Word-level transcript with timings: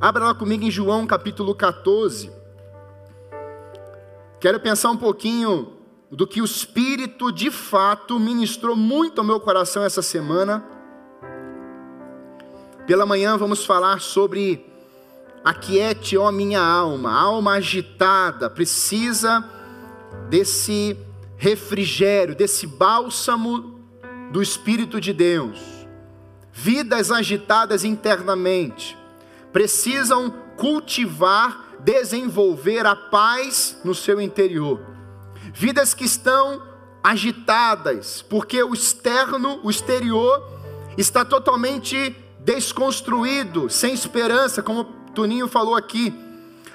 Abra 0.00 0.24
lá 0.26 0.34
comigo 0.34 0.64
em 0.64 0.70
João 0.72 1.06
capítulo 1.06 1.54
14. 1.54 2.32
Quero 4.40 4.58
pensar 4.58 4.90
um 4.90 4.96
pouquinho 4.96 5.72
do 6.10 6.26
que 6.26 6.42
o 6.42 6.44
Espírito 6.44 7.30
de 7.30 7.48
fato 7.48 8.18
ministrou 8.18 8.74
muito 8.74 9.20
ao 9.20 9.24
meu 9.24 9.38
coração 9.38 9.84
essa 9.84 10.02
semana. 10.02 10.64
Pela 12.88 13.06
manhã 13.06 13.36
vamos 13.36 13.64
falar 13.64 14.00
sobre 14.00 14.66
aquiete, 15.44 16.16
ó 16.16 16.32
minha 16.32 16.60
alma, 16.60 17.12
alma 17.12 17.52
agitada, 17.52 18.50
precisa 18.50 19.44
desse 20.28 20.96
refrigério, 21.36 22.34
desse 22.34 22.66
bálsamo 22.66 23.80
do 24.32 24.42
Espírito 24.42 25.00
de 25.00 25.12
Deus. 25.12 25.60
Vidas 26.52 27.12
agitadas 27.12 27.84
internamente 27.84 28.97
precisam 29.52 30.30
cultivar, 30.56 31.76
desenvolver 31.80 32.86
a 32.86 32.94
paz 32.94 33.78
no 33.84 33.94
seu 33.94 34.20
interior. 34.20 34.80
Vidas 35.52 35.94
que 35.94 36.04
estão 36.04 36.62
agitadas, 37.02 38.22
porque 38.22 38.62
o 38.62 38.74
externo, 38.74 39.60
o 39.62 39.70
exterior, 39.70 40.42
está 40.96 41.24
totalmente 41.24 42.14
desconstruído, 42.40 43.70
sem 43.70 43.94
esperança, 43.94 44.62
como 44.62 44.84
Tuninho 45.14 45.48
falou 45.48 45.74
aqui, 45.74 46.14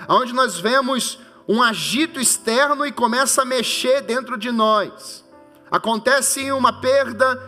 onde 0.07 0.34
nós 0.34 0.59
vemos 0.59 1.20
um 1.48 1.62
agito 1.62 2.20
externo 2.20 2.85
e 2.85 2.91
começa 2.91 3.41
a 3.41 3.45
mexer 3.45 4.01
dentro 4.01 4.37
de 4.37 4.51
nós. 4.51 5.23
Acontece 5.70 6.51
uma 6.51 6.81
perda, 6.81 7.41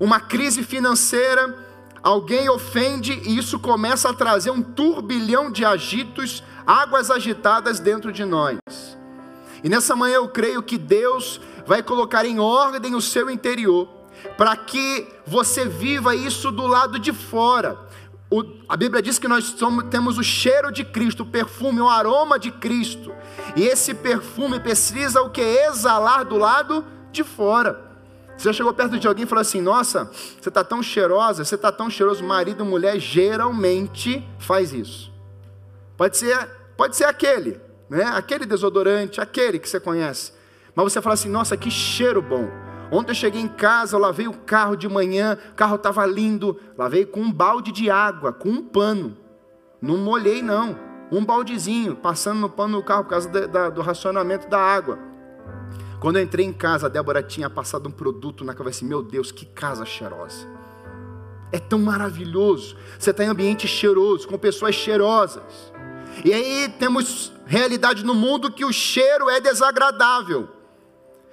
uma 0.00 0.18
crise 0.18 0.62
financeira, 0.62 1.65
alguém 2.06 2.48
ofende 2.48 3.20
e 3.24 3.36
isso 3.36 3.58
começa 3.58 4.10
a 4.10 4.14
trazer 4.14 4.52
um 4.52 4.62
turbilhão 4.62 5.50
de 5.50 5.64
agitos, 5.64 6.40
águas 6.64 7.10
agitadas 7.10 7.80
dentro 7.80 8.12
de 8.12 8.24
nós. 8.24 8.58
E 9.64 9.68
nessa 9.68 9.96
manhã 9.96 10.14
eu 10.14 10.28
creio 10.28 10.62
que 10.62 10.78
Deus 10.78 11.40
vai 11.66 11.82
colocar 11.82 12.24
em 12.24 12.38
ordem 12.38 12.94
o 12.94 13.00
seu 13.00 13.28
interior, 13.28 13.88
para 14.36 14.56
que 14.56 15.08
você 15.26 15.64
viva 15.64 16.14
isso 16.14 16.52
do 16.52 16.64
lado 16.64 16.96
de 16.96 17.12
fora. 17.12 17.76
O, 18.30 18.44
a 18.68 18.76
Bíblia 18.76 19.02
diz 19.02 19.18
que 19.18 19.26
nós 19.26 19.44
somos, 19.44 19.86
temos 19.90 20.16
o 20.16 20.22
cheiro 20.22 20.70
de 20.70 20.84
Cristo, 20.84 21.24
o 21.24 21.26
perfume, 21.26 21.80
o 21.80 21.88
aroma 21.88 22.38
de 22.38 22.52
Cristo. 22.52 23.12
E 23.56 23.64
esse 23.64 23.92
perfume 23.92 24.60
precisa 24.60 25.22
o 25.22 25.30
que? 25.30 25.40
Exalar 25.40 26.24
do 26.24 26.36
lado 26.36 26.84
de 27.10 27.24
fora. 27.24 27.85
Você 28.36 28.48
já 28.48 28.52
chegou 28.52 28.72
perto 28.74 28.98
de 28.98 29.08
alguém 29.08 29.24
e 29.24 29.26
falou 29.26 29.40
assim: 29.40 29.60
Nossa, 29.60 30.10
você 30.40 30.48
está 30.48 30.62
tão 30.62 30.82
cheirosa, 30.82 31.44
você 31.44 31.54
está 31.54 31.72
tão 31.72 31.88
cheiroso. 31.88 32.22
Marido 32.22 32.64
e 32.64 32.66
mulher 32.66 32.98
geralmente 32.98 34.26
faz 34.38 34.72
isso. 34.72 35.12
Pode 35.96 36.16
ser, 36.16 36.48
pode 36.76 36.96
ser 36.96 37.04
aquele, 37.04 37.60
né? 37.88 38.04
Aquele 38.04 38.44
desodorante, 38.44 39.20
aquele 39.20 39.58
que 39.58 39.68
você 39.68 39.80
conhece. 39.80 40.32
Mas 40.74 40.92
você 40.92 41.00
fala 41.00 41.14
assim: 41.14 41.30
Nossa, 41.30 41.56
que 41.56 41.70
cheiro 41.70 42.20
bom. 42.20 42.48
Ontem 42.90 43.10
eu 43.10 43.16
cheguei 43.16 43.40
em 43.40 43.48
casa, 43.48 43.96
eu 43.96 44.00
lavei 44.00 44.28
o 44.28 44.32
carro 44.32 44.76
de 44.76 44.88
manhã, 44.88 45.36
o 45.52 45.54
carro 45.54 45.76
estava 45.76 46.06
lindo, 46.06 46.60
lavei 46.78 47.04
com 47.04 47.20
um 47.20 47.32
balde 47.32 47.72
de 47.72 47.90
água, 47.90 48.32
com 48.32 48.48
um 48.48 48.62
pano. 48.62 49.16
Não 49.80 49.96
molhei, 49.96 50.40
não. 50.40 50.78
Um 51.10 51.24
baldezinho, 51.24 51.96
passando 51.96 52.40
no 52.40 52.50
pano 52.50 52.78
do 52.78 52.84
carro 52.84 53.04
por 53.04 53.10
causa 53.10 53.28
da, 53.28 53.70
do 53.70 53.80
racionamento 53.80 54.48
da 54.48 54.58
água. 54.58 54.98
Quando 56.00 56.16
eu 56.16 56.22
entrei 56.22 56.44
em 56.44 56.52
casa, 56.52 56.86
a 56.86 56.88
Débora 56.88 57.22
tinha 57.22 57.48
passado 57.48 57.88
um 57.88 57.92
produto 57.92 58.44
na 58.44 58.54
cabeça 58.54 58.84
meu 58.84 59.02
Deus, 59.02 59.32
que 59.32 59.46
casa 59.46 59.84
cheirosa. 59.84 60.46
É 61.50 61.58
tão 61.58 61.78
maravilhoso. 61.78 62.76
Você 62.98 63.10
está 63.10 63.24
em 63.24 63.28
ambiente 63.28 63.66
cheiroso, 63.66 64.28
com 64.28 64.38
pessoas 64.38 64.74
cheirosas. 64.74 65.72
E 66.24 66.32
aí 66.32 66.68
temos 66.78 67.32
realidade 67.46 68.04
no 68.04 68.14
mundo 68.14 68.50
que 68.50 68.64
o 68.64 68.72
cheiro 68.72 69.30
é 69.30 69.40
desagradável. 69.40 70.48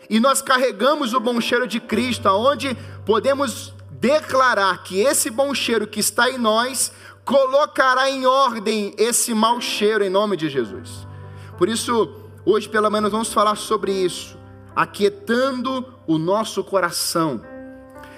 E 0.09 0.19
nós 0.19 0.41
carregamos 0.41 1.13
o 1.13 1.19
bom 1.19 1.39
cheiro 1.41 1.67
de 1.67 1.79
Cristo, 1.79 2.27
aonde 2.27 2.77
podemos 3.05 3.73
declarar 3.91 4.83
que 4.83 4.99
esse 4.99 5.29
bom 5.29 5.53
cheiro 5.53 5.87
que 5.87 5.99
está 5.99 6.29
em 6.29 6.37
nós 6.37 6.91
colocará 7.23 8.09
em 8.09 8.25
ordem 8.25 8.93
esse 8.97 9.33
mau 9.33 9.61
cheiro 9.61 10.03
em 10.03 10.09
nome 10.09 10.35
de 10.35 10.49
Jesus. 10.49 11.07
Por 11.57 11.69
isso, 11.69 12.13
hoje 12.45 12.67
pelo 12.67 12.89
menos 12.89 13.11
vamos 13.11 13.31
falar 13.31 13.55
sobre 13.55 13.93
isso, 13.93 14.37
aquietando 14.75 15.93
o 16.07 16.17
nosso 16.17 16.63
coração. 16.63 17.41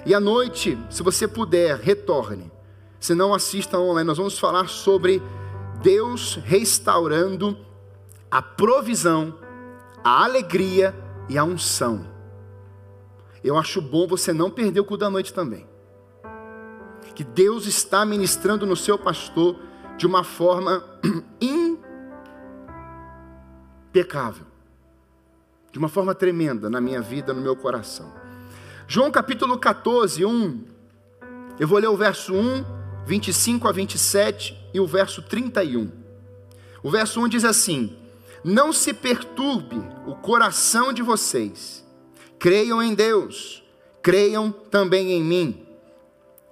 E 0.05 0.13
à 0.13 0.19
noite, 0.19 0.77
se 0.89 1.01
você 1.01 1.27
puder, 1.27 1.77
retorne. 1.77 2.51
Se 2.99 3.13
não 3.13 3.33
assista 3.33 3.79
online, 3.79 4.07
nós 4.07 4.17
vamos 4.17 4.39
falar 4.39 4.67
sobre 4.67 5.21
Deus 5.81 6.35
restaurando 6.35 7.57
a 8.29 8.41
provisão, 8.41 9.37
a 10.03 10.23
alegria 10.23 10.95
e 11.29 11.37
a 11.37 11.43
unção. 11.43 12.05
Eu 13.43 13.57
acho 13.57 13.81
bom 13.81 14.07
você 14.07 14.33
não 14.33 14.49
perder 14.49 14.79
o 14.79 14.85
cu 14.85 14.97
da 14.97 15.09
noite 15.09 15.33
também. 15.33 15.67
Que 17.13 17.23
Deus 17.23 17.65
está 17.65 18.05
ministrando 18.05 18.65
no 18.65 18.75
seu 18.75 18.97
pastor 18.97 19.57
de 19.97 20.05
uma 20.05 20.23
forma 20.23 20.83
impecável, 23.91 24.45
de 25.75 25.79
uma 25.79 25.89
forma 25.89 26.15
tremenda 26.15 26.69
na 26.69 26.79
minha 26.79 27.01
vida, 27.01 27.33
no 27.33 27.41
meu 27.41 27.53
coração. 27.53 28.09
João 28.87 29.11
capítulo 29.11 29.57
14, 29.57 30.23
1. 30.23 30.63
Eu 31.59 31.67
vou 31.67 31.77
ler 31.77 31.89
o 31.89 31.97
verso 31.97 32.33
1, 32.33 32.63
25 33.05 33.67
a 33.67 33.73
27 33.73 34.57
e 34.73 34.79
o 34.79 34.87
verso 34.87 35.21
31. 35.21 35.91
O 36.81 36.89
verso 36.89 37.19
1 37.19 37.27
diz 37.27 37.43
assim: 37.43 37.93
não 38.41 38.71
se 38.71 38.93
perturbe 38.93 39.75
o 40.07 40.15
coração 40.15 40.93
de 40.93 41.01
vocês. 41.01 41.85
Creiam 42.39 42.81
em 42.81 42.93
Deus, 42.93 43.61
creiam 44.01 44.53
também 44.53 45.11
em 45.11 45.21
mim. 45.21 45.67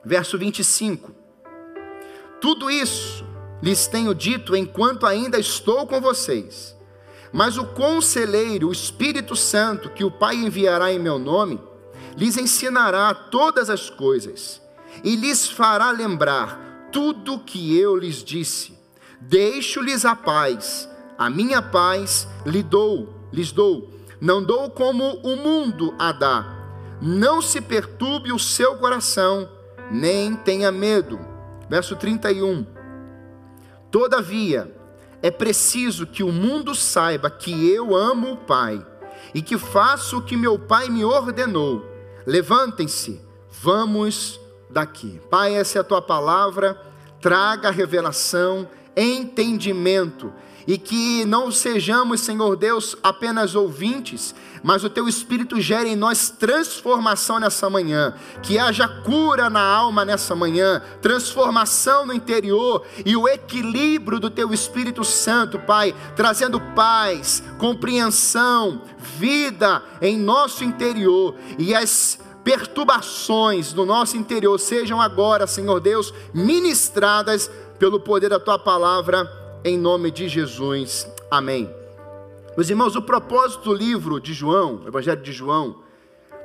Verso 0.04 0.38
25. 0.38 1.14
Tudo 2.42 2.70
isso 2.70 3.26
lhes 3.62 3.88
tenho 3.88 4.14
dito 4.14 4.54
enquanto 4.54 5.06
ainda 5.06 5.40
estou 5.40 5.88
com 5.88 6.02
vocês. 6.02 6.76
Mas 7.34 7.58
o 7.58 7.66
conselheiro, 7.66 8.70
o 8.70 8.72
Espírito 8.72 9.36
Santo, 9.36 9.90
que 9.90 10.06
o 10.06 10.12
Pai 10.12 10.36
enviará 10.36 10.94
em 10.94 11.00
meu 11.00 11.20
nome, 11.20 11.60
lhes 12.16 12.38
ensinará 12.38 13.14
todas 13.14 13.70
as 13.70 13.90
coisas 13.90 14.62
e 15.04 15.16
lhes 15.16 15.50
fará 15.50 15.92
lembrar 15.92 16.90
tudo 16.92 17.40
que 17.40 17.78
eu 17.78 17.98
lhes 17.98 18.24
disse. 18.24 18.78
Deixo-lhes 19.20 20.06
a 20.06 20.16
paz 20.16 20.88
a 21.18 21.30
minha 21.30 21.62
paz 21.62 22.28
lhe 22.46 22.64
dou, 22.64 23.14
lhes 23.32 23.52
dou, 23.52 23.90
não 24.20 24.44
dou 24.44 24.70
como 24.70 25.04
o 25.24 25.36
mundo 25.36 25.94
a 26.00 26.12
dá. 26.12 26.46
Não 27.02 27.42
se 27.42 27.62
perturbe 27.62 28.32
o 28.32 28.40
seu 28.40 28.76
coração, 28.78 29.50
nem 29.92 30.36
tenha 30.36 30.72
medo. 30.72 31.20
Verso 31.70 31.96
31. 31.96 32.66
Todavia, 33.92 34.74
é 35.24 35.32
preciso 35.32 36.06
que 36.06 36.22
o 36.22 36.34
mundo 36.34 36.76
saiba 36.76 37.30
que 37.32 37.70
eu 37.70 37.96
amo 37.96 38.34
o 38.34 38.38
Pai 38.38 38.86
e 39.34 39.42
que 39.42 39.58
faço 39.58 40.18
o 40.18 40.22
que 40.22 40.36
meu 40.36 40.60
Pai 40.60 40.90
me 40.90 41.06
ordenou. 41.06 41.90
Levantem-se, 42.28 43.22
vamos 43.50 44.38
daqui. 44.70 45.22
Pai, 45.30 45.56
essa 45.56 45.80
é 45.80 45.82
a 45.82 45.84
tua 45.84 46.02
palavra, 46.02 46.78
traga 47.22 47.72
revelação, 47.72 48.68
entendimento 48.98 50.32
e 50.68 50.78
que 50.78 51.26
não 51.26 51.52
sejamos, 51.52 52.22
Senhor 52.22 52.56
Deus, 52.56 52.96
apenas 53.04 53.56
ouvintes, 53.56 54.34
mas 54.64 54.84
o 54.84 54.90
Teu 54.90 55.08
Espírito 55.10 55.60
gere 55.60 55.90
em 55.90 55.96
nós 55.96 56.30
transformação 56.30 57.40
nessa 57.40 57.70
manhã, 57.70 58.14
que 58.42 58.58
haja 58.58 58.88
cura 58.88 59.50
na 59.50 59.62
alma 59.62 60.06
nessa 60.06 60.36
manhã, 60.36 60.82
transformação 61.02 62.06
no 62.06 62.14
interior 62.14 62.86
e 63.06 63.16
o 63.16 63.28
equilíbrio 63.28 64.20
do 64.20 64.30
Teu 64.30 64.54
Espírito 64.54 65.04
Santo, 65.04 65.60
Pai, 65.60 65.94
trazendo 66.16 66.62
paz, 66.74 67.44
compreensão, 67.58 68.82
vida 68.98 69.84
em 70.02 70.18
nosso 70.18 70.64
interior 70.64 71.36
e 71.60 71.76
as 71.76 72.18
perturbações 72.44 73.74
do 73.74 73.86
nosso 73.86 74.18
interior 74.18 74.58
sejam 74.60 75.02
agora, 75.02 75.48
Senhor 75.48 75.80
Deus, 75.80 76.14
ministradas 76.34 77.50
pelo 77.78 78.00
poder 78.00 78.30
da 78.30 78.40
Tua 78.40 78.60
palavra 78.60 79.43
em 79.64 79.78
nome 79.78 80.12
de 80.12 80.28
Jesus. 80.28 81.08
Amém. 81.32 81.74
Meus 82.58 82.70
irmãos, 82.70 82.96
o 82.96 83.02
propósito 83.02 83.64
do 83.64 83.74
livro 83.74 84.20
de 84.20 84.34
João, 84.34 84.82
o 84.84 84.88
Evangelho 84.88 85.22
de 85.22 85.32
João, 85.32 85.82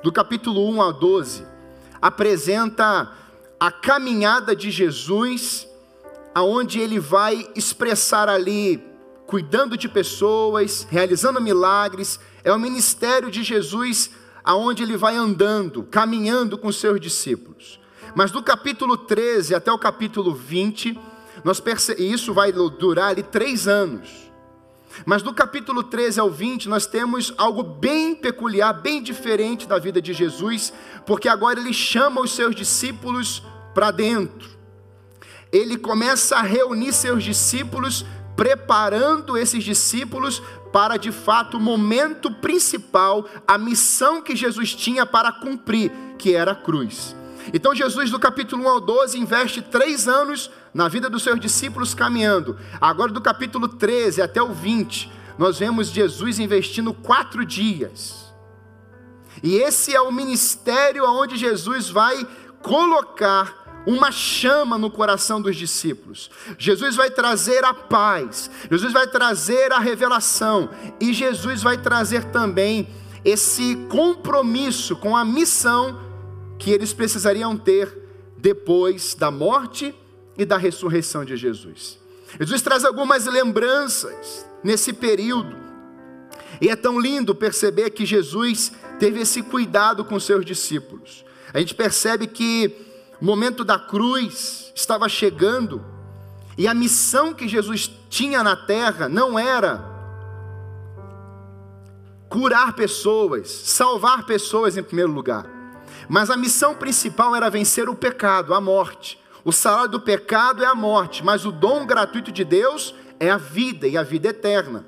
do 0.02 0.12
capítulo 0.12 0.68
1 0.70 0.82
a 0.82 0.92
12, 0.92 1.44
apresenta 2.00 3.12
a 3.58 3.72
caminhada 3.72 4.54
de 4.54 4.70
Jesus, 4.70 5.66
aonde 6.32 6.78
ele 6.78 7.00
vai 7.00 7.50
expressar 7.56 8.28
ali, 8.28 8.82
cuidando 9.26 9.76
de 9.76 9.88
pessoas, 9.88 10.86
realizando 10.88 11.40
milagres, 11.40 12.20
é 12.44 12.52
o 12.52 12.58
ministério 12.58 13.30
de 13.30 13.42
Jesus 13.42 14.10
aonde 14.44 14.82
ele 14.82 14.96
vai 14.96 15.16
andando, 15.16 15.82
caminhando 15.82 16.56
com 16.56 16.70
seus 16.72 17.00
discípulos. 17.00 17.78
Mas 18.14 18.30
do 18.30 18.42
capítulo 18.42 18.96
13 18.96 19.54
até 19.54 19.70
o 19.70 19.78
capítulo 19.78 20.32
20, 20.32 20.98
nós 21.48 21.60
perce... 21.60 21.94
e 21.98 22.12
isso 22.12 22.34
vai 22.34 22.52
durar 22.52 23.08
ali 23.08 23.22
três 23.22 23.66
anos. 23.66 24.30
Mas 25.06 25.22
do 25.22 25.32
capítulo 25.32 25.82
13 25.82 26.20
ao 26.20 26.28
20, 26.28 26.68
nós 26.68 26.84
temos 26.84 27.32
algo 27.38 27.62
bem 27.62 28.14
peculiar, 28.14 28.74
bem 28.74 29.02
diferente 29.02 29.66
da 29.66 29.78
vida 29.78 30.02
de 30.02 30.12
Jesus, 30.12 30.74
porque 31.06 31.26
agora 31.26 31.58
ele 31.58 31.72
chama 31.72 32.20
os 32.20 32.32
seus 32.34 32.54
discípulos 32.54 33.42
para 33.72 33.90
dentro. 33.90 34.46
Ele 35.50 35.78
começa 35.78 36.36
a 36.36 36.42
reunir 36.42 36.92
seus 36.92 37.24
discípulos, 37.24 38.04
preparando 38.36 39.34
esses 39.34 39.64
discípulos 39.64 40.42
para 40.70 40.98
de 40.98 41.10
fato 41.10 41.56
o 41.56 41.60
momento 41.60 42.30
principal, 42.30 43.24
a 43.46 43.56
missão 43.56 44.20
que 44.20 44.36
Jesus 44.36 44.74
tinha 44.74 45.06
para 45.06 45.32
cumprir, 45.32 45.90
que 46.18 46.34
era 46.34 46.52
a 46.52 46.54
cruz. 46.54 47.16
Então 47.52 47.74
Jesus, 47.74 48.10
do 48.10 48.18
capítulo 48.18 48.64
1 48.64 48.68
ao 48.68 48.80
12, 48.80 49.18
investe 49.18 49.62
três 49.62 50.06
anos 50.06 50.50
na 50.74 50.88
vida 50.88 51.08
dos 51.08 51.22
seus 51.22 51.40
discípulos 51.40 51.94
caminhando. 51.94 52.58
Agora, 52.80 53.12
do 53.12 53.20
capítulo 53.20 53.68
13 53.68 54.22
até 54.22 54.42
o 54.42 54.52
20, 54.52 55.10
nós 55.38 55.58
vemos 55.58 55.88
Jesus 55.88 56.38
investindo 56.38 56.92
quatro 56.92 57.44
dias. 57.44 58.34
E 59.42 59.56
esse 59.56 59.94
é 59.94 60.00
o 60.00 60.12
ministério 60.12 61.04
onde 61.08 61.36
Jesus 61.36 61.88
vai 61.88 62.26
colocar 62.60 63.82
uma 63.86 64.10
chama 64.10 64.76
no 64.76 64.90
coração 64.90 65.40
dos 65.40 65.56
discípulos. 65.56 66.30
Jesus 66.58 66.96
vai 66.96 67.10
trazer 67.10 67.64
a 67.64 67.72
paz, 67.72 68.50
Jesus 68.70 68.92
vai 68.92 69.06
trazer 69.06 69.72
a 69.72 69.78
revelação, 69.78 70.68
e 71.00 71.14
Jesus 71.14 71.62
vai 71.62 71.78
trazer 71.78 72.24
também 72.24 72.88
esse 73.24 73.76
compromisso 73.88 74.96
com 74.96 75.16
a 75.16 75.24
missão 75.24 76.07
que 76.58 76.70
eles 76.70 76.92
precisariam 76.92 77.56
ter 77.56 77.96
depois 78.36 79.14
da 79.14 79.30
morte 79.30 79.94
e 80.36 80.44
da 80.44 80.56
ressurreição 80.56 81.24
de 81.24 81.36
Jesus. 81.36 81.98
Jesus 82.38 82.60
traz 82.60 82.84
algumas 82.84 83.26
lembranças 83.26 84.46
nesse 84.62 84.92
período, 84.92 85.56
e 86.60 86.68
é 86.68 86.74
tão 86.74 86.98
lindo 86.98 87.34
perceber 87.34 87.90
que 87.90 88.04
Jesus 88.04 88.72
teve 88.98 89.20
esse 89.20 89.42
cuidado 89.42 90.04
com 90.04 90.18
seus 90.18 90.44
discípulos. 90.44 91.24
A 91.54 91.60
gente 91.60 91.74
percebe 91.74 92.26
que 92.26 92.74
o 93.20 93.24
momento 93.24 93.64
da 93.64 93.78
cruz 93.78 94.72
estava 94.74 95.08
chegando, 95.08 95.84
e 96.56 96.66
a 96.66 96.74
missão 96.74 97.32
que 97.32 97.46
Jesus 97.46 97.90
tinha 98.10 98.42
na 98.42 98.56
terra 98.56 99.08
não 99.08 99.38
era 99.38 99.96
curar 102.28 102.74
pessoas, 102.74 103.48
salvar 103.48 104.26
pessoas 104.26 104.76
em 104.76 104.82
primeiro 104.82 105.12
lugar 105.12 105.57
mas 106.08 106.30
a 106.30 106.36
missão 106.36 106.74
principal 106.74 107.36
era 107.36 107.50
vencer 107.50 107.88
o 107.88 107.94
pecado, 107.94 108.54
a 108.54 108.60
morte. 108.60 109.20
O 109.44 109.52
salário 109.52 109.90
do 109.90 110.00
pecado 110.00 110.64
é 110.64 110.66
a 110.66 110.74
morte, 110.74 111.24
mas 111.24 111.44
o 111.44 111.52
dom 111.52 111.86
gratuito 111.86 112.32
de 112.32 112.44
Deus 112.44 112.94
é 113.20 113.30
a 113.30 113.36
vida 113.36 113.86
e 113.86 113.96
a 113.96 114.02
vida 114.02 114.28
eterna. 114.28 114.86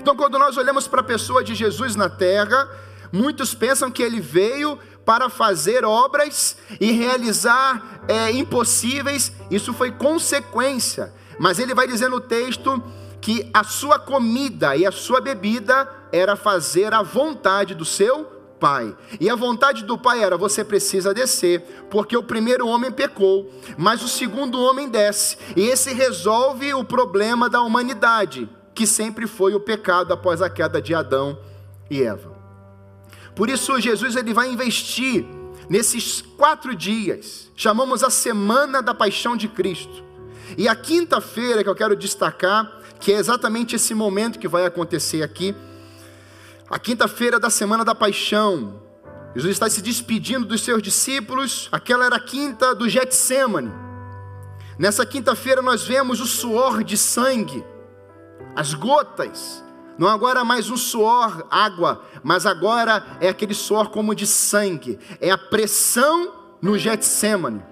Então, 0.00 0.14
quando 0.14 0.38
nós 0.38 0.56
olhamos 0.56 0.86
para 0.86 1.00
a 1.00 1.04
pessoa 1.04 1.42
de 1.42 1.54
Jesus 1.54 1.96
na 1.96 2.08
terra, 2.08 2.68
muitos 3.12 3.54
pensam 3.54 3.90
que 3.90 4.02
ele 4.02 4.20
veio 4.20 4.78
para 5.04 5.28
fazer 5.28 5.84
obras 5.84 6.56
e 6.80 6.92
realizar 6.92 8.02
é, 8.06 8.30
impossíveis, 8.30 9.32
isso 9.50 9.72
foi 9.72 9.90
consequência. 9.90 11.12
Mas 11.38 11.58
ele 11.58 11.74
vai 11.74 11.86
dizer 11.86 12.08
no 12.08 12.20
texto 12.20 12.82
que 13.20 13.50
a 13.52 13.64
sua 13.64 13.98
comida 13.98 14.76
e 14.76 14.86
a 14.86 14.92
sua 14.92 15.20
bebida 15.20 15.88
era 16.12 16.36
fazer 16.36 16.92
a 16.92 17.02
vontade 17.02 17.74
do 17.74 17.84
seu 17.84 18.37
pai. 18.58 18.96
E 19.20 19.30
a 19.30 19.34
vontade 19.34 19.84
do 19.84 19.96
pai 19.96 20.22
era: 20.22 20.36
você 20.36 20.64
precisa 20.64 21.14
descer, 21.14 21.62
porque 21.90 22.16
o 22.16 22.22
primeiro 22.22 22.66
homem 22.66 22.90
pecou, 22.90 23.50
mas 23.76 24.02
o 24.02 24.08
segundo 24.08 24.60
homem 24.60 24.88
desce. 24.88 25.36
E 25.56 25.62
esse 25.62 25.92
resolve 25.92 26.74
o 26.74 26.84
problema 26.84 27.48
da 27.48 27.62
humanidade, 27.62 28.48
que 28.74 28.86
sempre 28.86 29.26
foi 29.26 29.54
o 29.54 29.60
pecado 29.60 30.12
após 30.12 30.42
a 30.42 30.50
queda 30.50 30.80
de 30.80 30.94
Adão 30.94 31.38
e 31.90 32.02
Eva. 32.02 32.36
Por 33.34 33.48
isso, 33.48 33.80
Jesus 33.80 34.16
ele 34.16 34.34
vai 34.34 34.50
investir 34.50 35.24
nesses 35.68 36.22
quatro 36.36 36.74
dias, 36.74 37.50
chamamos 37.54 38.02
a 38.02 38.10
Semana 38.10 38.82
da 38.82 38.94
Paixão 38.94 39.36
de 39.36 39.48
Cristo. 39.48 40.04
E 40.56 40.66
a 40.66 40.74
quinta-feira 40.74 41.62
que 41.62 41.68
eu 41.68 41.74
quero 41.74 41.94
destacar, 41.94 42.80
que 42.98 43.12
é 43.12 43.16
exatamente 43.16 43.76
esse 43.76 43.94
momento 43.94 44.38
que 44.38 44.48
vai 44.48 44.64
acontecer 44.64 45.22
aqui, 45.22 45.54
a 46.70 46.78
quinta-feira 46.78 47.40
da 47.40 47.48
semana 47.48 47.84
da 47.84 47.94
paixão, 47.94 48.82
Jesus 49.34 49.52
está 49.52 49.70
se 49.70 49.80
despedindo 49.80 50.46
dos 50.46 50.62
seus 50.62 50.82
discípulos, 50.82 51.68
aquela 51.72 52.04
era 52.04 52.16
a 52.16 52.20
quinta 52.20 52.74
do 52.74 52.88
Getsemane. 52.88 53.72
Nessa 54.78 55.06
quinta-feira 55.06 55.62
nós 55.62 55.84
vemos 55.84 56.20
o 56.20 56.26
suor 56.26 56.84
de 56.84 56.96
sangue, 56.96 57.64
as 58.54 58.74
gotas, 58.74 59.64
não 59.98 60.08
agora 60.08 60.44
mais 60.44 60.70
um 60.70 60.76
suor, 60.76 61.46
água, 61.50 62.04
mas 62.22 62.44
agora 62.46 63.04
é 63.20 63.28
aquele 63.28 63.54
suor 63.54 63.90
como 63.90 64.14
de 64.14 64.26
sangue, 64.26 64.98
é 65.20 65.30
a 65.30 65.38
pressão 65.38 66.34
no 66.60 66.76
Getsemane. 66.76 67.62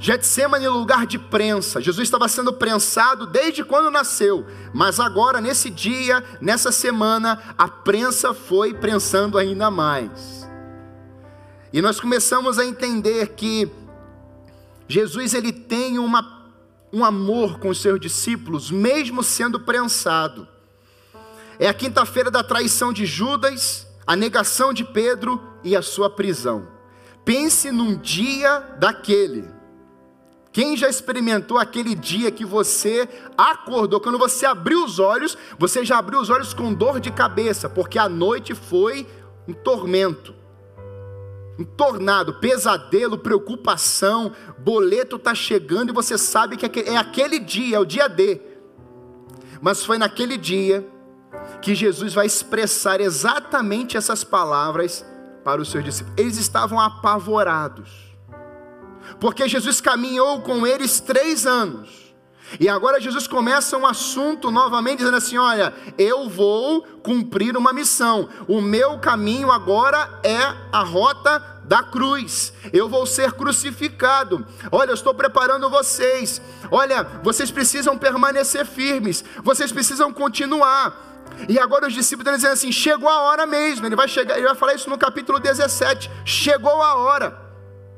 Getsemane 0.00 0.64
é 0.64 0.70
lugar 0.70 1.06
de 1.06 1.18
prensa. 1.18 1.78
Jesus 1.78 2.08
estava 2.08 2.26
sendo 2.26 2.54
prensado 2.54 3.26
desde 3.26 3.62
quando 3.62 3.90
nasceu, 3.90 4.46
mas 4.72 4.98
agora 4.98 5.42
nesse 5.42 5.68
dia, 5.68 6.24
nessa 6.40 6.72
semana, 6.72 7.54
a 7.58 7.68
prensa 7.68 8.32
foi 8.32 8.72
prensando 8.72 9.36
ainda 9.36 9.70
mais. 9.70 10.48
E 11.70 11.82
nós 11.82 12.00
começamos 12.00 12.58
a 12.58 12.64
entender 12.64 13.34
que 13.34 13.70
Jesus 14.88 15.34
ele 15.34 15.52
tem 15.52 15.98
uma, 15.98 16.50
um 16.90 17.04
amor 17.04 17.58
com 17.58 17.68
os 17.68 17.82
seus 17.82 18.00
discípulos, 18.00 18.70
mesmo 18.70 19.22
sendo 19.22 19.60
prensado. 19.60 20.48
É 21.58 21.68
a 21.68 21.74
quinta-feira 21.74 22.30
da 22.30 22.42
traição 22.42 22.90
de 22.90 23.04
Judas, 23.04 23.86
a 24.06 24.16
negação 24.16 24.72
de 24.72 24.82
Pedro 24.82 25.38
e 25.62 25.76
a 25.76 25.82
sua 25.82 26.08
prisão. 26.08 26.66
Pense 27.22 27.70
num 27.70 27.98
dia 27.98 28.60
daquele 28.78 29.59
quem 30.52 30.76
já 30.76 30.88
experimentou 30.88 31.58
aquele 31.58 31.94
dia 31.94 32.30
que 32.30 32.44
você 32.44 33.08
acordou, 33.38 34.00
quando 34.00 34.18
você 34.18 34.44
abriu 34.44 34.84
os 34.84 34.98
olhos, 34.98 35.38
você 35.58 35.84
já 35.84 35.98
abriu 35.98 36.18
os 36.20 36.28
olhos 36.28 36.52
com 36.52 36.74
dor 36.74 36.98
de 36.98 37.10
cabeça, 37.10 37.68
porque 37.68 37.98
a 37.98 38.08
noite 38.08 38.54
foi 38.54 39.06
um 39.46 39.52
tormento, 39.52 40.34
um 41.56 41.64
tornado, 41.64 42.34
pesadelo, 42.34 43.16
preocupação, 43.18 44.32
boleto 44.58 45.16
está 45.16 45.34
chegando 45.34 45.90
e 45.90 45.94
você 45.94 46.18
sabe 46.18 46.56
que 46.56 46.80
é 46.80 46.96
aquele 46.96 47.38
dia, 47.38 47.76
é 47.76 47.80
o 47.80 47.84
dia 47.84 48.08
D. 48.08 48.40
Mas 49.60 49.84
foi 49.84 49.98
naquele 49.98 50.36
dia 50.36 50.84
que 51.62 51.76
Jesus 51.76 52.12
vai 52.12 52.26
expressar 52.26 53.00
exatamente 53.00 53.96
essas 53.96 54.24
palavras 54.24 55.04
para 55.44 55.60
os 55.60 55.70
seus 55.70 55.84
discípulos. 55.84 56.18
Eles 56.18 56.38
estavam 56.38 56.80
apavorados 56.80 58.09
porque 59.18 59.48
Jesus 59.48 59.80
caminhou 59.80 60.42
com 60.42 60.66
eles 60.66 61.00
três 61.00 61.46
anos. 61.46 62.10
E 62.58 62.68
agora 62.68 63.00
Jesus 63.00 63.28
começa 63.28 63.76
um 63.76 63.86
assunto 63.86 64.50
novamente, 64.50 64.98
dizendo 64.98 65.16
assim: 65.16 65.38
Olha, 65.38 65.72
eu 65.96 66.28
vou 66.28 66.82
cumprir 67.02 67.56
uma 67.56 67.72
missão. 67.72 68.28
O 68.48 68.60
meu 68.60 68.98
caminho 68.98 69.52
agora 69.52 70.20
é 70.24 70.38
a 70.72 70.82
rota 70.82 71.38
da 71.64 71.82
cruz. 71.84 72.52
Eu 72.72 72.88
vou 72.88 73.06
ser 73.06 73.32
crucificado. 73.32 74.44
Olha, 74.72 74.90
eu 74.90 74.94
estou 74.94 75.14
preparando 75.14 75.70
vocês. 75.70 76.42
Olha, 76.70 77.04
vocês 77.22 77.50
precisam 77.50 77.96
permanecer 77.96 78.66
firmes. 78.66 79.24
Vocês 79.44 79.70
precisam 79.70 80.12
continuar. 80.12 81.08
E 81.48 81.58
agora 81.58 81.86
os 81.86 81.92
discípulos 81.92 82.26
estão 82.26 82.34
dizendo 82.34 82.52
assim: 82.52 82.72
chegou 82.72 83.08
a 83.08 83.22
hora 83.22 83.46
mesmo. 83.46 83.86
Ele 83.86 83.94
vai 83.94 84.08
chegar, 84.08 84.36
ele 84.36 84.46
vai 84.46 84.56
falar 84.56 84.74
isso 84.74 84.90
no 84.90 84.98
capítulo 84.98 85.38
17. 85.38 86.10
Chegou 86.24 86.82
a 86.82 86.96
hora. 86.96 87.49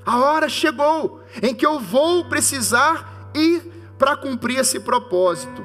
A 0.05 0.19
hora 0.19 0.49
chegou 0.49 1.23
em 1.43 1.55
que 1.55 1.67
eu 1.67 1.79
vou 1.79 2.25
precisar 2.25 3.31
ir 3.35 3.63
para 3.99 4.17
cumprir 4.17 4.59
esse 4.59 4.81
propósito. 4.81 5.65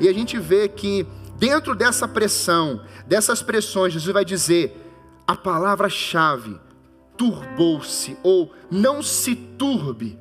E 0.00 0.08
a 0.08 0.12
gente 0.12 0.38
vê 0.38 0.68
que 0.68 1.06
dentro 1.36 1.74
dessa 1.74 2.08
pressão, 2.08 2.80
dessas 3.06 3.42
pressões, 3.42 3.92
Jesus 3.92 4.12
vai 4.12 4.24
dizer 4.24 4.80
a 5.26 5.36
palavra-chave 5.36 6.58
turbou-se 7.16 8.16
ou 8.22 8.52
não 8.70 9.02
se 9.02 9.34
turbe. 9.34 10.18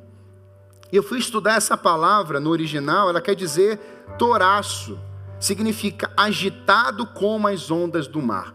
Eu 0.91 1.01
fui 1.01 1.17
estudar 1.17 1.55
essa 1.55 1.75
palavra 1.75 2.39
no 2.39 2.49
original, 2.49 3.09
ela 3.09 3.21
quer 3.21 3.35
dizer 3.35 3.77
toraço, 4.17 4.99
significa 5.39 6.11
agitado 6.15 7.05
como 7.07 7.47
as 7.47 7.71
ondas 7.71 8.07
do 8.07 8.21
mar. 8.21 8.53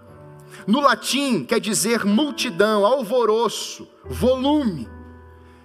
No 0.66 0.80
latim 0.80 1.44
quer 1.44 1.60
dizer 1.60 2.04
multidão, 2.04 2.84
alvoroço, 2.84 3.88
volume. 4.04 4.88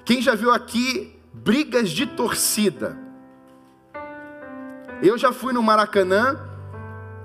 Quem 0.05 0.21
já 0.21 0.35
viu 0.35 0.51
aqui 0.51 1.17
brigas 1.33 1.89
de 1.89 2.05
torcida? 2.05 2.97
Eu 5.01 5.17
já 5.17 5.31
fui 5.31 5.53
no 5.53 5.63
Maracanã, 5.63 6.39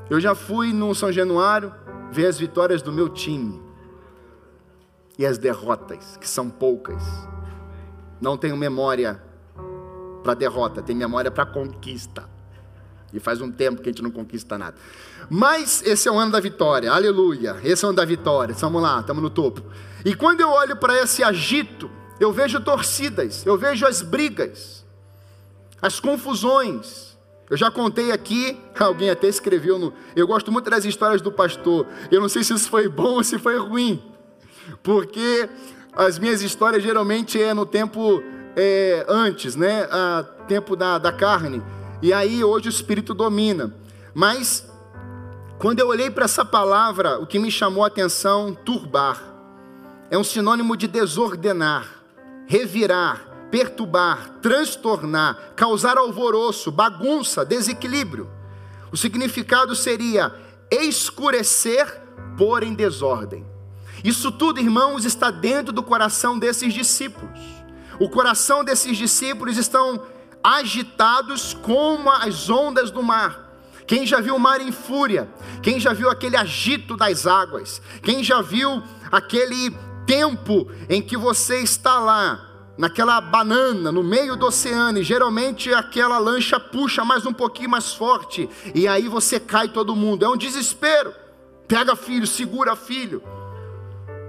eu 0.09 0.21
já 0.21 0.35
fui 0.35 0.73
no 0.73 0.95
São 0.95 1.11
Januário 1.13 1.75
ver 2.13 2.27
as 2.27 2.39
vitórias 2.39 2.81
do 2.81 2.93
meu 2.93 3.09
time 3.09 3.61
e 5.19 5.27
as 5.27 5.39
derrotas, 5.39 6.17
que 6.17 6.29
são 6.29 6.49
poucas. 6.49 7.03
Não 8.21 8.37
tenho 8.37 8.57
memória 8.57 9.21
para 10.23 10.35
derrota, 10.35 10.81
tem 10.81 10.95
memória 10.95 11.31
para 11.31 11.47
conquista. 11.47 12.29
E 13.13 13.19
faz 13.19 13.41
um 13.41 13.51
tempo 13.51 13.81
que 13.81 13.89
a 13.89 13.93
gente 13.93 14.03
não 14.03 14.11
conquista 14.11 14.57
nada. 14.59 14.77
Mas 15.31 15.83
esse 15.83 16.09
é 16.09 16.13
o 16.13 16.19
ano 16.19 16.31
da 16.31 16.41
vitória, 16.41 16.93
aleluia. 16.93 17.57
Esse 17.65 17.85
é 17.85 17.87
o 17.87 17.89
ano 17.91 17.97
da 17.97 18.05
vitória. 18.05 18.55
Vamos 18.55 18.83
lá, 18.83 19.01
estamos 19.01 19.23
no 19.23 19.31
topo. 19.31 19.63
E 20.05 20.15
quando 20.15 20.41
eu 20.41 20.51
olho 20.51 20.77
para 20.77 21.01
esse 21.03 21.25
agito, 21.25 21.91
eu 22.21 22.33
vejo 22.33 22.61
torcidas, 22.61 23.45
eu 23.47 23.57
vejo 23.57 23.87
as 23.87 24.03
brigas, 24.03 24.85
as 25.81 26.01
confusões. 26.01 27.17
Eu 27.51 27.57
já 27.57 27.71
contei 27.71 28.13
aqui, 28.13 28.59
alguém 28.79 29.11
até 29.11 29.29
escreveu 29.29 29.79
no. 29.79 29.93
Eu 30.15 30.27
gosto 30.27 30.53
muito 30.53 30.69
das 30.69 30.85
histórias 30.85 31.23
do 31.23 31.33
pastor. 31.33 31.87
Eu 32.11 32.21
não 32.21 32.29
sei 32.29 32.45
se 32.45 32.53
isso 32.53 32.69
foi 32.69 32.89
bom 32.89 33.15
ou 33.15 33.25
se 33.25 33.39
foi 33.39 33.59
ruim, 33.59 34.03
porque 34.83 35.49
as 35.95 36.19
minhas 36.19 36.43
histórias 36.43 36.83
geralmente 36.83 37.41
é 37.41 37.55
no 37.55 37.65
tempo 37.65 38.23
é, 38.57 39.07
antes, 39.09 39.57
né? 39.57 39.89
A 39.91 40.25
tempo 40.47 40.75
da, 40.75 40.99
da 40.99 41.13
carne. 41.13 41.63
E 42.03 42.13
aí 42.13 42.43
hoje 42.43 42.69
o 42.69 42.71
Espírito 42.71 43.15
domina. 43.15 43.75
Mas 44.15 44.69
quando 45.59 45.81
eu 45.81 45.89
olhei 45.89 46.11
para 46.11 46.25
essa 46.25 46.45
palavra, 46.45 47.19
o 47.19 47.27
que 47.27 47.39
me 47.39 47.51
chamou 47.51 47.85
a 47.85 47.89
atenção, 47.89 48.55
turbar, 48.55 49.23
é 50.11 50.17
um 50.17 50.25
sinônimo 50.25 50.77
de 50.77 50.87
desordenar, 50.87 51.98
revirar, 52.49 53.29
perturbar, 53.51 54.31
transtornar, 54.43 55.53
causar 55.55 55.97
alvoroço, 55.97 56.73
bagunça, 56.73 57.45
desequilíbrio. 57.45 58.29
O 58.91 58.97
significado 58.97 59.77
seria 59.77 60.35
escurecer, 60.71 62.03
pôr 62.37 62.63
em 62.63 62.75
desordem. 62.75 63.47
Isso 64.03 64.33
tudo, 64.33 64.61
irmãos, 64.61 65.05
está 65.05 65.31
dentro 65.31 65.73
do 65.73 65.83
coração 65.83 66.39
desses 66.39 66.73
discípulos. 66.73 67.39
O 68.01 68.09
coração 68.09 68.65
desses 68.65 68.97
discípulos 68.97 69.57
estão 69.57 70.07
agitados 70.43 71.53
como 71.53 72.11
as 72.11 72.49
ondas 72.49 72.91
do 72.91 73.03
mar. 73.03 73.47
Quem 73.87 74.07
já 74.07 74.21
viu 74.21 74.37
o 74.37 74.41
mar 74.41 74.61
em 74.61 74.71
fúria? 74.71 75.29
Quem 75.63 75.81
já 75.81 75.93
viu 75.93 76.09
aquele 76.11 76.37
agito 76.37 76.97
das 76.97 77.27
águas? 77.27 77.83
Quem 78.03 78.23
já 78.23 78.41
viu 78.41 78.83
aquele 79.11 79.75
tempo 80.09 80.67
em 80.89 81.03
que 81.03 81.19
você 81.19 81.59
está 81.59 81.99
lá, 82.01 82.73
naquela 82.79 83.21
banana, 83.21 83.93
no 83.93 84.03
meio 84.03 84.37
do 84.37 84.47
oceano, 84.47 84.99
e 84.99 85.03
geralmente 85.03 85.73
aquela 85.75 86.19
lancha 86.19 86.59
puxa 86.59 87.05
mais 87.05 87.27
um 87.27 87.33
pouquinho 87.33 87.69
mais 87.69 87.93
forte, 87.93 88.49
e 88.75 88.89
aí 88.89 89.07
você 89.07 89.39
cai 89.39 89.69
todo 89.69 89.95
mundo. 89.95 90.25
É 90.25 90.29
um 90.29 90.37
desespero. 90.37 91.13
Pega 91.69 91.95
filho, 91.95 92.27
segura 92.27 92.75
filho, 92.75 93.23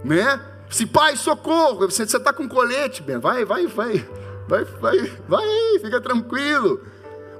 né? 0.04 0.42
Se 0.70 0.86
pai, 0.86 1.16
socorro, 1.16 1.90
você 1.90 2.04
está 2.04 2.34
com 2.34 2.50
colete, 2.50 3.02
bem, 3.02 3.18
vai, 3.18 3.46
vai, 3.46 3.66
vai. 3.66 4.06
Vai, 4.50 4.66
vai, 4.66 4.98
vai 5.28 5.80
fica 5.80 6.02
tranquilo. 6.02 6.84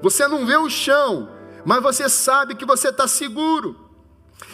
Você 0.00 0.28
não 0.28 0.46
vê 0.46 0.56
o 0.56 0.70
chão, 0.70 1.28
mas 1.64 1.82
você 1.82 2.08
sabe 2.08 2.54
que 2.54 2.64
você 2.64 2.88
está 2.88 3.08
seguro. 3.08 3.76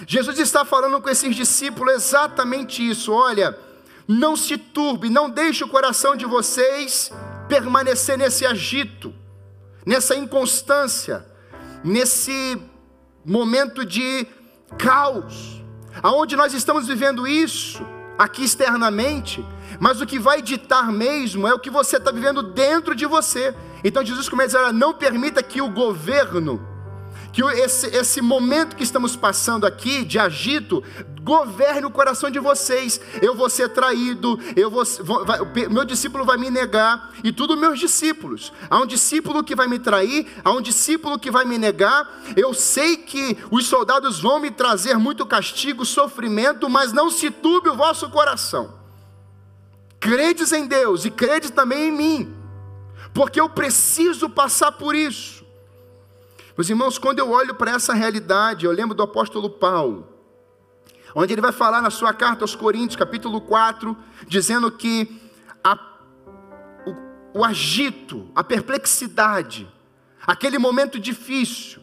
Jesus 0.06 0.38
está 0.38 0.64
falando 0.64 1.00
com 1.00 1.10
esses 1.10 1.36
discípulos 1.36 1.94
exatamente 1.94 2.86
isso. 2.88 3.12
Olha, 3.12 3.56
não 4.06 4.36
se 4.36 4.56
turbe, 4.56 5.10
não 5.10 5.28
deixe 5.28 5.64
o 5.64 5.68
coração 5.68 6.14
de 6.16 6.24
vocês 6.24 7.12
permanecer 7.48 8.16
nesse 8.16 8.46
agito, 8.46 9.12
nessa 9.84 10.14
inconstância, 10.14 11.26
nesse 11.82 12.60
momento 13.24 13.84
de 13.84 14.26
caos, 14.78 15.62
aonde 16.02 16.36
nós 16.36 16.54
estamos 16.54 16.86
vivendo 16.86 17.26
isso? 17.26 17.84
Aqui 18.18 18.44
externamente? 18.44 19.44
Mas 19.78 20.00
o 20.00 20.06
que 20.06 20.18
vai 20.18 20.40
ditar 20.40 20.90
mesmo 20.90 21.46
é 21.46 21.52
o 21.52 21.58
que 21.58 21.68
você 21.68 21.96
está 21.96 22.10
vivendo 22.10 22.42
dentro 22.42 22.94
de 22.94 23.04
você. 23.04 23.54
Então 23.84 24.04
Jesus 24.04 24.28
começa 24.28 24.58
a 24.58 24.62
dizer: 24.62 24.72
não 24.72 24.94
permita 24.94 25.42
que 25.42 25.60
o 25.60 25.68
governo, 25.68 26.66
que 27.32 27.42
esse, 27.42 27.88
esse 27.88 28.22
momento 28.22 28.74
que 28.74 28.82
estamos 28.82 29.14
passando 29.14 29.66
aqui 29.66 30.04
de 30.04 30.18
agito, 30.18 30.82
governe 31.26 31.84
o 31.84 31.90
coração 31.90 32.30
de 32.30 32.38
vocês. 32.38 33.00
Eu 33.20 33.34
vou 33.34 33.50
ser 33.50 33.70
traído, 33.70 34.38
eu 34.54 34.70
vou, 34.70 34.84
vai, 35.24 35.40
meu 35.68 35.84
discípulo 35.84 36.24
vai 36.24 36.36
me 36.36 36.50
negar, 36.50 37.10
e 37.24 37.32
tudo 37.32 37.56
meus 37.56 37.80
discípulos. 37.80 38.52
Há 38.70 38.78
um 38.78 38.86
discípulo 38.86 39.42
que 39.42 39.56
vai 39.56 39.66
me 39.66 39.80
trair, 39.80 40.26
há 40.44 40.52
um 40.52 40.60
discípulo 40.60 41.18
que 41.18 41.30
vai 41.30 41.44
me 41.44 41.58
negar. 41.58 42.22
Eu 42.36 42.54
sei 42.54 42.96
que 42.96 43.36
os 43.50 43.66
soldados 43.66 44.20
vão 44.20 44.38
me 44.38 44.52
trazer 44.52 44.96
muito 44.96 45.26
castigo, 45.26 45.84
sofrimento, 45.84 46.70
mas 46.70 46.92
não 46.92 47.10
se 47.10 47.28
turbe 47.28 47.70
o 47.70 47.76
vosso 47.76 48.08
coração 48.10 48.86
credes 49.98 50.52
em 50.52 50.68
Deus 50.68 51.04
e 51.04 51.10
credes 51.10 51.50
também 51.50 51.88
em 51.88 51.92
mim, 51.92 52.34
porque 53.12 53.40
eu 53.40 53.48
preciso 53.48 54.30
passar 54.30 54.70
por 54.70 54.94
isso. 54.94 55.44
Meus 56.56 56.70
irmãos, 56.70 56.96
quando 56.96 57.18
eu 57.18 57.30
olho 57.30 57.56
para 57.56 57.72
essa 57.72 57.92
realidade, 57.92 58.64
eu 58.64 58.72
lembro 58.72 58.94
do 58.94 59.02
apóstolo 59.02 59.50
Paulo, 59.50 60.15
onde 61.18 61.32
ele 61.32 61.40
vai 61.40 61.50
falar 61.50 61.80
na 61.80 61.88
sua 61.88 62.12
carta 62.12 62.44
aos 62.44 62.54
Coríntios, 62.54 62.94
capítulo 62.94 63.40
4, 63.40 63.96
dizendo 64.28 64.70
que 64.70 65.18
a, 65.64 65.74
o, 67.32 67.38
o 67.40 67.44
agito, 67.44 68.30
a 68.34 68.44
perplexidade, 68.44 69.66
aquele 70.26 70.58
momento 70.58 71.00
difícil, 71.00 71.82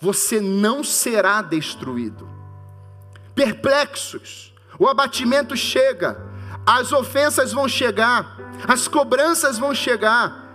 você 0.00 0.40
não 0.40 0.82
será 0.82 1.42
destruído. 1.42 2.28
Perplexos, 3.36 4.52
o 4.80 4.88
abatimento 4.88 5.56
chega, 5.56 6.20
as 6.66 6.90
ofensas 6.90 7.52
vão 7.52 7.68
chegar, 7.68 8.36
as 8.66 8.88
cobranças 8.88 9.58
vão 9.58 9.72
chegar, 9.72 10.50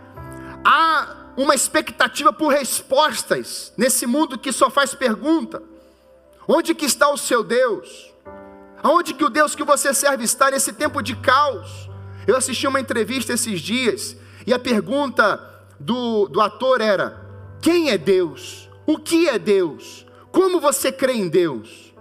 há 0.66 1.32
uma 1.38 1.56
expectativa 1.56 2.34
por 2.34 2.50
respostas 2.50 3.72
nesse 3.78 4.06
mundo 4.06 4.38
que 4.38 4.52
só 4.52 4.70
faz 4.70 4.94
pergunta: 4.94 5.64
onde 6.48 6.76
que 6.76 6.86
está 6.86 7.10
o 7.10 7.18
seu 7.18 7.44
Deus? 7.44 8.14
Aonde 8.84 9.14
que 9.14 9.24
o 9.24 9.30
Deus 9.30 9.56
que 9.56 9.64
você 9.64 9.94
serve 9.94 10.24
está 10.24 10.52
nesse 10.52 10.74
tempo 10.74 11.02
de 11.02 11.16
caos? 11.16 11.90
Eu 12.28 12.36
assisti 12.36 12.68
uma 12.68 12.80
entrevista 12.80 13.34
esses 13.34 13.62
dias 13.62 14.16
e 14.46 14.54
a 14.54 14.60
pergunta 14.60 15.40
do, 15.80 16.28
do 16.28 16.42
ator 16.42 16.82
era: 16.82 17.26
quem 17.62 17.90
é 17.90 17.98
Deus? 17.98 18.70
O 18.86 18.98
que 18.98 19.28
é 19.28 19.40
Deus? 19.40 20.06
Como 20.32 20.60
você 20.60 20.92
crê 20.92 21.14
em 21.14 21.28
Deus? 21.28 21.94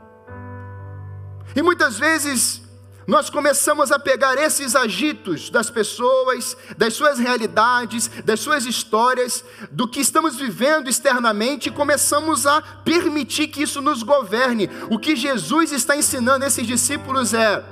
E 1.57 1.63
muitas 1.63 1.99
vezes 1.99 2.63
nós 3.06 3.28
começamos 3.28 3.92
a 3.92 3.99
pegar 3.99 4.37
esses 4.37 4.75
agitos 4.75 5.50
das 5.50 5.68
pessoas, 5.70 6.56
das 6.76 6.94
suas 6.94 7.18
realidades, 7.18 8.08
das 8.25 8.40
suas 8.40 8.64
histórias, 8.64 9.44
do 9.70 9.87
que 9.87 10.00
estamos 10.00 10.37
vivendo 10.37 10.88
externamente 10.88 11.68
e 11.68 11.73
começamos 11.73 12.46
a 12.46 12.62
permitir 12.62 13.49
que 13.49 13.62
isso 13.62 13.80
nos 13.82 14.02
governe. 14.02 14.70
O 14.88 14.99
que 14.99 15.14
Jesus 15.14 15.73
está 15.73 15.96
ensinando 15.96 16.44
a 16.44 16.49
esses 16.49 16.66
discípulos 16.66 17.34
é: 17.34 17.62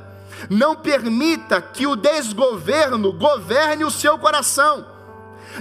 não 0.50 0.76
permita 0.76 1.60
que 1.60 1.86
o 1.86 1.96
desgoverno 1.96 3.12
governe 3.12 3.84
o 3.84 3.90
seu 3.90 4.18
coração. 4.18 4.91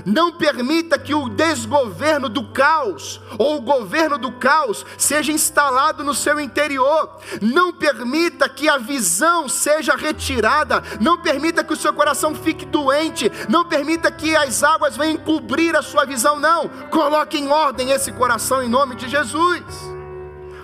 Não 0.05 0.31
permita 0.31 0.97
que 0.97 1.13
o 1.13 1.29
desgoverno 1.29 2.29
do 2.29 2.51
caos 2.51 3.21
ou 3.37 3.57
o 3.57 3.61
governo 3.61 4.17
do 4.17 4.31
caos 4.33 4.85
seja 4.97 5.31
instalado 5.31 6.03
no 6.03 6.13
seu 6.13 6.39
interior. 6.39 7.17
Não 7.41 7.73
permita 7.73 8.47
que 8.47 8.69
a 8.69 8.77
visão 8.77 9.49
seja 9.49 9.95
retirada. 9.95 10.83
Não 10.99 11.21
permita 11.21 11.63
que 11.63 11.73
o 11.73 11.77
seu 11.77 11.93
coração 11.93 12.33
fique 12.33 12.65
doente. 12.65 13.31
Não 13.49 13.65
permita 13.65 14.11
que 14.11 14.35
as 14.35 14.63
águas 14.63 14.95
venham 14.95 15.17
cobrir 15.17 15.75
a 15.75 15.81
sua 15.81 16.05
visão. 16.05 16.39
Não. 16.39 16.69
Coloque 16.89 17.37
em 17.37 17.49
ordem 17.49 17.91
esse 17.91 18.11
coração 18.11 18.61
em 18.63 18.69
nome 18.69 18.95
de 18.95 19.07
Jesus. 19.07 19.63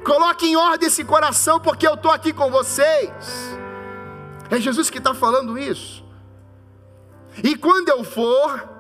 Coloque 0.03 0.48
em 0.48 0.55
ordem 0.55 0.88
esse 0.88 1.03
coração, 1.03 1.60
porque 1.60 1.86
eu 1.86 1.96
estou 1.96 2.12
aqui 2.12 2.31
com 2.31 2.50
vocês. 2.50 3.12
É 4.50 4.57
Jesus 4.57 4.89
que 4.89 5.00
está 5.00 5.13
falando 5.13 5.57
isso. 5.57 6.01
E 7.43 7.55
quando 7.55 7.89
eu 7.89 8.03
for, 8.03 8.76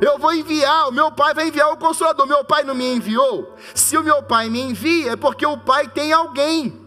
eu 0.00 0.18
vou 0.18 0.32
enviar, 0.32 0.88
o 0.88 0.92
meu 0.92 1.10
pai 1.12 1.34
vai 1.34 1.48
enviar 1.48 1.70
o 1.72 1.76
consolador. 1.76 2.26
Meu 2.26 2.44
pai 2.44 2.64
não 2.64 2.74
me 2.74 2.94
enviou. 2.94 3.56
Se 3.74 3.96
o 3.96 4.02
meu 4.02 4.22
pai 4.22 4.48
me 4.48 4.60
envia, 4.60 5.12
é 5.12 5.16
porque 5.16 5.46
o 5.46 5.56
pai 5.58 5.88
tem 5.88 6.12
alguém 6.12 6.80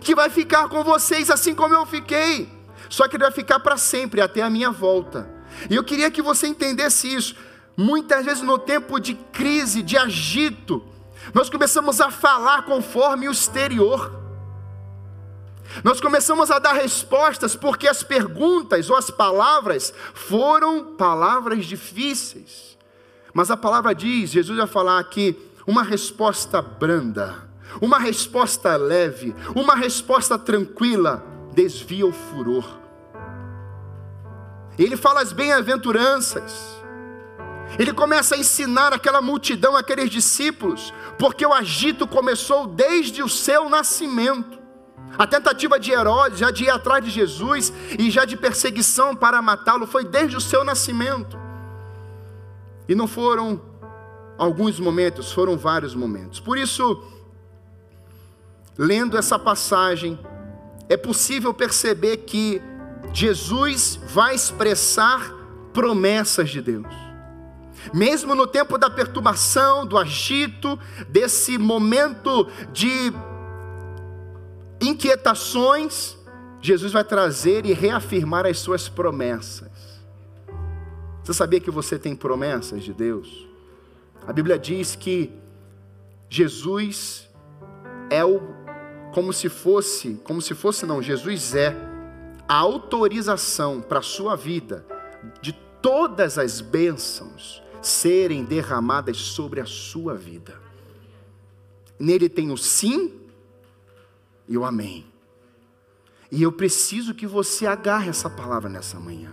que 0.00 0.14
vai 0.14 0.30
ficar 0.30 0.68
com 0.68 0.82
vocês 0.82 1.30
assim 1.30 1.54
como 1.54 1.74
eu 1.74 1.86
fiquei. 1.86 2.48
Só 2.88 3.08
que 3.08 3.16
ele 3.16 3.24
vai 3.24 3.32
ficar 3.32 3.60
para 3.60 3.76
sempre, 3.76 4.20
até 4.20 4.42
a 4.42 4.50
minha 4.50 4.70
volta. 4.70 5.28
E 5.68 5.74
eu 5.74 5.84
queria 5.84 6.10
que 6.10 6.22
você 6.22 6.46
entendesse 6.46 7.12
isso. 7.12 7.36
Muitas 7.76 8.24
vezes 8.24 8.42
no 8.42 8.58
tempo 8.58 9.00
de 9.00 9.14
crise, 9.14 9.82
de 9.82 9.96
agito, 9.96 10.84
nós 11.32 11.50
começamos 11.50 12.00
a 12.00 12.10
falar 12.10 12.62
conforme 12.62 13.28
o 13.28 13.32
exterior. 13.32 14.23
Nós 15.82 16.00
começamos 16.00 16.50
a 16.50 16.58
dar 16.58 16.74
respostas 16.74 17.56
porque 17.56 17.88
as 17.88 18.02
perguntas 18.02 18.88
ou 18.90 18.96
as 18.96 19.10
palavras 19.10 19.92
foram 20.12 20.94
palavras 20.96 21.64
difíceis. 21.66 22.78
Mas 23.32 23.50
a 23.50 23.56
palavra 23.56 23.94
diz, 23.94 24.30
Jesus 24.30 24.56
vai 24.56 24.66
falar 24.66 25.00
aqui, 25.00 25.36
uma 25.66 25.82
resposta 25.82 26.62
branda, 26.62 27.48
uma 27.80 27.98
resposta 27.98 28.76
leve, 28.76 29.34
uma 29.56 29.74
resposta 29.74 30.38
tranquila, 30.38 31.24
desvia 31.52 32.06
o 32.06 32.12
furor. 32.12 32.64
Ele 34.78 34.96
fala 34.96 35.20
as 35.20 35.32
bem-aventuranças. 35.32 36.74
Ele 37.78 37.92
começa 37.92 38.36
a 38.36 38.38
ensinar 38.38 38.92
aquela 38.92 39.20
multidão, 39.20 39.76
aqueles 39.76 40.10
discípulos, 40.10 40.92
porque 41.18 41.44
o 41.44 41.52
agito 41.52 42.06
começou 42.06 42.66
desde 42.66 43.22
o 43.22 43.28
seu 43.28 43.68
nascimento. 43.68 44.63
A 45.18 45.26
tentativa 45.26 45.78
de 45.78 45.92
Herodes, 45.92 46.38
já 46.38 46.50
de 46.50 46.64
ir 46.64 46.70
atrás 46.70 47.04
de 47.04 47.10
Jesus 47.10 47.72
e 47.98 48.10
já 48.10 48.24
de 48.24 48.36
perseguição 48.36 49.14
para 49.14 49.40
matá-lo, 49.40 49.86
foi 49.86 50.04
desde 50.04 50.36
o 50.36 50.40
seu 50.40 50.64
nascimento. 50.64 51.38
E 52.88 52.94
não 52.94 53.06
foram 53.06 53.60
alguns 54.36 54.80
momentos, 54.80 55.32
foram 55.32 55.56
vários 55.56 55.94
momentos. 55.94 56.40
Por 56.40 56.58
isso, 56.58 57.02
lendo 58.76 59.16
essa 59.16 59.38
passagem, 59.38 60.18
é 60.88 60.96
possível 60.96 61.54
perceber 61.54 62.18
que 62.18 62.60
Jesus 63.12 63.98
vai 64.08 64.34
expressar 64.34 65.32
promessas 65.72 66.50
de 66.50 66.60
Deus. 66.60 67.04
Mesmo 67.92 68.34
no 68.34 68.46
tempo 68.46 68.78
da 68.78 68.88
perturbação, 68.88 69.86
do 69.86 69.98
agito, 69.98 70.78
desse 71.08 71.58
momento 71.58 72.48
de 72.72 73.12
inquietações, 74.80 76.16
Jesus 76.60 76.92
vai 76.92 77.04
trazer 77.04 77.66
e 77.66 77.72
reafirmar 77.72 78.46
as 78.46 78.58
suas 78.58 78.88
promessas. 78.88 79.70
Você 81.22 81.32
sabia 81.32 81.60
que 81.60 81.70
você 81.70 81.98
tem 81.98 82.14
promessas 82.14 82.82
de 82.82 82.92
Deus? 82.92 83.46
A 84.26 84.32
Bíblia 84.32 84.58
diz 84.58 84.94
que 84.94 85.32
Jesus 86.28 87.28
é 88.10 88.24
o 88.24 88.40
como 89.12 89.32
se 89.32 89.48
fosse, 89.48 90.20
como 90.24 90.42
se 90.42 90.54
fosse 90.54 90.84
não, 90.84 91.00
Jesus 91.00 91.54
é 91.54 91.76
a 92.48 92.54
autorização 92.56 93.80
para 93.80 94.00
a 94.00 94.02
sua 94.02 94.34
vida 94.34 94.84
de 95.40 95.52
todas 95.80 96.36
as 96.36 96.60
bênçãos 96.60 97.62
serem 97.80 98.44
derramadas 98.44 99.16
sobre 99.18 99.60
a 99.60 99.66
sua 99.66 100.14
vida. 100.14 100.60
Nele 101.98 102.28
tem 102.28 102.50
o 102.50 102.56
sim 102.56 103.23
e 104.48 104.56
o 104.56 104.64
amém. 104.64 105.06
E 106.30 106.42
eu 106.42 106.50
preciso 106.50 107.14
que 107.14 107.26
você 107.26 107.66
agarre 107.66 108.08
essa 108.08 108.28
palavra 108.28 108.68
nessa 108.68 108.98
manhã. 108.98 109.32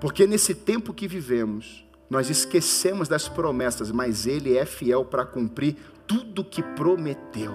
Porque 0.00 0.26
nesse 0.26 0.54
tempo 0.54 0.94
que 0.94 1.08
vivemos, 1.08 1.84
nós 2.08 2.30
esquecemos 2.30 3.08
das 3.08 3.28
promessas, 3.28 3.90
mas 3.90 4.26
Ele 4.26 4.56
é 4.56 4.64
fiel 4.64 5.04
para 5.04 5.26
cumprir 5.26 5.76
tudo 6.06 6.44
que 6.44 6.62
prometeu. 6.62 7.54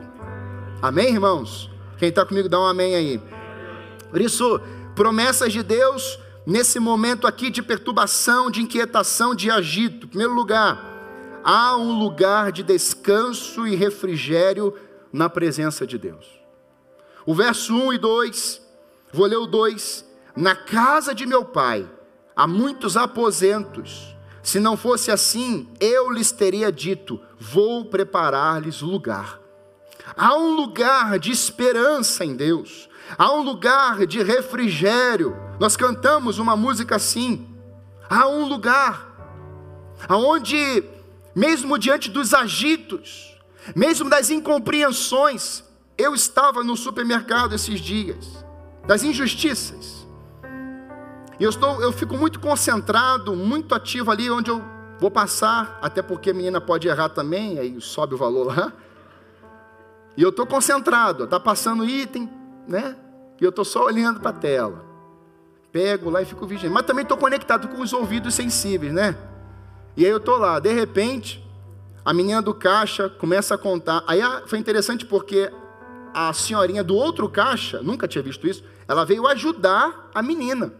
Amém, 0.81 1.13
irmãos? 1.13 1.71
Quem 1.97 2.09
está 2.09 2.25
comigo, 2.25 2.49
dá 2.49 2.59
um 2.59 2.65
amém 2.65 2.95
aí. 2.95 3.21
Por 4.09 4.21
isso, 4.21 4.59
promessas 4.93 5.53
de 5.53 5.63
Deus, 5.63 6.19
nesse 6.45 6.79
momento 6.79 7.25
aqui 7.25 7.49
de 7.49 7.63
perturbação, 7.63 8.51
de 8.51 8.61
inquietação, 8.61 9.33
de 9.33 9.49
agito. 9.49 10.05
Em 10.05 10.09
primeiro 10.09 10.33
lugar, 10.33 11.41
há 11.43 11.77
um 11.77 11.97
lugar 11.97 12.51
de 12.51 12.61
descanso 12.61 13.65
e 13.65 13.75
refrigério 13.75 14.73
na 15.11 15.29
presença 15.29 15.87
de 15.87 15.97
Deus. 15.97 16.42
O 17.25 17.33
verso 17.33 17.73
1 17.73 17.93
e 17.93 17.97
2, 17.97 18.61
vou 19.11 19.25
ler 19.25 19.37
o 19.37 19.45
2. 19.45 20.05
Na 20.35 20.55
casa 20.55 21.13
de 21.13 21.25
meu 21.25 21.45
pai 21.45 21.89
há 22.35 22.47
muitos 22.47 22.97
aposentos. 22.97 24.15
Se 24.41 24.59
não 24.59 24.75
fosse 24.75 25.09
assim, 25.09 25.69
eu 25.79 26.11
lhes 26.11 26.31
teria 26.31 26.71
dito: 26.71 27.19
vou 27.39 27.85
preparar-lhes 27.85 28.81
lugar. 28.81 29.39
Há 30.17 30.35
um 30.35 30.53
lugar 30.53 31.17
de 31.17 31.31
esperança 31.31 32.25
em 32.25 32.35
Deus, 32.35 32.89
há 33.17 33.31
um 33.31 33.41
lugar 33.41 34.05
de 34.05 34.21
refrigério. 34.21 35.35
Nós 35.59 35.77
cantamos 35.77 36.39
uma 36.39 36.57
música 36.57 36.97
assim. 36.97 37.47
Há 38.09 38.27
um 38.27 38.45
lugar 38.47 39.13
aonde, 40.09 40.83
mesmo 41.33 41.77
diante 41.79 42.09
dos 42.09 42.33
agitos, 42.33 43.37
mesmo 43.73 44.09
das 44.09 44.29
incompreensões, 44.29 45.63
eu 45.97 46.13
estava 46.13 46.63
no 46.63 46.75
supermercado 46.75 47.53
esses 47.53 47.79
dias, 47.79 48.45
das 48.85 49.03
injustiças. 49.03 50.05
E 51.39 51.43
eu, 51.43 51.49
estou, 51.49 51.81
eu 51.81 51.91
fico 51.91 52.17
muito 52.17 52.39
concentrado, 52.39 53.35
muito 53.35 53.73
ativo 53.73 54.11
ali 54.11 54.29
onde 54.29 54.51
eu 54.51 54.63
vou 54.99 55.11
passar, 55.11 55.79
até 55.81 56.01
porque 56.01 56.29
a 56.29 56.33
menina 56.33 56.61
pode 56.61 56.87
errar 56.87 57.09
também, 57.09 57.59
aí 57.59 57.79
sobe 57.81 58.15
o 58.15 58.17
valor 58.17 58.47
lá. 58.47 58.73
E 60.15 60.21
eu 60.21 60.29
estou 60.29 60.45
concentrado, 60.45 61.23
está 61.23 61.39
passando 61.39 61.85
item, 61.85 62.29
né? 62.67 62.95
E 63.41 63.43
eu 63.43 63.49
estou 63.49 63.65
só 63.65 63.85
olhando 63.85 64.19
para 64.19 64.29
a 64.29 64.33
tela. 64.33 64.85
Pego 65.71 66.09
lá 66.09 66.21
e 66.21 66.25
fico 66.25 66.45
vigiando. 66.45 66.73
Mas 66.73 66.85
também 66.85 67.01
estou 67.01 67.17
conectado 67.17 67.67
com 67.67 67.81
os 67.81 67.91
ouvidos 67.93 68.35
sensíveis, 68.35 68.93
né? 68.93 69.17
E 69.97 70.05
aí 70.05 70.11
eu 70.11 70.17
estou 70.17 70.37
lá, 70.37 70.59
de 70.59 70.71
repente, 70.71 71.43
a 72.05 72.13
menina 72.13 72.41
do 72.41 72.53
caixa 72.53 73.09
começa 73.09 73.55
a 73.55 73.57
contar. 73.57 74.03
Aí 74.07 74.21
ah, 74.21 74.43
foi 74.45 74.59
interessante 74.59 75.05
porque 75.05 75.51
a 76.13 76.31
senhorinha 76.33 76.83
do 76.83 76.95
outro 76.95 77.27
caixa, 77.27 77.81
nunca 77.81 78.07
tinha 78.07 78.23
visto 78.23 78.47
isso, 78.47 78.63
ela 78.87 79.05
veio 79.05 79.27
ajudar 79.27 80.09
a 80.13 80.21
menina. 80.21 80.73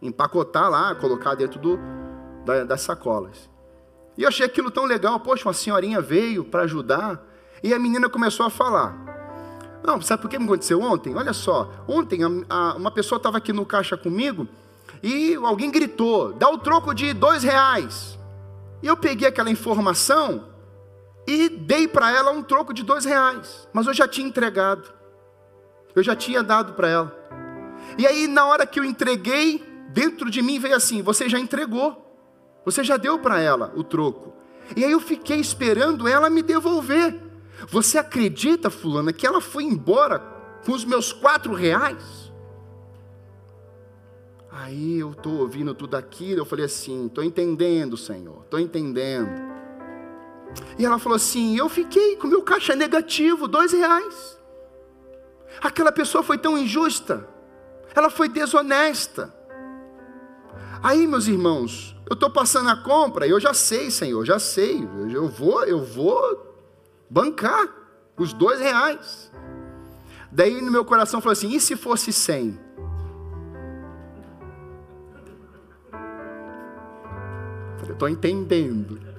Empacotar 0.00 0.70
lá, 0.70 0.94
colocar 0.94 1.34
dentro 1.34 1.58
do, 1.58 1.78
da, 2.44 2.64
das 2.64 2.80
sacolas. 2.82 3.50
E 4.16 4.22
eu 4.22 4.28
achei 4.28 4.44
aquilo 4.44 4.70
tão 4.70 4.84
legal, 4.84 5.18
poxa, 5.20 5.48
uma 5.48 5.54
senhorinha 5.54 6.00
veio 6.00 6.44
para 6.44 6.62
ajudar. 6.62 7.24
E 7.62 7.72
a 7.72 7.78
menina 7.78 8.08
começou 8.08 8.44
a 8.44 8.50
falar. 8.50 8.96
Não, 9.84 10.00
sabe 10.00 10.22
por 10.22 10.28
que 10.28 10.38
me 10.38 10.44
aconteceu 10.44 10.80
ontem? 10.80 11.14
Olha 11.14 11.32
só, 11.32 11.70
ontem 11.88 12.20
a, 12.22 12.28
a, 12.48 12.74
uma 12.74 12.90
pessoa 12.90 13.16
estava 13.16 13.38
aqui 13.38 13.52
no 13.52 13.66
caixa 13.66 13.96
comigo 13.96 14.46
e 15.02 15.34
alguém 15.34 15.70
gritou, 15.70 16.32
dá 16.32 16.48
o 16.48 16.58
troco 16.58 16.94
de 16.94 17.12
dois 17.12 17.42
reais. 17.42 18.18
E 18.82 18.86
eu 18.86 18.96
peguei 18.96 19.26
aquela 19.26 19.50
informação 19.50 20.51
e 21.32 21.48
dei 21.48 21.88
para 21.88 22.10
ela 22.10 22.30
um 22.30 22.42
troco 22.42 22.74
de 22.74 22.82
dois 22.82 23.04
reais, 23.04 23.68
mas 23.72 23.86
eu 23.86 23.94
já 23.94 24.06
tinha 24.06 24.26
entregado, 24.26 24.92
eu 25.94 26.02
já 26.02 26.14
tinha 26.14 26.42
dado 26.42 26.74
para 26.74 26.88
ela. 26.88 27.22
E 27.98 28.06
aí, 28.06 28.26
na 28.26 28.46
hora 28.46 28.66
que 28.66 28.78
eu 28.78 28.84
entreguei, 28.84 29.62
dentro 29.90 30.30
de 30.30 30.42
mim 30.42 30.58
veio 30.58 30.76
assim: 30.76 31.02
você 31.02 31.28
já 31.28 31.38
entregou, 31.38 32.16
você 32.64 32.84
já 32.84 32.96
deu 32.96 33.18
para 33.18 33.40
ela 33.40 33.72
o 33.76 33.82
troco. 33.82 34.34
E 34.76 34.84
aí 34.84 34.92
eu 34.92 35.00
fiquei 35.00 35.38
esperando 35.38 36.06
ela 36.06 36.30
me 36.30 36.42
devolver. 36.42 37.20
Você 37.68 37.98
acredita, 37.98 38.70
fulana, 38.70 39.12
que 39.12 39.26
ela 39.26 39.40
foi 39.40 39.64
embora 39.64 40.18
com 40.64 40.72
os 40.72 40.84
meus 40.84 41.12
quatro 41.12 41.52
reais? 41.52 42.32
Aí 44.50 44.98
eu 44.98 45.12
estou 45.12 45.40
ouvindo 45.40 45.74
tudo 45.74 45.96
aquilo, 45.96 46.40
eu 46.40 46.44
falei 46.44 46.64
assim, 46.64 47.06
estou 47.06 47.24
entendendo, 47.24 47.96
Senhor, 47.96 48.42
estou 48.44 48.60
entendendo. 48.60 49.51
E 50.78 50.84
ela 50.84 50.98
falou 50.98 51.16
assim: 51.16 51.56
Eu 51.56 51.68
fiquei 51.68 52.16
com 52.16 52.26
meu 52.26 52.42
caixa 52.42 52.74
negativo, 52.74 53.48
dois 53.48 53.72
reais. 53.72 54.38
Aquela 55.60 55.92
pessoa 55.92 56.22
foi 56.22 56.38
tão 56.38 56.56
injusta, 56.56 57.28
ela 57.94 58.10
foi 58.10 58.28
desonesta. 58.28 59.32
Aí, 60.82 61.06
meus 61.06 61.28
irmãos, 61.28 61.94
eu 62.10 62.14
estou 62.14 62.30
passando 62.30 62.68
a 62.68 62.76
compra, 62.76 63.26
eu 63.26 63.38
já 63.38 63.54
sei, 63.54 63.90
Senhor, 63.90 64.24
já 64.24 64.38
sei, 64.38 64.88
eu 65.12 65.28
vou, 65.28 65.62
eu 65.64 65.84
vou 65.84 66.56
bancar 67.08 67.68
os 68.16 68.32
dois 68.32 68.58
reais. 68.58 69.30
Daí 70.30 70.60
no 70.60 70.72
meu 70.72 70.84
coração 70.84 71.20
falou 71.20 71.32
assim: 71.32 71.54
e 71.54 71.60
se 71.60 71.76
fosse 71.76 72.12
cem? 72.12 72.58
Eu 77.86 77.92
estou 77.92 78.08
entendendo. 78.08 79.11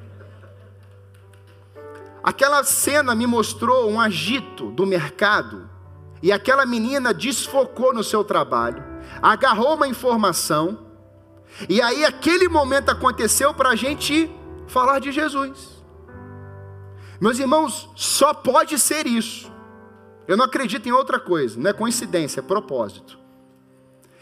Aquela 2.23 2.63
cena 2.63 3.13
me 3.13 3.27
mostrou 3.27 3.91
um 3.91 3.99
agito 3.99 4.71
do 4.71 4.85
mercado, 4.85 5.69
e 6.21 6.31
aquela 6.31 6.65
menina 6.65 7.13
desfocou 7.13 7.93
no 7.93 8.01
seu 8.01 8.23
trabalho, 8.23 8.81
agarrou 9.21 9.75
uma 9.75 9.89
informação, 9.89 10.79
e 11.67 11.81
aí 11.81 12.05
aquele 12.05 12.47
momento 12.47 12.89
aconteceu 12.89 13.53
para 13.53 13.69
a 13.69 13.75
gente 13.75 14.31
falar 14.67 14.99
de 14.99 15.11
Jesus. 15.11 15.83
Meus 17.19 17.37
irmãos, 17.39 17.89
só 17.93 18.33
pode 18.33 18.79
ser 18.79 19.05
isso. 19.05 19.51
Eu 20.25 20.37
não 20.37 20.45
acredito 20.45 20.87
em 20.87 20.93
outra 20.93 21.19
coisa, 21.19 21.59
não 21.59 21.69
é 21.69 21.73
coincidência, 21.73 22.39
é 22.39 22.43
propósito. 22.43 23.19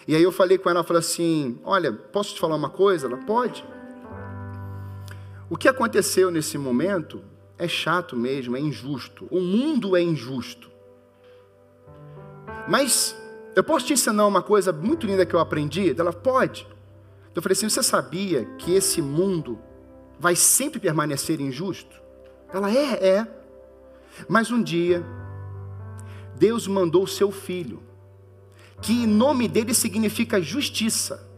E 0.08 0.16
aí 0.16 0.24
eu 0.24 0.32
falei 0.32 0.58
com 0.58 0.70
ela, 0.70 0.84
falei 0.84 1.00
assim: 1.02 1.60
Olha, 1.64 1.94
posso 1.94 2.34
te 2.34 2.40
falar 2.40 2.56
uma 2.56 2.70
coisa? 2.70 3.06
Ela 3.06 3.18
pode. 3.18 3.64
O 5.48 5.56
que 5.56 5.68
aconteceu 5.68 6.32
nesse 6.32 6.58
momento 6.58 7.24
é 7.62 7.68
chato 7.68 8.16
mesmo, 8.16 8.58
é 8.58 8.60
injusto. 8.60 9.28
O 9.30 9.40
mundo 9.40 9.96
é 9.96 10.02
injusto. 10.02 10.72
Mas 12.68 13.16
eu 13.56 13.64
posso 13.64 13.86
te 13.86 13.94
ensinar 13.94 14.26
uma 14.26 14.42
coisa 14.42 14.74
muito 14.74 15.06
linda 15.06 15.28
que 15.28 15.36
eu 15.36 15.40
aprendi? 15.40 15.94
Ela 15.96 16.12
pode. 16.12 16.68
Eu 17.36 17.42
falei 17.42 17.54
assim: 17.54 17.70
você 17.70 17.84
sabia 17.84 18.46
que 18.58 18.74
esse 18.74 19.00
mundo 19.00 19.60
vai 20.20 20.36
sempre 20.36 20.80
permanecer 20.80 21.40
injusto? 21.40 22.02
Ela 22.52 22.72
é, 22.72 23.08
é. 23.08 23.28
Mas 24.28 24.50
um 24.50 24.62
dia, 24.62 25.06
Deus 26.36 26.66
mandou 26.66 27.04
o 27.04 27.08
seu 27.08 27.32
filho, 27.32 27.84
que 28.82 29.04
em 29.04 29.08
nome 29.08 29.48
dele 29.48 29.76
significa 29.76 30.42
justiça. 30.42 31.30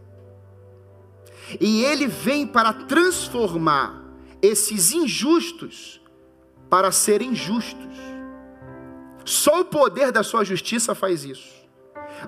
E 1.60 1.84
ele 1.84 2.06
vem 2.06 2.46
para 2.46 2.72
transformar 2.72 4.02
esses 4.40 4.92
injustos 4.92 6.02
para 6.68 6.90
serem 6.90 7.34
justos. 7.34 7.94
Só 9.24 9.60
o 9.60 9.64
poder 9.64 10.12
da 10.12 10.22
sua 10.22 10.44
justiça 10.44 10.94
faz 10.94 11.24
isso. 11.24 11.54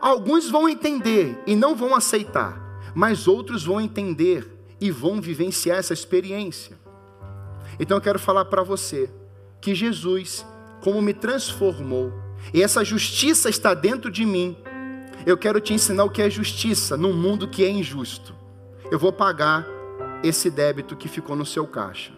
Alguns 0.00 0.50
vão 0.50 0.68
entender 0.68 1.38
e 1.46 1.54
não 1.54 1.74
vão 1.74 1.94
aceitar, 1.94 2.60
mas 2.94 3.28
outros 3.28 3.64
vão 3.64 3.80
entender 3.80 4.50
e 4.80 4.90
vão 4.90 5.20
vivenciar 5.20 5.78
essa 5.78 5.92
experiência. 5.92 6.78
Então 7.78 7.96
eu 7.96 8.00
quero 8.00 8.18
falar 8.18 8.46
para 8.46 8.62
você 8.62 9.10
que 9.60 9.74
Jesus, 9.74 10.46
como 10.80 11.02
me 11.02 11.12
transformou, 11.12 12.12
e 12.52 12.62
essa 12.62 12.84
justiça 12.84 13.48
está 13.48 13.74
dentro 13.74 14.10
de 14.10 14.24
mim, 14.24 14.56
eu 15.24 15.36
quero 15.36 15.60
te 15.60 15.74
ensinar 15.74 16.04
o 16.04 16.10
que 16.10 16.22
é 16.22 16.30
justiça 16.30 16.96
num 16.96 17.12
mundo 17.12 17.48
que 17.48 17.64
é 17.64 17.68
injusto. 17.68 18.34
Eu 18.90 18.98
vou 18.98 19.12
pagar 19.12 19.66
esse 20.22 20.50
débito 20.50 20.96
que 20.96 21.08
ficou 21.08 21.34
no 21.34 21.44
seu 21.44 21.66
caixa. 21.66 22.12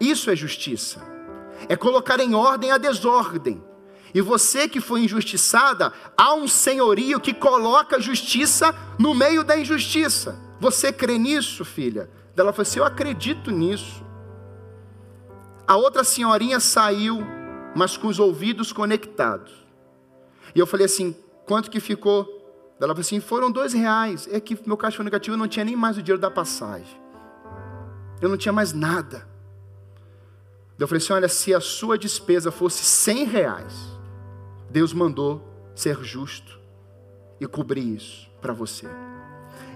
Isso 0.00 0.30
é 0.30 0.36
justiça. 0.36 1.00
É 1.68 1.76
colocar 1.76 2.20
em 2.20 2.34
ordem 2.34 2.70
a 2.70 2.78
desordem. 2.78 3.62
E 4.14 4.20
você 4.20 4.68
que 4.68 4.80
foi 4.80 5.02
injustiçada, 5.02 5.92
há 6.16 6.34
um 6.34 6.48
senhorio 6.48 7.20
que 7.20 7.34
coloca 7.34 7.96
a 7.96 8.00
justiça 8.00 8.74
no 8.98 9.14
meio 9.14 9.44
da 9.44 9.58
injustiça. 9.58 10.38
Você 10.60 10.92
crê 10.92 11.18
nisso, 11.18 11.64
filha? 11.64 12.08
Ela 12.36 12.52
falou 12.52 12.62
assim: 12.62 12.78
Eu 12.78 12.84
acredito 12.84 13.50
nisso. 13.50 14.04
A 15.66 15.76
outra 15.76 16.04
senhorinha 16.04 16.60
saiu, 16.60 17.26
mas 17.74 17.96
com 17.96 18.06
os 18.06 18.18
ouvidos 18.18 18.72
conectados. 18.72 19.52
E 20.54 20.58
eu 20.58 20.66
falei 20.66 20.86
assim: 20.86 21.14
Quanto 21.44 21.70
que 21.70 21.80
ficou? 21.80 22.24
Ela 22.80 22.94
falou 22.94 23.00
assim: 23.00 23.20
Foram 23.20 23.50
dois 23.50 23.72
reais. 23.72 24.28
É 24.30 24.40
que 24.40 24.58
meu 24.66 24.76
caixa 24.76 24.96
foi 24.96 25.04
negativo, 25.04 25.36
não 25.36 25.48
tinha 25.48 25.64
nem 25.64 25.76
mais 25.76 25.98
o 25.98 26.02
dinheiro 26.02 26.20
da 26.20 26.30
passagem. 26.30 27.00
Eu 28.20 28.28
não 28.28 28.36
tinha 28.36 28.52
mais 28.52 28.72
nada. 28.72 29.28
Eu 30.78 30.86
falei 30.86 31.02
assim: 31.02 31.12
Olha, 31.12 31.28
se 31.28 31.54
a 31.54 31.60
sua 31.60 31.96
despesa 31.96 32.50
fosse 32.50 32.84
cem 32.84 33.24
reais, 33.24 33.74
Deus 34.70 34.92
mandou 34.92 35.42
ser 35.74 36.02
justo 36.02 36.58
e 37.40 37.46
cobrir 37.46 37.94
isso 37.94 38.28
para 38.40 38.52
você. 38.52 38.86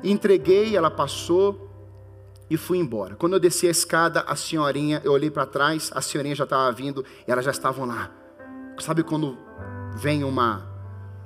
Entreguei, 0.02 0.76
ela 0.76 0.90
passou 0.90 1.68
e 2.48 2.56
fui 2.56 2.78
embora. 2.78 3.14
Quando 3.14 3.34
eu 3.34 3.40
desci 3.40 3.66
a 3.66 3.70
escada, 3.70 4.22
a 4.22 4.34
senhorinha, 4.34 5.00
eu 5.04 5.12
olhei 5.12 5.30
para 5.30 5.46
trás, 5.46 5.90
a 5.94 6.00
senhorinha 6.00 6.34
já 6.34 6.44
estava 6.44 6.70
vindo 6.72 7.04
e 7.26 7.30
elas 7.30 7.44
já 7.44 7.50
estavam 7.50 7.86
lá. 7.86 8.10
Sabe 8.78 9.02
quando 9.02 9.38
vem 9.94 10.24
uma 10.24 10.68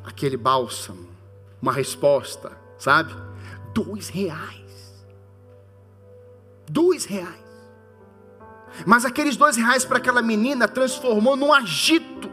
aquele 0.04 0.36
bálsamo, 0.36 1.08
uma 1.62 1.72
resposta, 1.72 2.52
sabe? 2.76 3.14
Dois 3.72 4.08
reais. 4.08 5.04
Dois 6.68 7.04
reais. 7.04 7.43
Mas 8.86 9.04
aqueles 9.04 9.36
dois 9.36 9.56
reais 9.56 9.84
para 9.84 9.98
aquela 9.98 10.22
menina 10.22 10.66
transformou 10.66 11.36
num 11.36 11.52
agito. 11.52 12.30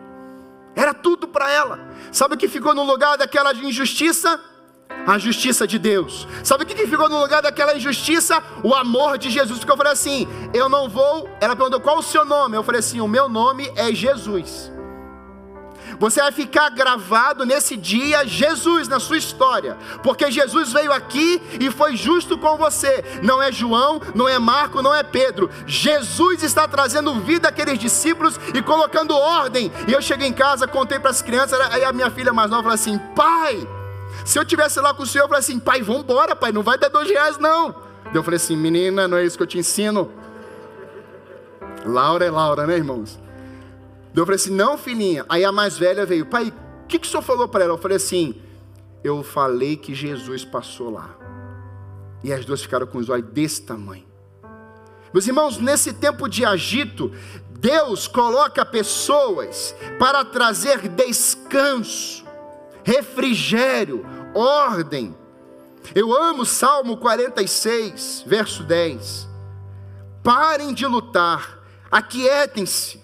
Era 0.75 0.93
tudo 0.93 1.27
para 1.27 1.51
ela. 1.51 1.79
Sabe 2.11 2.35
o 2.35 2.37
que 2.37 2.47
ficou 2.47 2.73
no 2.73 2.83
lugar 2.83 3.17
daquela 3.17 3.53
injustiça? 3.53 4.39
A 5.05 5.17
justiça 5.17 5.65
de 5.65 5.79
Deus. 5.79 6.27
Sabe 6.43 6.63
o 6.63 6.67
que 6.67 6.87
ficou 6.87 7.09
no 7.09 7.19
lugar 7.19 7.41
daquela 7.41 7.75
injustiça? 7.75 8.43
O 8.63 8.73
amor 8.73 9.17
de 9.17 9.29
Jesus. 9.29 9.59
Porque 9.59 9.71
eu 9.71 9.77
falei 9.77 9.93
assim: 9.93 10.27
eu 10.53 10.69
não 10.69 10.89
vou. 10.89 11.29
Ela 11.39 11.55
perguntou 11.55 11.79
qual 11.79 11.99
o 11.99 12.03
seu 12.03 12.25
nome. 12.25 12.55
Eu 12.55 12.63
falei 12.63 12.79
assim: 12.79 13.01
o 13.01 13.07
meu 13.07 13.27
nome 13.27 13.71
é 13.75 13.93
Jesus. 13.93 14.71
Você 16.01 16.19
vai 16.19 16.31
ficar 16.31 16.71
gravado 16.71 17.45
nesse 17.45 17.77
dia 17.77 18.25
Jesus 18.25 18.87
na 18.87 18.99
sua 18.99 19.17
história, 19.17 19.77
porque 20.01 20.31
Jesus 20.31 20.73
veio 20.73 20.91
aqui 20.91 21.39
e 21.59 21.69
foi 21.69 21.95
justo 21.95 22.39
com 22.39 22.57
você. 22.57 23.05
Não 23.21 23.39
é 23.39 23.51
João, 23.51 24.01
não 24.15 24.27
é 24.27 24.39
Marco, 24.39 24.81
não 24.81 24.95
é 24.95 25.03
Pedro. 25.03 25.47
Jesus 25.67 26.41
está 26.41 26.67
trazendo 26.67 27.13
vida 27.19 27.49
àqueles 27.49 27.77
discípulos 27.77 28.39
e 28.51 28.63
colocando 28.63 29.15
ordem. 29.15 29.71
E 29.87 29.93
eu 29.93 30.01
cheguei 30.01 30.27
em 30.27 30.33
casa, 30.33 30.67
contei 30.67 30.97
para 30.97 31.11
as 31.11 31.21
crianças, 31.21 31.59
aí 31.71 31.85
a 31.85 31.93
minha 31.93 32.09
filha 32.09 32.33
mais 32.33 32.49
nova 32.49 32.63
falou 32.63 32.73
assim: 32.73 32.97
pai, 33.15 33.67
se 34.25 34.39
eu 34.39 34.43
tivesse 34.43 34.81
lá 34.81 34.95
com 34.95 35.03
o 35.03 35.05
senhor, 35.05 35.25
eu 35.25 35.29
falei 35.29 35.41
assim: 35.41 35.59
pai, 35.59 35.83
vamos 35.83 36.01
embora, 36.01 36.35
pai, 36.35 36.51
não 36.51 36.63
vai 36.63 36.79
dar 36.79 36.89
dois 36.89 37.07
reais 37.11 37.37
não. 37.37 37.75
Eu 38.11 38.23
falei 38.23 38.37
assim: 38.37 38.57
menina, 38.57 39.07
não 39.07 39.17
é 39.17 39.23
isso 39.23 39.37
que 39.37 39.43
eu 39.43 39.47
te 39.47 39.59
ensino. 39.59 40.11
Laura 41.85 42.25
é 42.25 42.31
Laura, 42.31 42.65
né, 42.65 42.75
irmãos? 42.75 43.19
Eu 44.15 44.25
falei 44.25 44.35
assim: 44.35 44.53
não, 44.53 44.77
filhinha. 44.77 45.25
Aí 45.29 45.43
a 45.45 45.51
mais 45.51 45.77
velha 45.77 46.05
veio: 46.05 46.25
pai, 46.25 46.53
o 46.83 46.87
que, 46.87 46.99
que 46.99 47.07
o 47.07 47.09
senhor 47.09 47.21
falou 47.21 47.47
para 47.47 47.63
ela? 47.63 47.73
Eu 47.73 47.77
falei 47.77 47.97
assim: 47.97 48.41
eu 49.03 49.23
falei 49.23 49.77
que 49.77 49.95
Jesus 49.95 50.43
passou 50.43 50.89
lá. 50.91 51.15
E 52.23 52.31
as 52.31 52.45
duas 52.45 52.61
ficaram 52.61 52.85
com 52.85 52.97
os 52.97 53.09
olhos 53.09 53.29
desse 53.31 53.61
tamanho. 53.63 54.05
Meus 55.13 55.27
irmãos, 55.27 55.57
nesse 55.57 55.93
tempo 55.93 56.27
de 56.27 56.45
agito, 56.45 57.11
Deus 57.49 58.07
coloca 58.07 58.65
pessoas 58.65 59.75
para 59.99 60.23
trazer 60.23 60.87
descanso, 60.87 62.23
refrigério, 62.83 64.05
ordem. 64.33 65.15
Eu 65.95 66.15
amo 66.15 66.45
Salmo 66.45 66.95
46, 66.97 68.23
verso 68.25 68.63
10. 68.63 69.27
Parem 70.23 70.73
de 70.73 70.85
lutar, 70.85 71.59
aquietem-se 71.89 73.01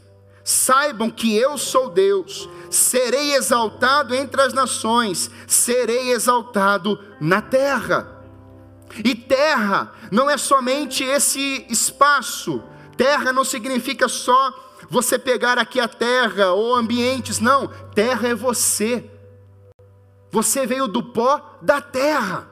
Saibam 0.48 1.12
que 1.12 1.36
eu 1.36 1.58
sou 1.58 1.90
Deus, 1.90 2.48
serei 2.70 3.36
exaltado 3.36 4.16
entre 4.16 4.42
as 4.42 4.54
nações, 4.54 5.30
serei 5.46 6.14
exaltado 6.14 6.98
na 7.20 7.42
terra. 7.42 8.24
E 9.04 9.14
terra 9.14 9.92
não 10.10 10.30
é 10.30 10.38
somente 10.38 11.04
esse 11.04 11.66
espaço, 11.70 12.64
terra 12.96 13.34
não 13.34 13.44
significa 13.44 14.08
só 14.08 14.54
você 14.90 15.20
pegar 15.20 15.58
aqui 15.58 15.82
a 15.82 15.88
terra 15.90 16.54
ou 16.54 16.74
ambientes, 16.76 17.42
não, 17.42 17.68
terra 17.94 18.30
é 18.30 18.34
você. 18.34 19.04
Você 20.32 20.66
veio 20.66 20.88
do 20.88 21.04
pó 21.04 21.58
da 21.62 21.82
terra. 21.82 22.50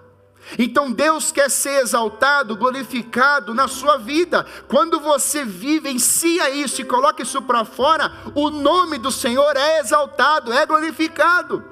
Então 0.60 0.92
Deus 0.92 1.32
quer 1.32 1.50
ser 1.50 1.82
exaltado, 1.82 2.56
glorificado 2.56 3.54
na 3.54 3.68
sua 3.68 3.98
vida. 3.98 4.46
Quando 4.68 5.00
você 5.00 5.44
vivencia 5.44 6.50
isso 6.52 6.82
e 6.82 6.86
coloca 6.86 7.24
isso 7.24 7.42
para 7.42 7.66
fora, 7.66 8.12
o 8.36 8.50
nome 8.50 8.98
do 8.98 9.12
Senhor 9.12 9.58
é 9.58 9.80
exaltado, 9.80 10.54
é 10.54 10.66
glorificado. 10.66 11.64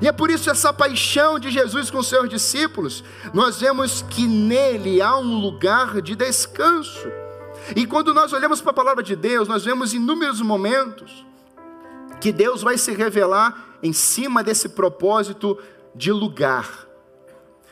E 0.00 0.08
é 0.08 0.12
por 0.12 0.30
isso 0.30 0.50
essa 0.50 0.72
paixão 0.72 1.38
de 1.38 1.50
Jesus 1.50 1.90
com 1.90 2.02
seus 2.02 2.28
discípulos, 2.28 3.04
nós 3.32 3.60
vemos 3.60 4.02
que 4.02 4.26
nele 4.26 5.00
há 5.00 5.16
um 5.16 5.38
lugar 5.38 6.00
de 6.02 6.14
descanso. 6.14 7.10
E 7.74 7.86
quando 7.86 8.12
nós 8.12 8.32
olhamos 8.32 8.60
para 8.60 8.70
a 8.70 8.74
palavra 8.74 9.02
de 9.02 9.16
Deus, 9.16 9.48
nós 9.48 9.64
vemos 9.64 9.94
inúmeros 9.94 10.40
momentos 10.40 11.24
que 12.20 12.32
Deus 12.32 12.62
vai 12.62 12.78
se 12.78 12.92
revelar 12.92 13.78
em 13.82 13.92
cima 13.92 14.42
desse 14.42 14.70
propósito 14.70 15.58
de 15.94 16.12
lugar. 16.12 16.85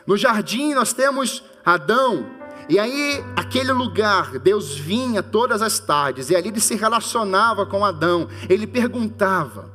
No 0.05 0.15
jardim 0.15 0.73
nós 0.73 0.93
temos 0.93 1.43
Adão, 1.65 2.27
e 2.69 2.77
aí 2.77 3.23
aquele 3.35 3.71
lugar, 3.71 4.37
Deus 4.39 4.77
vinha 4.77 5.23
todas 5.23 5.61
as 5.61 5.79
tardes, 5.79 6.29
e 6.29 6.35
ali 6.35 6.49
ele 6.49 6.59
se 6.59 6.75
relacionava 6.75 7.65
com 7.65 7.83
Adão, 7.83 8.27
ele 8.47 8.67
perguntava. 8.67 9.73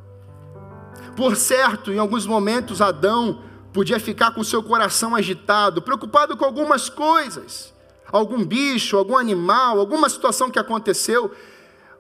Por 1.17 1.37
certo, 1.37 1.93
em 1.93 1.99
alguns 1.99 2.27
momentos 2.27 2.81
Adão 2.81 3.43
podia 3.73 3.99
ficar 3.99 4.33
com 4.33 4.43
seu 4.43 4.63
coração 4.63 5.15
agitado, 5.15 5.83
preocupado 5.83 6.37
com 6.37 6.45
algumas 6.45 6.89
coisas, 6.89 7.73
algum 8.11 8.45
bicho, 8.45 8.97
algum 8.97 9.17
animal, 9.17 9.79
alguma 9.79 10.09
situação 10.09 10.51
que 10.51 10.59
aconteceu, 10.59 11.31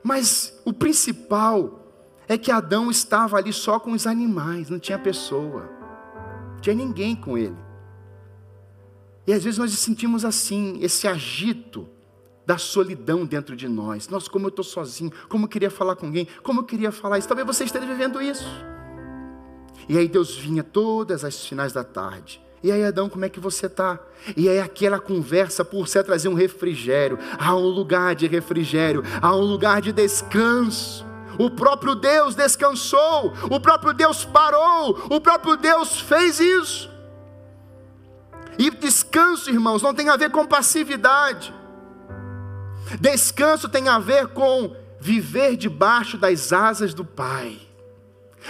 mas 0.03 0.61
o 0.65 0.73
principal 0.73 1.81
é 2.29 2.39
que 2.39 2.51
Adão 2.51 2.91
estava 2.91 3.37
ali 3.37 3.53
só 3.53 3.79
com 3.81 3.93
os 3.93 4.07
animais, 4.07 4.71
não 4.71 4.79
tinha 4.79 4.99
pessoa, 4.99 5.69
não 6.53 6.61
tinha 6.61 6.75
ninguém 6.75 7.17
com 7.17 7.37
ele. 7.37 7.70
E 9.27 9.33
às 9.33 9.45
vezes 9.45 9.59
nós 9.59 9.71
sentimos 9.73 10.25
assim, 10.25 10.79
esse 10.81 11.07
agito 11.07 11.89
da 12.47 12.59
solidão 12.59 13.25
dentro 13.25 13.55
de 13.55 13.69
nós. 13.69 14.09
Nossa, 14.09 14.29
como 14.29 14.47
eu 14.47 14.49
estou 14.49 14.65
sozinho, 14.65 15.13
como 15.29 15.45
eu 15.45 15.49
queria 15.49 15.71
falar 15.71 15.95
com 15.95 16.07
alguém, 16.07 16.27
como 16.43 16.61
eu 16.61 16.65
queria 16.65 16.91
falar 16.91 17.19
isso. 17.19 17.29
Talvez 17.29 17.47
você 17.47 17.65
esteja 17.65 17.87
vivendo 17.87 18.21
isso. 18.21 18.45
E 19.89 19.97
aí 19.97 20.09
Deus 20.09 20.37
vinha 20.37 20.63
todas 20.63 21.25
as 21.25 21.45
finais 21.47 21.73
da 21.73 21.85
tarde. 21.85 22.41
E 22.63 22.71
aí, 22.71 22.85
Adão, 22.85 23.09
como 23.09 23.25
é 23.25 23.29
que 23.29 23.41
você 23.41 23.67
está? 23.67 23.99
E 24.37 24.49
aí, 24.49 24.59
aquela 24.59 24.99
conversa 24.99 25.65
por 25.65 25.87
você 25.87 26.03
trazer 26.05 26.29
um 26.29 26.35
refrigério. 26.35 27.19
Há 27.39 27.57
um 27.57 27.67
lugar 27.67 28.15
de 28.15 28.27
refrigério, 28.27 29.03
há 29.23 29.35
um 29.35 29.41
lugar 29.41 29.81
de 29.81 29.93
descanso. 29.93 31.07
O 31.39 31.51
próprio 31.51 31.95
Deus 31.95 32.35
descansou, 32.35 33.33
o 33.51 33.59
próprio 33.59 33.95
Deus 33.95 34.27
parou, 34.27 35.07
o 35.09 35.21
próprio 35.21 35.57
Deus 35.57 35.99
fez 36.01 36.39
isso. 36.39 36.91
E 38.61 38.69
descanso, 38.69 39.49
irmãos, 39.49 39.81
não 39.81 39.95
tem 39.95 40.11
a 40.11 40.17
ver 40.17 40.31
com 40.31 40.47
passividade. 40.47 41.55
Descanso 43.01 43.71
tem 43.71 43.89
a 43.89 43.99
ver 43.99 44.29
com 44.29 44.77
viver 45.01 45.57
debaixo 45.57 46.19
das 46.19 46.53
asas 46.53 46.93
do 46.93 47.03
Pai. 47.03 47.59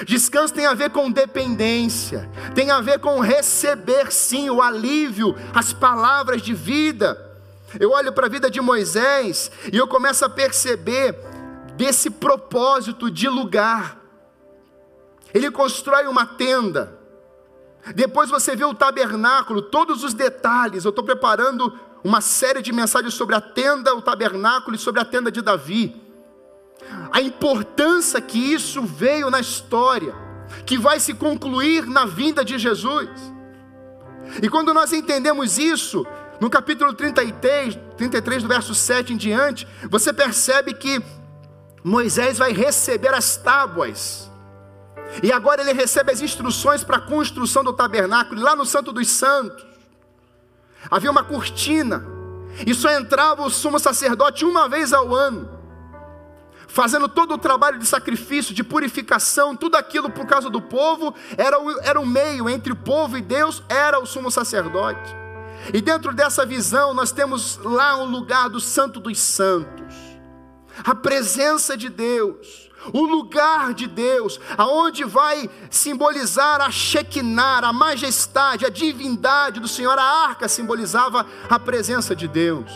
Descanso 0.05 0.53
tem 0.53 0.67
a 0.67 0.75
ver 0.75 0.91
com 0.91 1.13
dependência, 1.13 2.29
tem 2.57 2.73
a 2.73 2.81
ver 2.81 2.99
com 2.99 3.21
receber 3.21 4.11
sim 4.11 4.51
o 4.51 4.61
alívio, 4.61 5.37
as 5.55 5.73
palavras 5.73 6.43
de 6.43 6.55
vida. 6.55 7.39
Eu 7.79 7.93
olho 7.93 8.13
para 8.13 8.27
a 8.27 8.31
vida 8.31 8.51
de 8.51 8.61
Moisés 8.61 9.49
e 9.73 9.77
eu 9.77 9.87
começo 9.87 10.25
a 10.25 10.29
perceber 10.29 11.15
desse 11.77 12.11
propósito 12.11 13.09
de 13.09 13.29
lugar. 13.29 13.97
Ele 15.33 15.53
constrói 15.53 16.09
uma 16.09 16.27
tenda. 16.27 17.00
Depois 17.95 18.29
você 18.29 18.55
vê 18.55 18.65
o 18.65 18.75
tabernáculo, 18.75 19.63
todos 19.63 20.05
os 20.05 20.15
detalhes. 20.15 20.85
Eu 20.85 20.91
estou 20.91 21.05
preparando 21.05 21.79
uma 22.05 22.21
série 22.21 22.63
de 22.63 22.73
mensagens 22.73 23.15
sobre 23.15 23.35
a 23.35 23.41
tenda, 23.41 23.95
o 23.95 24.03
tabernáculo 24.03 24.77
e 24.77 24.79
sobre 24.79 25.01
a 25.01 25.05
tenda 25.05 25.31
de 25.31 25.41
Davi. 25.41 26.01
A 27.11 27.21
importância 27.21 28.21
que 28.21 28.39
isso 28.39 28.83
veio 28.83 29.31
na 29.31 29.41
história, 29.41 30.15
que 30.65 30.79
vai 30.79 31.01
se 31.01 31.15
concluir 31.15 31.87
na 31.87 32.05
vinda 32.05 32.45
de 32.45 32.59
Jesus. 32.59 33.09
E 34.43 34.49
quando 34.49 34.73
nós 34.73 34.93
entendemos 34.93 35.59
isso, 35.59 36.07
no 36.41 36.49
capítulo 36.49 36.93
33, 36.95 37.79
33, 37.97 38.43
do 38.43 38.49
verso 38.49 38.75
7 38.75 39.13
em 39.13 39.17
diante, 39.17 39.67
você 39.89 40.13
percebe 40.13 40.73
que 40.75 41.03
Moisés 41.83 42.39
vai 42.39 42.53
receber 42.53 43.13
as 43.13 43.37
tábuas. 43.37 44.30
E 45.23 45.33
agora 45.33 45.61
ele 45.61 45.73
recebe 45.73 46.13
as 46.13 46.21
instruções 46.21 46.85
para 46.85 46.99
a 46.99 47.01
construção 47.01 47.65
do 47.65 47.73
tabernáculo. 47.73 48.41
Lá 48.41 48.55
no 48.55 48.65
Santo 48.65 48.93
dos 48.93 49.09
Santos, 49.09 49.65
havia 50.91 51.11
uma 51.11 51.25
cortina. 51.25 52.05
E 52.67 52.75
só 52.75 52.91
entrava 52.91 53.43
o 53.43 53.51
sumo 53.51 53.79
sacerdote 53.79 54.45
uma 54.45 54.69
vez 54.69 54.93
ao 54.93 55.15
ano. 55.15 55.59
Fazendo 56.69 57.09
todo 57.09 57.35
o 57.35 57.39
trabalho 57.39 57.79
de 57.79 57.87
sacrifício, 57.87 58.55
de 58.55 58.63
purificação, 58.63 59.57
tudo 59.57 59.77
aquilo 59.77 60.09
por 60.09 60.25
causa 60.27 60.49
do 60.49 60.63
povo, 60.63 61.13
era 61.37 61.61
o, 61.61 61.81
era 61.81 62.01
o 62.01 62.07
meio 62.07 62.49
entre 62.49 62.73
o 62.73 62.77
povo 62.77 63.19
e 63.19 63.21
Deus, 63.21 63.63
era 63.69 63.99
o 63.99 64.07
sumo 64.07 64.31
sacerdote. 64.31 65.17
E 65.75 65.81
dentro 65.81 66.15
dessa 66.15 66.47
visão, 66.47 66.95
nós 66.95 67.11
temos 67.11 67.59
lá 67.59 67.97
um 67.97 68.05
lugar 68.05 68.49
do 68.49 68.61
Santo 68.61 69.01
dos 69.01 69.19
Santos, 69.19 69.95
a 70.85 70.95
presença 70.95 71.77
de 71.77 71.89
Deus, 71.89 72.70
o 72.93 73.05
lugar 73.05 73.75
de 73.75 73.87
Deus, 73.87 74.41
aonde 74.57 75.05
vai 75.05 75.49
simbolizar 75.71 76.61
a 76.61 76.71
Shekinah, 76.71 77.69
a 77.69 77.73
majestade, 77.73 78.65
a 78.65 78.71
divindade 78.71 79.61
do 79.61 79.69
Senhor. 79.69 79.99
A 79.99 80.03
arca 80.03 80.49
simbolizava 80.49 81.27
a 81.49 81.59
presença 81.59 82.15
de 82.17 82.27
Deus. 82.27 82.71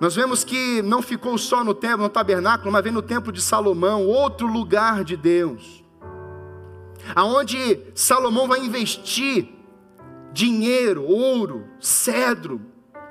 Nós 0.00 0.14
vemos 0.14 0.44
que 0.44 0.80
não 0.82 1.02
ficou 1.02 1.36
só 1.36 1.64
no 1.64 1.74
templo, 1.74 2.04
no 2.04 2.08
tabernáculo, 2.08 2.70
mas 2.70 2.84
vem 2.84 2.92
no 2.92 3.02
templo 3.02 3.32
de 3.32 3.42
Salomão, 3.42 4.06
outro 4.06 4.46
lugar 4.46 5.02
de 5.02 5.16
Deus, 5.16 5.84
aonde 7.14 7.80
Salomão 7.94 8.46
vai 8.46 8.60
investir 8.60 9.48
dinheiro, 10.32 11.04
ouro, 11.04 11.66
cedro, 11.80 12.60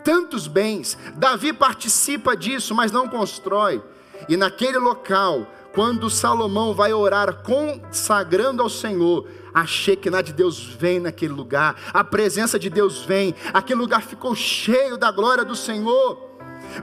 tantos 0.04 0.48
bens. 0.48 0.98
Davi 1.18 1.52
participa 1.52 2.38
disso, 2.38 2.74
mas 2.74 2.92
não 2.92 3.10
constrói. 3.10 3.84
E 4.28 4.38
naquele 4.38 4.78
local, 4.78 5.48
quando 5.74 6.10
Salomão 6.10 6.74
vai 6.74 6.94
orar 6.94 7.42
consagrando 7.44 8.64
ao 8.64 8.70
Senhor, 8.70 9.28
a 9.54 9.66
Shekinah 9.66 10.22
de 10.22 10.34
Deus 10.34 10.60
vem 10.60 11.00
naquele 11.00 11.34
lugar, 11.34 11.76
a 11.94 12.04
presença 12.04 12.58
de 12.58 12.70
Deus 12.70 13.04
vem, 13.04 13.36
aquele 13.54 13.80
lugar 13.80 14.02
ficou 14.02 14.36
cheio 14.36 14.98
da 14.98 15.12
glória 15.12 15.46
do 15.46 15.56
Senhor. 15.56 16.26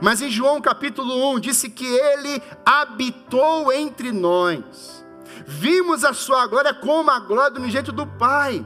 Mas 0.01 0.21
em 0.21 0.29
João 0.29 0.61
capítulo 0.61 1.33
1 1.35 1.39
disse 1.39 1.69
que 1.69 1.85
ele 1.85 2.41
habitou 2.65 3.71
entre 3.71 4.11
nós. 4.11 5.05
Vimos 5.45 6.03
a 6.03 6.13
sua 6.13 6.47
glória 6.47 6.73
como 6.73 7.11
a 7.11 7.19
glória 7.19 7.59
do 7.59 7.69
jeito 7.69 7.91
do 7.91 8.07
Pai 8.07 8.65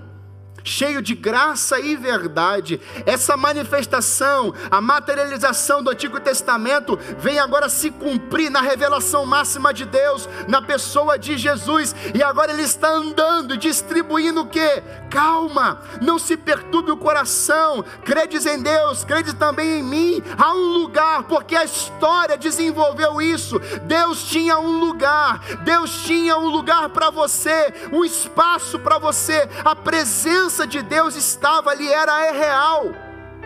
cheio 0.70 1.02
de 1.02 1.16
graça 1.16 1.80
e 1.80 1.96
verdade. 1.96 2.80
Essa 3.06 3.36
manifestação, 3.36 4.54
a 4.70 4.80
materialização 4.80 5.82
do 5.82 5.90
Antigo 5.90 6.20
Testamento, 6.20 6.98
vem 7.18 7.40
agora 7.40 7.68
se 7.68 7.90
cumprir 7.90 8.50
na 8.52 8.62
revelação 8.62 9.26
máxima 9.26 9.74
de 9.74 9.86
Deus, 9.86 10.30
na 10.48 10.62
pessoa 10.62 11.18
de 11.18 11.38
Jesus, 11.38 11.96
e 12.14 12.22
agora 12.22 12.52
Ele 12.52 12.62
está 12.62 12.90
andando 12.90 13.58
distribuindo 13.58 14.42
o 14.42 14.48
que? 14.48 14.84
Calma, 15.10 15.82
não 16.02 16.20
se 16.20 16.38
perturbe 16.38 16.92
o 16.92 16.98
coração, 16.98 17.84
credes 18.06 18.46
em 18.46 18.62
Deus, 18.62 19.04
credes 19.04 19.34
também 19.34 19.80
em 19.80 19.84
mim. 19.84 20.24
Há 20.38 20.54
um 20.54 20.74
lugar, 20.74 21.24
porque 21.24 21.56
a 21.56 21.64
história 21.64 22.38
desenvolveu 22.38 23.20
isso. 23.20 23.60
Deus 23.84 24.24
tinha 24.24 24.60
um 24.60 24.80
lugar, 24.80 25.40
Deus 25.64 26.04
tinha 26.04 26.38
um 26.38 26.48
lugar 26.48 26.90
para 26.90 27.10
você, 27.10 27.74
um 27.92 28.06
espaço 28.06 28.78
para 28.78 29.00
você, 29.00 29.50
a 29.66 29.76
presença 29.76 30.59
presença 30.60 30.68
de 30.68 30.82
Deus 30.82 31.16
estava 31.16 31.70
ali, 31.70 31.88
era 31.88 32.26
é 32.26 32.32
real. 32.32 32.92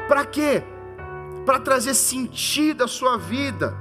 Para 0.08 0.26
quê? 0.26 0.64
Para 1.46 1.60
trazer 1.60 1.94
sentido 1.94 2.84
à 2.84 2.88
sua 2.88 3.18
vida. 3.18 3.76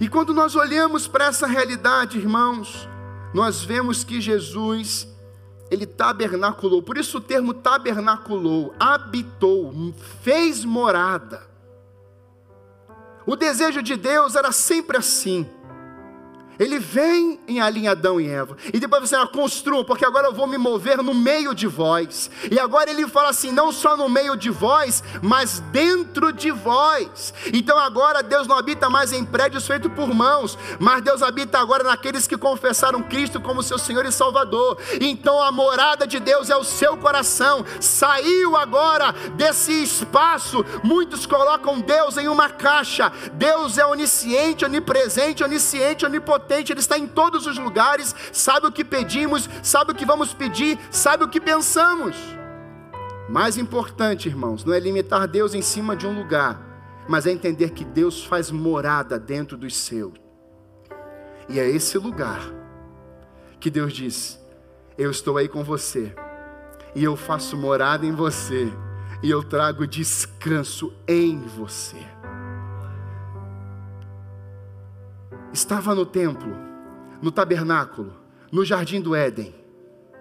E 0.00 0.08
quando 0.08 0.34
nós 0.34 0.54
olhamos 0.54 1.08
para 1.08 1.26
essa 1.26 1.46
realidade, 1.46 2.18
irmãos, 2.18 2.88
nós 3.32 3.64
vemos 3.64 4.04
que 4.04 4.20
Jesus, 4.20 5.08
ele 5.70 5.86
tabernaculou, 5.86 6.82
por 6.82 6.98
isso 6.98 7.18
o 7.18 7.20
termo 7.20 7.54
tabernaculou, 7.54 8.74
habitou, 8.78 9.72
fez 10.22 10.64
morada. 10.64 11.42
O 13.26 13.34
desejo 13.34 13.82
de 13.82 13.96
Deus 13.96 14.36
era 14.36 14.52
sempre 14.52 14.98
assim. 14.98 15.48
Ele 16.58 16.78
vem 16.78 17.38
em 17.46 17.60
alinha 17.60 17.92
Adão 17.92 18.20
e 18.20 18.28
Eva. 18.28 18.56
E 18.72 18.80
depois 18.80 19.08
você 19.08 19.16
ah, 19.16 19.26
construa, 19.26 19.84
porque 19.84 20.04
agora 20.04 20.28
eu 20.28 20.32
vou 20.32 20.46
me 20.46 20.56
mover 20.56 21.02
no 21.02 21.14
meio 21.14 21.54
de 21.54 21.66
vós. 21.66 22.30
E 22.50 22.58
agora 22.58 22.90
ele 22.90 23.06
fala 23.06 23.30
assim: 23.30 23.52
não 23.52 23.70
só 23.70 23.96
no 23.96 24.08
meio 24.08 24.36
de 24.36 24.50
vós, 24.50 25.02
mas 25.22 25.60
dentro 25.70 26.32
de 26.32 26.50
vós. 26.50 27.34
Então 27.52 27.78
agora 27.78 28.22
Deus 28.22 28.46
não 28.46 28.56
habita 28.56 28.88
mais 28.88 29.12
em 29.12 29.24
prédios 29.24 29.66
feitos 29.66 29.92
por 29.92 30.12
mãos, 30.14 30.58
mas 30.78 31.02
Deus 31.02 31.22
habita 31.22 31.58
agora 31.58 31.84
naqueles 31.84 32.26
que 32.26 32.36
confessaram 32.36 33.02
Cristo 33.02 33.40
como 33.40 33.62
seu 33.62 33.78
Senhor 33.78 34.04
e 34.06 34.12
Salvador. 34.12 34.78
Então 35.00 35.42
a 35.42 35.52
morada 35.52 36.06
de 36.06 36.18
Deus 36.18 36.48
é 36.48 36.56
o 36.56 36.64
seu 36.64 36.96
coração. 36.96 37.64
Saiu 37.80 38.56
agora 38.56 39.12
desse 39.34 39.72
espaço. 39.82 40.64
Muitos 40.82 41.26
colocam 41.26 41.80
Deus 41.80 42.16
em 42.16 42.28
uma 42.28 42.48
caixa. 42.48 43.12
Deus 43.34 43.78
é 43.78 43.86
onisciente, 43.86 44.64
onipresente, 44.64 45.44
onisciente, 45.44 46.06
onipotente 46.06 46.45
onipotente, 46.46 46.72
Ele 46.72 46.80
está 46.80 46.96
em 46.96 47.06
todos 47.06 47.46
os 47.46 47.58
lugares, 47.58 48.14
sabe 48.32 48.66
o 48.66 48.72
que 48.72 48.84
pedimos, 48.84 49.48
sabe 49.62 49.92
o 49.92 49.94
que 49.94 50.06
vamos 50.06 50.32
pedir, 50.32 50.78
sabe 50.90 51.24
o 51.24 51.28
que 51.28 51.40
pensamos. 51.40 52.16
Mais 53.28 53.58
importante, 53.58 54.28
irmãos, 54.28 54.64
não 54.64 54.72
é 54.72 54.78
limitar 54.78 55.26
Deus 55.26 55.54
em 55.54 55.62
cima 55.62 55.96
de 55.96 56.06
um 56.06 56.16
lugar, 56.16 56.62
mas 57.08 57.26
é 57.26 57.32
entender 57.32 57.70
que 57.70 57.84
Deus 57.84 58.24
faz 58.24 58.50
morada 58.50 59.18
dentro 59.18 59.56
dos 59.56 59.76
seus. 59.76 60.14
E 61.48 61.58
é 61.58 61.68
esse 61.68 61.98
lugar 61.98 62.40
que 63.58 63.70
Deus 63.70 63.92
diz: 63.92 64.40
Eu 64.96 65.10
estou 65.10 65.36
aí 65.36 65.48
com 65.48 65.64
você, 65.64 66.14
e 66.94 67.02
eu 67.02 67.16
faço 67.16 67.56
morada 67.56 68.06
em 68.06 68.12
você, 68.12 68.72
e 69.22 69.30
eu 69.30 69.42
trago 69.42 69.86
descanso 69.86 70.92
em 71.08 71.40
você. 71.40 72.15
Estava 75.56 75.94
no 75.94 76.04
templo, 76.04 76.54
no 77.22 77.32
tabernáculo, 77.32 78.12
no 78.52 78.62
jardim 78.62 79.00
do 79.00 79.16
Éden, 79.16 79.54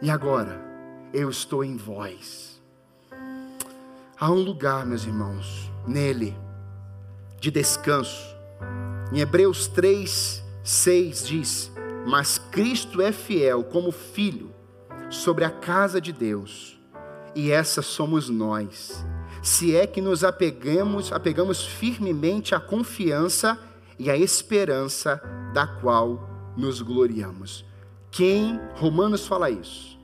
e 0.01 0.09
agora 0.09 0.61
eu 1.13 1.29
estou 1.29 1.61
em 1.61 1.75
vós. 1.75 2.61
Há 4.17 4.31
um 4.31 4.39
lugar, 4.39 4.85
meus 4.85 5.03
irmãos, 5.03 5.69
nele, 5.85 6.33
de 7.37 7.51
descanso. 7.51 8.33
Em 9.11 9.19
Hebreus 9.19 9.67
3, 9.67 10.41
6 10.63 11.27
diz: 11.27 11.71
Mas 12.07 12.37
Cristo 12.37 13.01
é 13.01 13.11
fiel 13.11 13.61
como 13.65 13.91
filho 13.91 14.51
sobre 15.09 15.43
a 15.43 15.49
casa 15.49 15.99
de 15.99 16.13
Deus, 16.13 16.79
e 17.35 17.51
essa 17.51 17.81
somos 17.81 18.29
nós. 18.29 19.05
Se 19.43 19.75
é 19.75 19.85
que 19.85 19.99
nos 19.99 20.23
apegamos, 20.23 21.11
apegamos 21.11 21.65
firmemente 21.65 22.55
à 22.55 22.59
confiança 22.59 23.59
e 23.97 24.09
a 24.09 24.17
esperança 24.17 25.21
da 25.53 25.65
qual 25.65 26.53
nos 26.57 26.81
gloriamos. 26.81 27.65
Quem, 28.11 28.59
Romanos 28.75 29.27
fala 29.27 29.49
isso, 29.49 29.99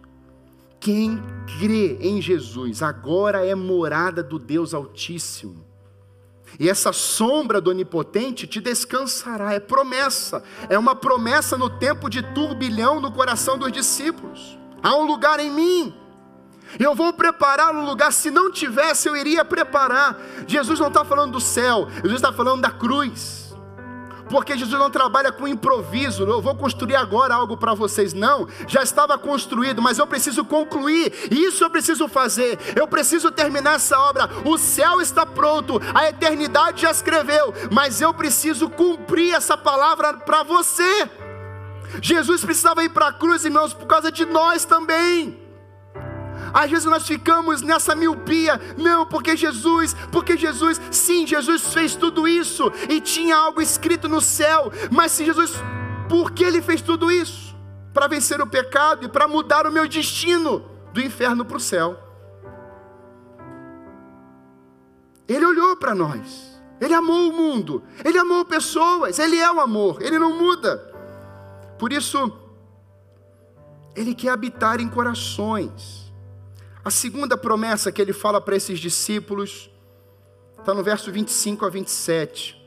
quem 0.79 1.21
crê 1.59 1.97
em 2.01 2.21
Jesus 2.21 2.81
agora 2.81 3.45
é 3.45 3.55
morada 3.55 4.23
do 4.23 4.39
Deus 4.39 4.73
Altíssimo. 4.73 5.65
E 6.59 6.69
essa 6.69 6.91
sombra 6.91 7.61
do 7.61 7.69
Onipotente 7.69 8.45
te 8.45 8.59
descansará, 8.59 9.53
é 9.53 9.59
promessa, 9.59 10.43
é 10.67 10.77
uma 10.77 10.93
promessa 10.93 11.57
no 11.57 11.69
tempo 11.69 12.09
de 12.09 12.21
turbilhão 12.33 12.99
no 12.99 13.11
coração 13.11 13.57
dos 13.57 13.71
discípulos. 13.71 14.57
Há 14.83 14.95
um 14.95 15.05
lugar 15.05 15.39
em 15.39 15.49
mim, 15.49 15.95
eu 16.79 16.93
vou 16.93 17.13
preparar 17.13 17.73
um 17.73 17.85
lugar, 17.85 18.11
se 18.11 18.29
não 18.29 18.51
tivesse, 18.51 19.07
eu 19.07 19.15
iria 19.15 19.45
preparar. 19.45 20.19
Jesus 20.47 20.79
não 20.79 20.87
está 20.87 21.05
falando 21.05 21.33
do 21.33 21.39
céu, 21.39 21.87
Jesus 21.95 22.15
está 22.15 22.33
falando 22.33 22.61
da 22.61 22.71
cruz 22.71 23.40
porque 24.31 24.57
Jesus 24.57 24.79
não 24.79 24.89
trabalha 24.89 25.31
com 25.31 25.45
improviso. 25.47 26.23
Eu 26.23 26.41
vou 26.41 26.55
construir 26.55 26.95
agora 26.95 27.35
algo 27.35 27.57
para 27.57 27.73
vocês. 27.73 28.13
Não, 28.13 28.47
já 28.65 28.81
estava 28.81 29.17
construído, 29.17 29.81
mas 29.81 29.99
eu 29.99 30.07
preciso 30.07 30.45
concluir. 30.45 31.13
Isso 31.29 31.63
eu 31.63 31.69
preciso 31.69 32.07
fazer. 32.07 32.57
Eu 32.75 32.87
preciso 32.87 33.29
terminar 33.29 33.75
essa 33.75 33.99
obra. 33.99 34.29
O 34.45 34.57
céu 34.57 35.01
está 35.01 35.25
pronto, 35.25 35.81
a 35.93 36.07
eternidade 36.07 36.81
já 36.83 36.91
escreveu, 36.91 37.53
mas 37.69 37.99
eu 37.99 38.13
preciso 38.13 38.69
cumprir 38.69 39.33
essa 39.33 39.57
palavra 39.57 40.13
para 40.13 40.43
você. 40.43 41.09
Jesus 42.01 42.45
precisava 42.45 42.83
ir 42.85 42.89
para 42.89 43.07
a 43.07 43.13
cruz, 43.13 43.43
irmãos, 43.43 43.73
por 43.73 43.85
causa 43.85 44.09
de 44.09 44.25
nós 44.25 44.63
também. 44.63 45.40
Às 46.53 46.69
vezes 46.69 46.85
nós 46.85 47.07
ficamos 47.07 47.61
nessa 47.61 47.95
miopia, 47.95 48.59
não, 48.77 49.05
porque 49.05 49.35
Jesus, 49.35 49.95
porque 50.11 50.37
Jesus, 50.37 50.79
sim, 50.91 51.25
Jesus 51.25 51.73
fez 51.73 51.95
tudo 51.95 52.27
isso 52.27 52.71
e 52.89 52.99
tinha 52.99 53.35
algo 53.35 53.61
escrito 53.61 54.07
no 54.07 54.21
céu, 54.21 54.71
mas 54.91 55.11
se 55.11 55.25
Jesus, 55.25 55.53
por 56.09 56.31
que 56.31 56.43
ele 56.43 56.61
fez 56.61 56.81
tudo 56.81 57.11
isso? 57.11 57.55
Para 57.93 58.07
vencer 58.07 58.41
o 58.41 58.47
pecado 58.47 59.05
e 59.05 59.09
para 59.09 59.27
mudar 59.27 59.65
o 59.65 59.71
meu 59.71 59.87
destino 59.87 60.65
do 60.93 61.01
inferno 61.01 61.45
para 61.45 61.57
o 61.57 61.59
céu. 61.59 61.97
Ele 65.27 65.45
olhou 65.45 65.75
para 65.77 65.95
nós, 65.95 66.61
ele 66.79 66.93
amou 66.93 67.29
o 67.29 67.33
mundo, 67.33 67.83
ele 68.03 68.17
amou 68.17 68.43
pessoas, 68.43 69.19
ele 69.19 69.37
é 69.37 69.51
o 69.51 69.61
amor, 69.61 70.01
ele 70.01 70.19
não 70.19 70.37
muda. 70.37 70.77
Por 71.77 71.93
isso, 71.93 72.31
ele 73.95 74.13
quer 74.13 74.29
habitar 74.29 74.79
em 74.79 74.89
corações. 74.89 76.00
A 76.83 76.89
segunda 76.89 77.37
promessa 77.37 77.91
que 77.91 78.01
ele 78.01 78.11
fala 78.11 78.41
para 78.41 78.55
esses 78.55 78.79
discípulos 78.79 79.69
está 80.57 80.73
no 80.73 80.83
verso 80.83 81.11
25 81.11 81.63
a 81.63 81.69
27. 81.69 82.59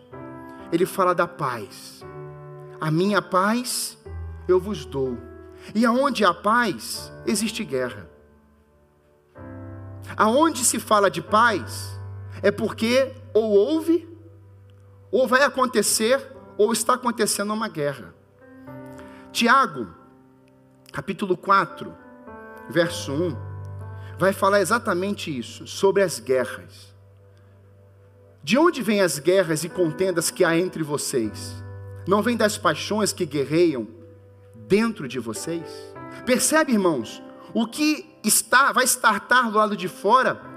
Ele 0.71 0.87
fala 0.87 1.13
da 1.13 1.27
paz. 1.27 2.05
A 2.81 2.93
minha 2.93 3.21
paz 3.21 3.99
eu 4.47 4.61
vos 4.61 4.85
dou. 4.85 5.19
E 5.75 5.85
aonde 5.85 6.25
há 6.25 6.33
paz, 6.33 7.13
existe 7.27 7.65
guerra. 7.65 8.09
Aonde 10.17 10.65
se 10.65 10.79
fala 10.79 11.11
de 11.11 11.21
paz, 11.21 11.99
é 12.41 12.53
porque 12.53 13.13
ou 13.33 13.51
houve, 13.51 14.09
ou 15.11 15.27
vai 15.27 15.43
acontecer, 15.43 16.25
ou 16.57 16.73
está 16.73 16.95
acontecendo 16.95 17.53
uma 17.53 17.69
guerra. 17.69 18.15
Tiago, 19.33 19.93
capítulo 20.93 21.37
4, 21.37 21.93
verso 22.71 23.13
1 23.13 23.54
vai 24.19 24.33
falar 24.33 24.61
exatamente 24.61 25.37
isso, 25.37 25.67
sobre 25.67 26.03
as 26.03 26.21
guerras. 26.21 26.95
De 28.43 28.59
onde 28.59 28.83
vêm 28.83 29.01
as 29.01 29.19
guerras 29.19 29.65
e 29.65 29.69
contendas 29.69 30.31
que 30.31 30.45
há 30.45 30.57
entre 30.57 30.83
vocês? 30.83 31.55
Não 32.07 32.23
vem 32.23 32.37
das 32.37 32.59
paixões 32.59 33.13
que 33.13 33.25
guerreiam 33.25 33.89
dentro 34.69 35.09
de 35.09 35.19
vocês? 35.19 35.65
Percebe, 36.27 36.73
irmãos? 36.73 37.23
O 37.55 37.67
que 37.67 38.07
está, 38.23 38.73
vai 38.73 38.85
estartar 38.85 39.51
do 39.51 39.57
lado 39.57 39.77
de 39.77 39.89
fora 39.89 40.54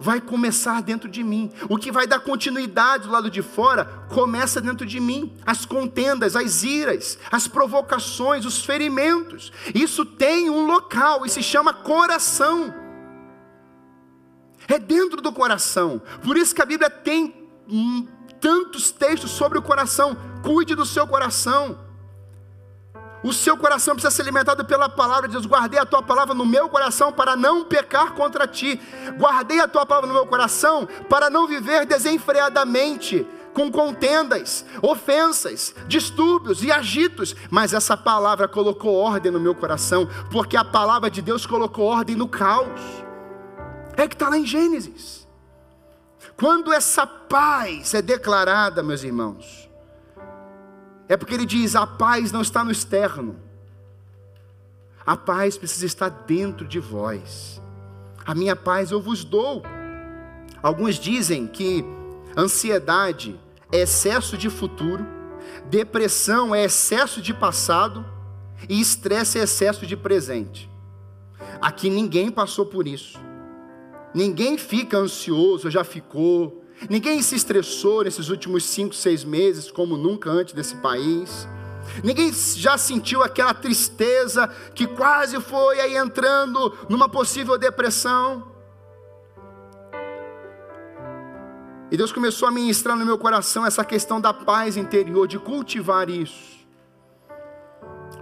vai 0.00 0.20
começar 0.20 0.82
dentro 0.82 1.08
de 1.08 1.22
mim. 1.22 1.50
O 1.68 1.76
que 1.76 1.90
vai 1.90 2.06
dar 2.06 2.20
continuidade 2.20 3.04
do 3.04 3.12
lado 3.12 3.30
de 3.30 3.42
fora 3.42 3.84
começa 4.08 4.60
dentro 4.60 4.86
de 4.86 5.00
mim. 5.00 5.32
As 5.44 5.64
contendas, 5.64 6.36
as 6.36 6.62
iras, 6.62 7.18
as 7.30 7.48
provocações, 7.48 8.44
os 8.44 8.64
ferimentos. 8.64 9.52
Isso 9.74 10.04
tem 10.04 10.48
um 10.50 10.66
local 10.66 11.26
e 11.26 11.28
se 11.28 11.42
chama 11.42 11.72
coração. 11.72 12.74
É 14.68 14.78
dentro 14.78 15.20
do 15.20 15.32
coração. 15.32 16.00
Por 16.22 16.36
isso 16.36 16.54
que 16.54 16.62
a 16.62 16.66
Bíblia 16.66 16.90
tem 16.90 17.48
hum, 17.68 18.06
tantos 18.40 18.90
textos 18.90 19.30
sobre 19.30 19.58
o 19.58 19.62
coração. 19.62 20.16
Cuide 20.42 20.74
do 20.74 20.84
seu 20.84 21.06
coração. 21.06 21.87
O 23.22 23.32
seu 23.32 23.56
coração 23.56 23.94
precisa 23.94 24.14
ser 24.14 24.22
alimentado 24.22 24.64
pela 24.64 24.88
palavra 24.88 25.26
de 25.26 25.32
Deus. 25.32 25.46
Guardei 25.46 25.78
a 25.78 25.86
tua 25.86 26.02
palavra 26.02 26.34
no 26.34 26.46
meu 26.46 26.68
coração 26.68 27.12
para 27.12 27.34
não 27.34 27.64
pecar 27.64 28.12
contra 28.12 28.46
ti. 28.46 28.80
Guardei 29.18 29.60
a 29.60 29.68
tua 29.68 29.84
palavra 29.84 30.06
no 30.08 30.14
meu 30.14 30.26
coração 30.26 30.86
para 31.08 31.28
não 31.28 31.46
viver 31.46 31.84
desenfreadamente, 31.84 33.26
com 33.52 33.72
contendas, 33.72 34.64
ofensas, 34.80 35.74
distúrbios 35.88 36.62
e 36.62 36.70
agitos. 36.70 37.34
Mas 37.50 37.72
essa 37.72 37.96
palavra 37.96 38.46
colocou 38.46 38.94
ordem 38.94 39.32
no 39.32 39.40
meu 39.40 39.54
coração, 39.54 40.08
porque 40.30 40.56
a 40.56 40.64
palavra 40.64 41.10
de 41.10 41.20
Deus 41.20 41.44
colocou 41.44 41.86
ordem 41.86 42.14
no 42.14 42.28
caos. 42.28 42.80
É 43.96 44.06
que 44.06 44.14
está 44.14 44.28
lá 44.28 44.38
em 44.38 44.46
Gênesis. 44.46 45.26
Quando 46.36 46.72
essa 46.72 47.04
paz 47.04 47.94
é 47.94 48.00
declarada, 48.00 48.80
meus 48.80 49.02
irmãos, 49.02 49.67
é 51.08 51.16
porque 51.16 51.34
ele 51.34 51.46
diz: 51.46 51.74
a 51.74 51.86
paz 51.86 52.30
não 52.30 52.42
está 52.42 52.62
no 52.62 52.70
externo, 52.70 53.36
a 55.06 55.16
paz 55.16 55.56
precisa 55.56 55.86
estar 55.86 56.08
dentro 56.08 56.66
de 56.66 56.78
vós. 56.78 57.60
A 58.24 58.34
minha 58.34 58.54
paz 58.54 58.90
eu 58.90 59.00
vos 59.00 59.24
dou. 59.24 59.62
Alguns 60.62 60.96
dizem 60.96 61.46
que 61.46 61.84
ansiedade 62.36 63.38
é 63.72 63.78
excesso 63.78 64.36
de 64.36 64.50
futuro, 64.50 65.06
depressão 65.70 66.54
é 66.54 66.64
excesso 66.64 67.22
de 67.22 67.32
passado 67.32 68.04
e 68.68 68.80
estresse 68.80 69.38
é 69.38 69.44
excesso 69.44 69.86
de 69.86 69.96
presente. 69.96 70.68
Aqui 71.60 71.88
ninguém 71.88 72.30
passou 72.30 72.66
por 72.66 72.86
isso. 72.86 73.18
Ninguém 74.14 74.58
fica 74.58 74.98
ansioso, 74.98 75.70
já 75.70 75.84
ficou, 75.84 76.57
Ninguém 76.88 77.22
se 77.22 77.34
estressou 77.34 78.04
nesses 78.04 78.28
últimos 78.28 78.64
cinco, 78.64 78.94
seis 78.94 79.24
meses, 79.24 79.70
como 79.70 79.96
nunca 79.96 80.30
antes 80.30 80.54
desse 80.54 80.76
país. 80.76 81.48
Ninguém 82.04 82.32
já 82.32 82.76
sentiu 82.78 83.22
aquela 83.22 83.54
tristeza 83.54 84.46
que 84.74 84.86
quase 84.86 85.40
foi 85.40 85.80
aí 85.80 85.96
entrando 85.96 86.76
numa 86.88 87.08
possível 87.08 87.58
depressão. 87.58 88.52
E 91.90 91.96
Deus 91.96 92.12
começou 92.12 92.46
a 92.46 92.50
ministrar 92.50 92.96
no 92.96 93.06
meu 93.06 93.16
coração 93.16 93.64
essa 93.64 93.84
questão 93.84 94.20
da 94.20 94.32
paz 94.32 94.76
interior, 94.76 95.26
de 95.26 95.38
cultivar 95.38 96.10
isso. 96.10 96.58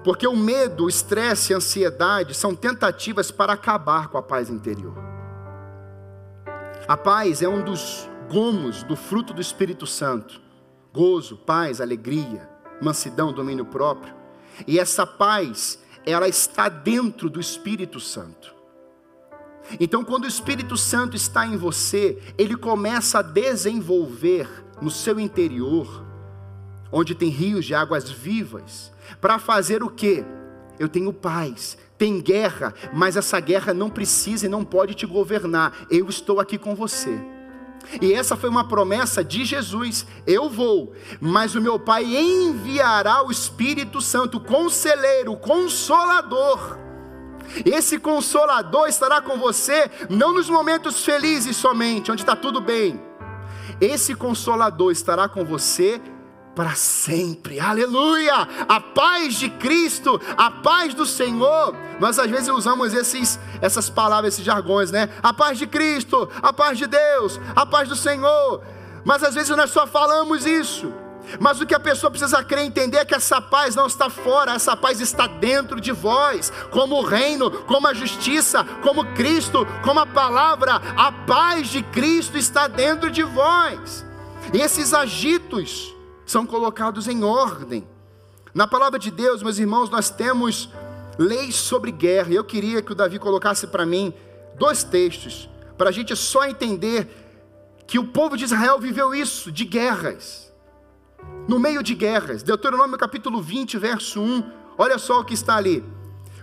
Porque 0.05 0.27
o 0.27 0.37
medo, 0.37 0.85
o 0.85 0.89
estresse 0.89 1.53
a 1.53 1.57
ansiedade 1.57 2.33
são 2.33 2.55
tentativas 2.55 3.33
para 3.33 3.55
acabar 3.55 4.07
com 4.07 4.17
a 4.17 4.23
paz 4.23 4.49
interior. 4.49 4.95
A 6.87 6.97
paz 6.97 7.43
é 7.43 7.49
um 7.49 7.65
dos 7.65 8.09
gomos 8.29 8.83
do 8.83 8.97
fruto 8.97 9.33
do 9.33 9.41
Espírito 9.41 9.87
Santo: 9.87 10.41
gozo, 10.93 11.37
paz, 11.37 11.81
alegria, 11.81 12.49
mansidão, 12.81 13.33
domínio 13.33 13.65
próprio. 13.65 14.15
E 14.67 14.79
essa 14.79 15.07
paz, 15.07 15.79
ela 16.05 16.29
está 16.29 16.69
dentro 16.69 17.29
do 17.29 17.41
Espírito 17.41 18.01
Santo. 18.01 18.55
Então, 19.81 20.05
quando 20.05 20.25
o 20.25 20.29
Espírito 20.29 20.77
Santo 20.77 21.17
está 21.17 21.47
em 21.47 21.57
você, 21.57 22.23
ele 22.39 22.57
começa 22.57 23.19
a 23.19 23.23
desenvolver 23.23 24.49
no 24.81 24.91
seu 24.91 25.19
interior, 25.19 26.05
onde 26.93 27.15
tem 27.15 27.29
rios 27.29 27.65
de 27.65 27.75
águas 27.75 28.09
vivas, 28.09 28.93
para 29.21 29.39
fazer 29.39 29.83
o 29.83 29.91
que? 29.91 30.25
Eu 30.79 30.89
tenho 30.89 31.13
paz, 31.13 31.77
tem 31.99 32.21
guerra, 32.21 32.73
mas 32.93 33.17
essa 33.17 33.41
guerra 33.41 33.75
não 33.75 33.91
precisa 33.91 34.47
e 34.47 34.49
não 34.49 34.65
pode 34.65 34.95
te 34.95 35.07
governar. 35.07 35.87
Eu 35.91 36.09
estou 36.09 36.39
aqui 36.39 36.59
com 36.59 36.75
você. 36.75 37.19
E 38.01 38.13
essa 38.13 38.37
foi 38.37 38.49
uma 38.49 38.67
promessa 38.67 39.23
de 39.23 39.45
Jesus: 39.45 40.07
eu 40.27 40.49
vou, 40.49 40.93
mas 41.21 41.55
o 41.55 41.61
meu 41.61 41.79
Pai 41.79 42.05
enviará 42.05 43.25
o 43.25 43.31
Espírito 43.31 44.01
Santo, 44.01 44.39
o 44.39 44.41
conselheiro, 44.41 45.33
o 45.33 45.37
consolador. 45.37 46.79
Esse 47.65 47.99
consolador 47.99 48.89
estará 48.89 49.21
com 49.21 49.39
você, 49.39 49.91
não 50.11 50.33
nos 50.33 50.51
momentos 50.51 51.05
felizes 51.05 51.57
somente, 51.57 52.11
onde 52.11 52.23
está 52.23 52.35
tudo 52.35 52.61
bem. 52.61 53.01
Esse 53.81 54.15
consolador 54.15 54.91
estará 54.91 55.29
com 55.29 55.45
você 55.45 56.01
para 56.57 56.75
sempre. 56.75 57.61
Aleluia! 57.61 58.49
A 58.67 58.81
paz 58.81 59.35
de 59.35 59.51
Cristo, 59.51 60.19
a 60.39 60.51
paz 60.51 60.95
do 60.95 61.05
Senhor. 61.05 61.77
Nós 62.01 62.19
às 62.19 62.31
vezes 62.31 62.49
usamos 62.49 62.95
esses, 62.95 63.39
essas 63.61 63.91
palavras, 63.91 64.33
esses 64.33 64.45
jargões, 64.45 64.91
né? 64.91 65.11
A 65.23 65.35
paz 65.35 65.59
de 65.59 65.67
Cristo, 65.67 66.29
a 66.43 66.55
paz 66.55 66.79
de 66.79 66.87
Deus, 66.87 67.39
a 67.55 67.67
paz 67.67 67.91
do 67.91 67.95
Senhor. 67.95 68.63
Mas 69.05 69.23
às 69.23 69.35
vezes 69.35 69.55
nós 69.55 69.71
só 69.71 69.87
falamos 69.87 70.47
isso. 70.47 70.91
Mas 71.39 71.61
o 71.61 71.67
que 71.67 71.75
a 71.75 71.81
pessoa 71.81 72.11
precisa 72.11 72.43
crer 72.43 72.65
e 72.65 72.69
entender 72.69 72.99
é 72.99 73.05
que 73.05 73.15
essa 73.15 73.41
paz 73.41 73.75
não 73.75 73.87
está 73.87 74.09
fora, 74.09 74.55
essa 74.55 74.77
paz 74.77 75.01
está 75.01 75.27
dentro 75.27 75.81
de 75.81 75.93
vós, 75.93 76.53
como 76.71 76.97
o 76.97 77.05
reino, 77.05 77.51
como 77.51 77.87
a 77.87 77.93
justiça, 77.93 78.65
como 78.83 79.05
Cristo, 79.15 79.67
como 79.83 80.01
a 80.01 80.07
palavra, 80.07 80.81
a 80.97 81.13
paz 81.13 81.69
de 81.69 81.83
Cristo 81.83 82.39
está 82.39 82.67
dentro 82.67 83.11
de 83.11 83.25
vós. 83.25 84.07
E 84.55 84.61
esses 84.61 84.95
agitos, 84.95 85.96
são 86.27 86.45
colocados 86.45 87.07
em 87.09 87.25
ordem. 87.25 87.87
Na 88.53 88.67
palavra 88.67 88.99
de 88.99 89.11
Deus, 89.11 89.43
meus 89.43 89.59
irmãos, 89.59 89.89
nós 89.89 90.11
temos 90.11 90.69
leis 91.19 91.55
sobre 91.55 91.93
guerra. 91.93 92.33
Eu 92.33 92.45
queria 92.45 92.83
que 92.83 92.93
o 92.93 92.95
Davi 92.95 93.19
colocasse 93.19 93.67
para 93.69 93.87
mim 93.87 94.13
dois 94.59 94.83
textos, 94.83 95.49
para 95.79 95.91
a 95.91 95.93
gente 95.93 96.15
só 96.17 96.45
entender 96.45 97.09
que 97.87 97.99
o 97.99 98.09
povo 98.09 98.37
de 98.37 98.45
Israel 98.45 98.81
viveu 98.81 99.15
isso, 99.15 99.53
de 99.53 99.65
guerras. 99.65 100.45
no 101.49 101.59
meio 101.59 101.83
de 101.83 101.95
guerras. 101.95 102.43
Deuteronômio 102.43 102.99
capítulo 102.99 103.41
20, 103.41 103.79
verso 103.79 104.21
1. 104.21 104.51
Olha 104.77 104.99
só 104.99 105.21
o 105.21 105.25
que 105.25 105.35
está 105.35 105.57
ali. 105.57 105.85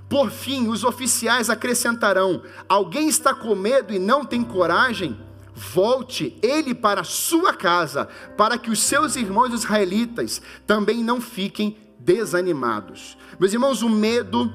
Por 0.09 0.29
fim, 0.29 0.67
os 0.67 0.83
oficiais 0.83 1.49
acrescentarão: 1.49 2.41
Alguém 2.69 3.07
está 3.07 3.33
com 3.33 3.55
medo 3.55 3.93
e 3.93 3.99
não 3.99 4.23
tem 4.25 4.43
coragem? 4.43 5.19
Volte 5.55 6.37
ele 6.41 6.73
para 6.73 7.03
sua 7.03 7.53
casa, 7.53 8.07
para 8.37 8.57
que 8.57 8.71
os 8.71 8.81
seus 8.81 9.15
irmãos 9.15 9.53
israelitas 9.53 10.41
também 10.65 11.03
não 11.03 11.21
fiquem 11.21 11.77
desanimados. 11.99 13.17
Meus 13.39 13.53
irmãos, 13.53 13.81
o 13.81 13.89
medo, 13.89 14.51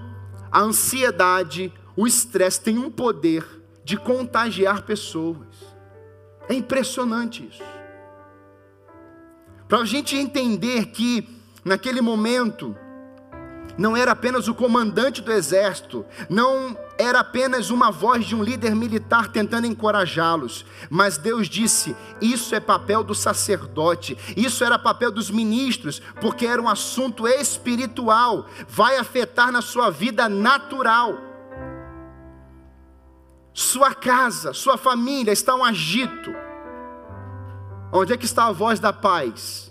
a 0.51 0.61
ansiedade, 0.61 1.72
o 1.96 2.07
estresse 2.07 2.61
tem 2.61 2.78
um 2.78 2.90
poder 2.90 3.44
de 3.84 3.96
contagiar 3.96 4.82
pessoas. 4.82 5.46
É 6.49 6.55
impressionante 6.55 7.49
isso. 7.51 7.62
Para 9.68 9.78
a 9.78 9.84
gente 9.84 10.16
entender 10.16 10.86
que, 10.86 11.28
naquele 11.64 12.01
momento, 12.01 12.74
não 13.79 13.97
era 13.97 14.11
apenas 14.11 14.49
o 14.49 14.55
comandante 14.55 15.22
do 15.22 15.33
exército, 15.33 16.05
não 16.29 16.76
era 16.99 17.20
apenas 17.20 17.70
uma 17.70 17.93
voz 17.93 18.26
de 18.26 18.35
um 18.35 18.43
líder 18.43 18.74
militar 18.74 19.29
tentando 19.29 19.68
encorajá-los, 19.68 20.66
mas 20.91 21.16
Deus 21.16 21.49
disse: 21.49 21.97
isso 22.20 22.57
é 22.57 22.61
papel 22.61 23.05
do 23.05 23.14
sacerdote, 23.14 24.18
isso 24.37 24.64
era 24.64 24.76
papel 24.79 25.12
dos 25.12 25.31
ministros, 25.31 26.03
porque 26.20 26.45
era 26.45 26.61
um 26.61 26.68
assunto 26.68 27.29
espiritual, 27.29 28.47
vai 28.68 28.99
afetar 28.99 29.53
na 29.53 29.62
sua 29.62 29.91
vida 29.91 30.29
natural. 30.29 31.26
Sua 33.55 33.95
casa, 33.95 34.53
sua 34.53 34.76
família 34.76 35.33
está 35.33 35.55
um 35.55 35.64
agito. 35.64 36.33
Onde 37.93 38.12
é 38.12 38.16
que 38.16 38.24
está 38.24 38.47
a 38.47 38.53
voz 38.53 38.79
da 38.79 38.93
paz? 38.93 39.68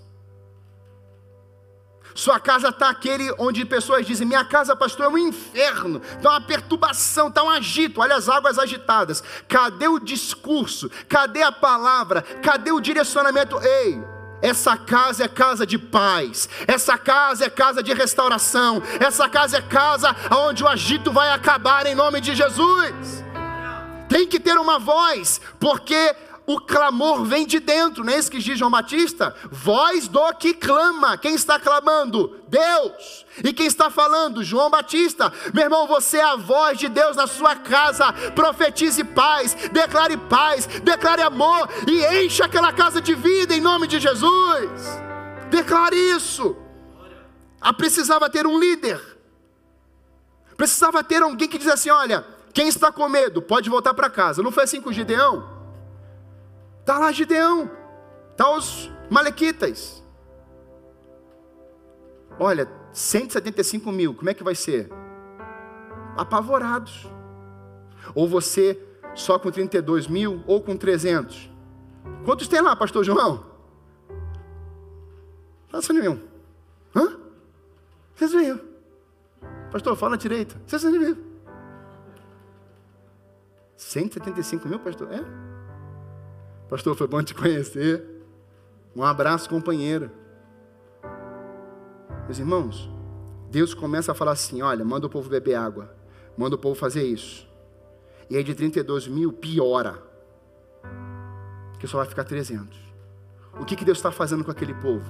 Sua 2.17 2.39
casa 2.39 2.69
está 2.69 2.89
aquele 2.89 3.31
onde 3.37 3.63
pessoas 3.63 4.03
dizem: 4.03 4.25
Minha 4.25 4.43
casa, 4.43 4.75
pastor, 4.75 5.05
é 5.05 5.09
um 5.09 5.19
inferno, 5.19 6.01
está 6.15 6.31
uma 6.31 6.41
perturbação, 6.41 7.27
está 7.27 7.43
um 7.43 7.49
agito. 7.49 8.01
Olha 8.01 8.15
as 8.15 8.27
águas 8.27 8.57
agitadas. 8.57 9.23
Cadê 9.47 9.87
o 9.87 9.99
discurso? 9.99 10.89
Cadê 11.07 11.43
a 11.43 11.51
palavra? 11.51 12.23
Cadê 12.41 12.71
o 12.71 12.81
direcionamento? 12.81 13.59
Ei, 13.59 14.01
essa 14.41 14.75
casa 14.75 15.25
é 15.25 15.27
casa 15.27 15.63
de 15.63 15.77
paz, 15.77 16.49
essa 16.67 16.97
casa 16.97 17.45
é 17.45 17.49
casa 17.51 17.83
de 17.83 17.93
restauração, 17.93 18.81
essa 18.99 19.29
casa 19.29 19.57
é 19.57 19.61
casa 19.61 20.15
onde 20.31 20.63
o 20.63 20.67
agito 20.67 21.11
vai 21.11 21.29
acabar 21.29 21.85
em 21.85 21.93
nome 21.93 22.19
de 22.19 22.33
Jesus. 22.33 23.23
Tem 24.09 24.25
que 24.25 24.39
ter 24.39 24.57
uma 24.57 24.79
voz, 24.79 25.39
porque 25.59 26.15
o 26.47 26.61
clamor 26.61 27.25
vem 27.25 27.45
de 27.45 27.59
dentro, 27.59 28.05
não 28.05 28.13
é 28.13 28.17
isso 28.17 28.31
que 28.31 28.39
diz 28.39 28.57
João 28.57 28.71
Batista? 28.71 29.35
Voz 29.51 30.07
do 30.07 30.33
que 30.35 30.53
clama. 30.53 31.17
Quem 31.17 31.35
está 31.35 31.59
clamando? 31.59 32.41
Deus. 32.47 33.25
E 33.43 33.51
quem 33.51 33.65
está 33.65 33.89
falando? 33.89 34.41
João 34.45 34.69
Batista. 34.69 35.29
Meu 35.53 35.65
irmão, 35.65 35.85
você 35.85 36.19
é 36.19 36.23
a 36.23 36.37
voz 36.37 36.79
de 36.79 36.87
Deus 36.87 37.17
na 37.17 37.27
sua 37.27 37.53
casa. 37.53 38.13
Profetize 38.33 39.03
paz, 39.03 39.55
declare 39.73 40.15
paz, 40.15 40.65
declare 40.67 41.21
amor 41.21 41.67
e 41.85 42.23
encha 42.23 42.45
aquela 42.45 42.71
casa 42.71 43.01
de 43.01 43.13
vida 43.13 43.53
em 43.53 43.59
nome 43.59 43.85
de 43.85 43.99
Jesus. 43.99 44.71
Declare 45.49 45.97
isso. 45.97 46.55
Ah, 47.59 47.73
precisava 47.73 48.29
ter 48.29 48.47
um 48.47 48.57
líder. 48.57 49.01
Precisava 50.55 51.03
ter 51.03 51.21
alguém 51.21 51.49
que 51.49 51.57
diz 51.57 51.67
assim: 51.67 51.89
olha, 51.89 52.25
quem 52.53 52.69
está 52.69 52.89
com 52.89 53.09
medo 53.09 53.41
pode 53.41 53.69
voltar 53.69 53.93
para 53.93 54.09
casa. 54.09 54.41
Não 54.41 54.51
foi 54.51 54.63
assim 54.63 54.79
com 54.79 54.93
Gideão? 54.93 55.56
Está 56.87 56.99
lá 56.99 57.11
Gideão, 57.11 57.69
está 58.31 58.49
os 58.49 58.89
malequitas. 59.09 60.01
Olha, 62.39 62.65
175 62.93 63.91
mil, 63.91 64.13
como 64.13 64.29
é 64.29 64.33
que 64.33 64.41
vai 64.41 64.55
ser? 64.55 64.89
Apavorados. 66.15 67.05
Ou 68.15 68.25
você 68.25 68.81
só 69.13 69.37
com 69.37 69.51
32 69.51 70.07
mil, 70.07 70.41
ou 70.47 70.61
com 70.61 70.77
300. 70.77 71.51
Quantos 72.23 72.47
tem 72.47 72.61
lá, 72.61 72.73
pastor 72.73 73.03
João? 73.03 73.45
Fala 75.67 75.83
nenhum. 75.89 76.21
Hã? 76.95 77.19
600 78.15 78.45
mil. 78.45 78.61
Pastor, 79.73 79.97
fala 79.97 80.17
direito. 80.17 80.57
600 80.65 80.99
mil. 81.01 81.17
175 83.75 84.69
mil, 84.69 84.79
pastor? 84.79 85.11
É? 85.11 85.46
Pastor, 86.69 86.95
foi 86.95 87.07
bom 87.07 87.23
te 87.23 87.33
conhecer. 87.33 88.03
Um 88.95 89.03
abraço, 89.03 89.49
companheiro. 89.49 90.11
Meus 92.25 92.39
irmãos, 92.39 92.89
Deus 93.49 93.73
começa 93.73 94.11
a 94.11 94.15
falar 94.15 94.31
assim: 94.31 94.61
olha, 94.61 94.83
manda 94.83 95.07
o 95.07 95.09
povo 95.09 95.29
beber 95.29 95.55
água, 95.55 95.95
manda 96.37 96.55
o 96.55 96.59
povo 96.59 96.75
fazer 96.75 97.03
isso. 97.03 97.47
E 98.29 98.35
aí 98.35 98.43
de 98.43 98.53
32 98.53 99.07
mil 99.07 99.31
piora, 99.31 100.03
que 101.79 101.87
só 101.87 101.97
vai 101.97 102.07
ficar 102.07 102.25
300. 102.25 102.77
O 103.59 103.65
que, 103.65 103.75
que 103.75 103.85
Deus 103.85 103.97
está 103.97 104.11
fazendo 104.11 104.43
com 104.43 104.51
aquele 104.51 104.73
povo? 104.73 105.09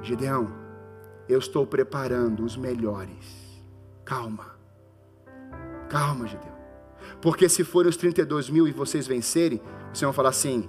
Gideão, 0.00 0.52
eu 1.28 1.38
estou 1.38 1.66
preparando 1.66 2.44
os 2.44 2.56
melhores. 2.56 3.60
Calma, 4.04 4.54
calma, 5.88 6.26
Gideão. 6.26 6.60
Porque 7.20 7.48
se 7.48 7.64
forem 7.64 7.90
os 7.90 7.96
32 7.96 8.48
mil 8.48 8.68
e 8.68 8.72
vocês 8.72 9.06
vencerem, 9.06 9.60
vocês 9.92 10.02
vão 10.02 10.12
falar 10.12 10.30
assim: 10.30 10.68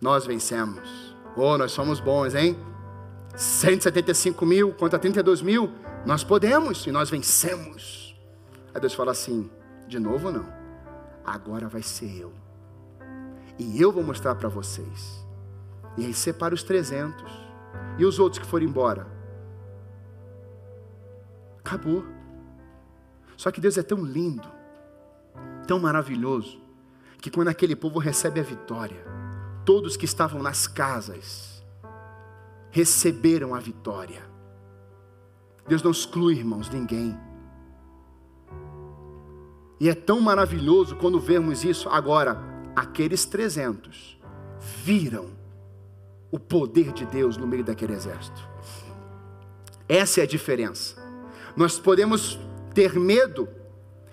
Nós 0.00 0.26
vencemos. 0.26 1.14
Oh, 1.36 1.58
nós 1.58 1.72
somos 1.72 2.00
bons, 2.00 2.34
hein? 2.34 2.56
175 3.36 4.46
mil 4.46 4.72
contra 4.72 4.98
32 4.98 5.42
mil, 5.42 5.70
nós 6.06 6.24
podemos 6.24 6.86
e 6.86 6.90
nós 6.90 7.10
vencemos. 7.10 8.18
Aí 8.74 8.80
Deus 8.80 8.94
fala 8.94 9.12
assim: 9.12 9.50
De 9.86 9.98
novo 9.98 10.30
não. 10.30 10.46
Agora 11.24 11.68
vai 11.68 11.82
ser 11.82 12.20
eu. 12.20 12.32
E 13.58 13.80
eu 13.80 13.90
vou 13.90 14.02
mostrar 14.02 14.34
para 14.34 14.48
vocês. 14.48 15.24
E 15.96 16.04
aí 16.04 16.14
separa 16.14 16.54
os 16.54 16.62
300. 16.62 17.24
E 17.98 18.04
os 18.04 18.18
outros 18.18 18.38
que 18.42 18.46
foram 18.46 18.64
embora? 18.66 19.06
Acabou. 21.58 22.04
Só 23.36 23.50
que 23.50 23.60
Deus 23.60 23.76
é 23.76 23.82
tão 23.82 24.04
lindo 24.04 24.56
tão 25.66 25.80
maravilhoso 25.80 26.62
que 27.20 27.30
quando 27.30 27.48
aquele 27.48 27.74
povo 27.74 27.98
recebe 27.98 28.40
a 28.40 28.42
vitória, 28.42 29.04
todos 29.64 29.96
que 29.96 30.04
estavam 30.04 30.42
nas 30.42 30.66
casas 30.66 31.64
receberam 32.70 33.54
a 33.54 33.60
vitória. 33.60 34.22
Deus 35.66 35.82
não 35.82 35.90
exclui, 35.90 36.34
irmãos, 36.34 36.68
ninguém. 36.68 37.18
E 39.80 39.88
é 39.88 39.94
tão 39.94 40.20
maravilhoso 40.20 40.96
quando 40.96 41.18
vemos 41.18 41.64
isso. 41.64 41.88
Agora, 41.88 42.38
aqueles 42.74 43.24
300 43.24 44.18
viram 44.84 45.30
o 46.30 46.38
poder 46.38 46.92
de 46.92 47.04
Deus 47.06 47.36
no 47.36 47.46
meio 47.46 47.64
daquele 47.64 47.92
exército. 47.92 48.40
Essa 49.88 50.20
é 50.20 50.22
a 50.24 50.26
diferença. 50.26 50.96
Nós 51.56 51.78
podemos 51.78 52.38
ter 52.74 52.94
medo 52.98 53.48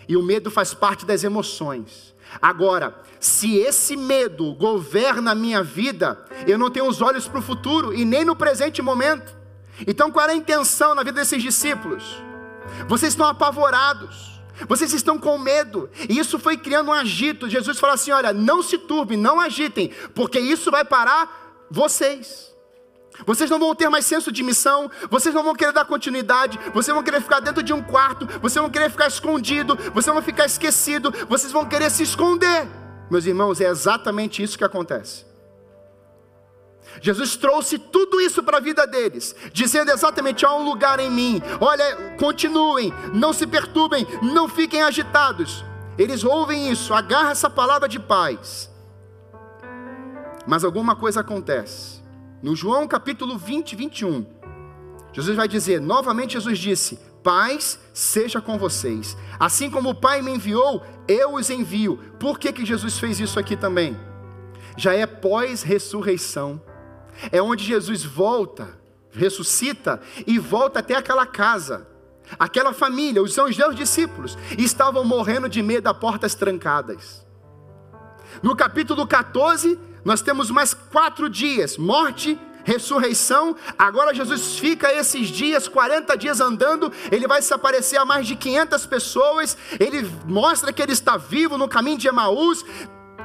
e 0.07 0.15
o 0.15 0.23
medo 0.23 0.49
faz 0.51 0.73
parte 0.73 1.05
das 1.05 1.23
emoções. 1.23 2.12
Agora, 2.41 2.95
se 3.19 3.55
esse 3.55 3.95
medo 3.95 4.53
governa 4.55 5.31
a 5.31 5.35
minha 5.35 5.63
vida, 5.63 6.23
eu 6.47 6.57
não 6.57 6.69
tenho 6.69 6.87
os 6.87 7.01
olhos 7.01 7.27
para 7.27 7.39
o 7.39 7.43
futuro 7.43 7.93
e 7.93 8.05
nem 8.05 8.25
no 8.25 8.35
presente 8.35 8.81
momento. 8.81 9.35
Então, 9.87 10.11
qual 10.11 10.27
é 10.27 10.31
a 10.31 10.35
intenção 10.35 10.93
na 10.93 11.03
vida 11.03 11.19
desses 11.19 11.41
discípulos? 11.41 12.21
Vocês 12.87 13.13
estão 13.13 13.25
apavorados, 13.25 14.41
vocês 14.67 14.93
estão 14.93 15.17
com 15.17 15.37
medo, 15.37 15.89
e 16.07 16.19
isso 16.19 16.37
foi 16.37 16.57
criando 16.57 16.89
um 16.89 16.93
agito. 16.93 17.49
Jesus 17.49 17.79
falou 17.79 17.95
assim: 17.95 18.11
olha, 18.11 18.31
não 18.31 18.61
se 18.61 18.77
turbem, 18.77 19.17
não 19.17 19.39
agitem, 19.39 19.89
porque 20.13 20.39
isso 20.39 20.69
vai 20.69 20.85
parar 20.85 21.65
vocês. 21.69 22.52
Vocês 23.25 23.49
não 23.49 23.59
vão 23.59 23.75
ter 23.75 23.89
mais 23.89 24.05
senso 24.05 24.31
de 24.31 24.43
missão, 24.43 24.89
vocês 25.09 25.33
não 25.33 25.43
vão 25.43 25.53
querer 25.53 25.71
dar 25.71 25.85
continuidade, 25.85 26.59
vocês 26.73 26.93
vão 26.93 27.03
querer 27.03 27.21
ficar 27.21 27.39
dentro 27.39 27.61
de 27.61 27.71
um 27.71 27.81
quarto, 27.81 28.27
vocês 28.41 28.61
vão 28.61 28.69
querer 28.69 28.89
ficar 28.89 29.07
escondido, 29.07 29.75
vocês 29.93 30.13
vão 30.13 30.21
ficar 30.21 30.45
esquecido, 30.45 31.13
vocês 31.29 31.51
vão 31.51 31.65
querer 31.65 31.89
se 31.91 32.03
esconder. 32.03 32.67
Meus 33.09 33.25
irmãos, 33.25 33.61
é 33.61 33.69
exatamente 33.69 34.41
isso 34.41 34.57
que 34.57 34.63
acontece. 34.63 35.25
Jesus 37.01 37.35
trouxe 37.35 37.77
tudo 37.77 38.19
isso 38.19 38.43
para 38.43 38.57
a 38.57 38.61
vida 38.61 38.85
deles, 38.85 39.35
dizendo 39.51 39.91
exatamente: 39.91 40.45
há 40.45 40.53
um 40.53 40.63
lugar 40.63 40.99
em 40.99 41.09
mim, 41.09 41.41
olha, 41.59 42.15
continuem, 42.17 42.93
não 43.13 43.33
se 43.33 43.47
perturbem, 43.47 44.05
não 44.21 44.47
fiquem 44.47 44.81
agitados. 44.81 45.63
Eles 45.97 46.23
ouvem 46.23 46.71
isso, 46.71 46.93
agarra 46.93 47.31
essa 47.31 47.49
palavra 47.49 47.87
de 47.87 47.99
paz. 47.99 48.69
Mas 50.45 50.63
alguma 50.63 50.95
coisa 50.95 51.21
acontece. 51.21 52.02
No 52.43 52.57
João 52.57 52.85
capítulo 52.89 53.37
20, 53.37 53.73
21, 53.73 54.25
Jesus 55.13 55.37
vai 55.37 55.47
dizer: 55.47 55.79
novamente, 55.79 56.33
Jesus 56.33 56.59
disse: 56.59 56.99
Paz 57.23 57.79
seja 57.93 58.41
com 58.41 58.57
vocês. 58.57 59.15
Assim 59.39 59.71
como 59.71 59.91
o 59.91 59.95
Pai 59.95 60.21
me 60.21 60.33
enviou, 60.33 60.83
eu 61.07 61.35
os 61.35 61.49
envio. 61.49 61.97
Por 62.19 62.37
que, 62.37 62.51
que 62.51 62.65
Jesus 62.65 62.99
fez 62.99 63.21
isso 63.21 63.39
aqui 63.39 63.55
também? 63.55 63.97
Já 64.75 64.93
é 64.93 65.05
pós-ressurreição. 65.05 66.61
é 67.31 67.41
onde 67.41 67.63
Jesus 67.63 68.03
volta, 68.03 68.77
ressuscita 69.11 70.01
e 70.27 70.37
volta 70.37 70.79
até 70.79 70.95
aquela 70.95 71.25
casa. 71.25 71.87
Aquela 72.37 72.73
família, 72.73 73.23
os 73.23 73.33
seus 73.33 73.55
discípulos, 73.73 74.37
estavam 74.57 75.05
morrendo 75.05 75.47
de 75.47 75.61
medo 75.61 75.87
a 75.87 75.93
portas 75.93 76.35
trancadas. 76.35 77.25
No 78.41 78.53
capítulo 78.53 79.07
14, 79.07 79.79
nós 80.05 80.21
temos 80.21 80.49
mais 80.49 80.73
quatro 80.73 81.29
dias: 81.29 81.77
morte, 81.77 82.39
ressurreição. 82.63 83.55
Agora 83.77 84.13
Jesus 84.13 84.57
fica 84.57 84.91
esses 84.93 85.27
dias, 85.27 85.67
40 85.67 86.17
dias 86.17 86.39
andando, 86.39 86.91
ele 87.11 87.27
vai 87.27 87.41
se 87.41 87.53
aparecer 87.53 87.97
a 87.97 88.05
mais 88.05 88.27
de 88.27 88.35
500 88.35 88.85
pessoas, 88.85 89.57
ele 89.79 90.09
mostra 90.25 90.73
que 90.73 90.81
ele 90.81 90.93
está 90.93 91.17
vivo 91.17 91.57
no 91.57 91.67
caminho 91.67 91.97
de 91.97 92.07
Emaús. 92.07 92.65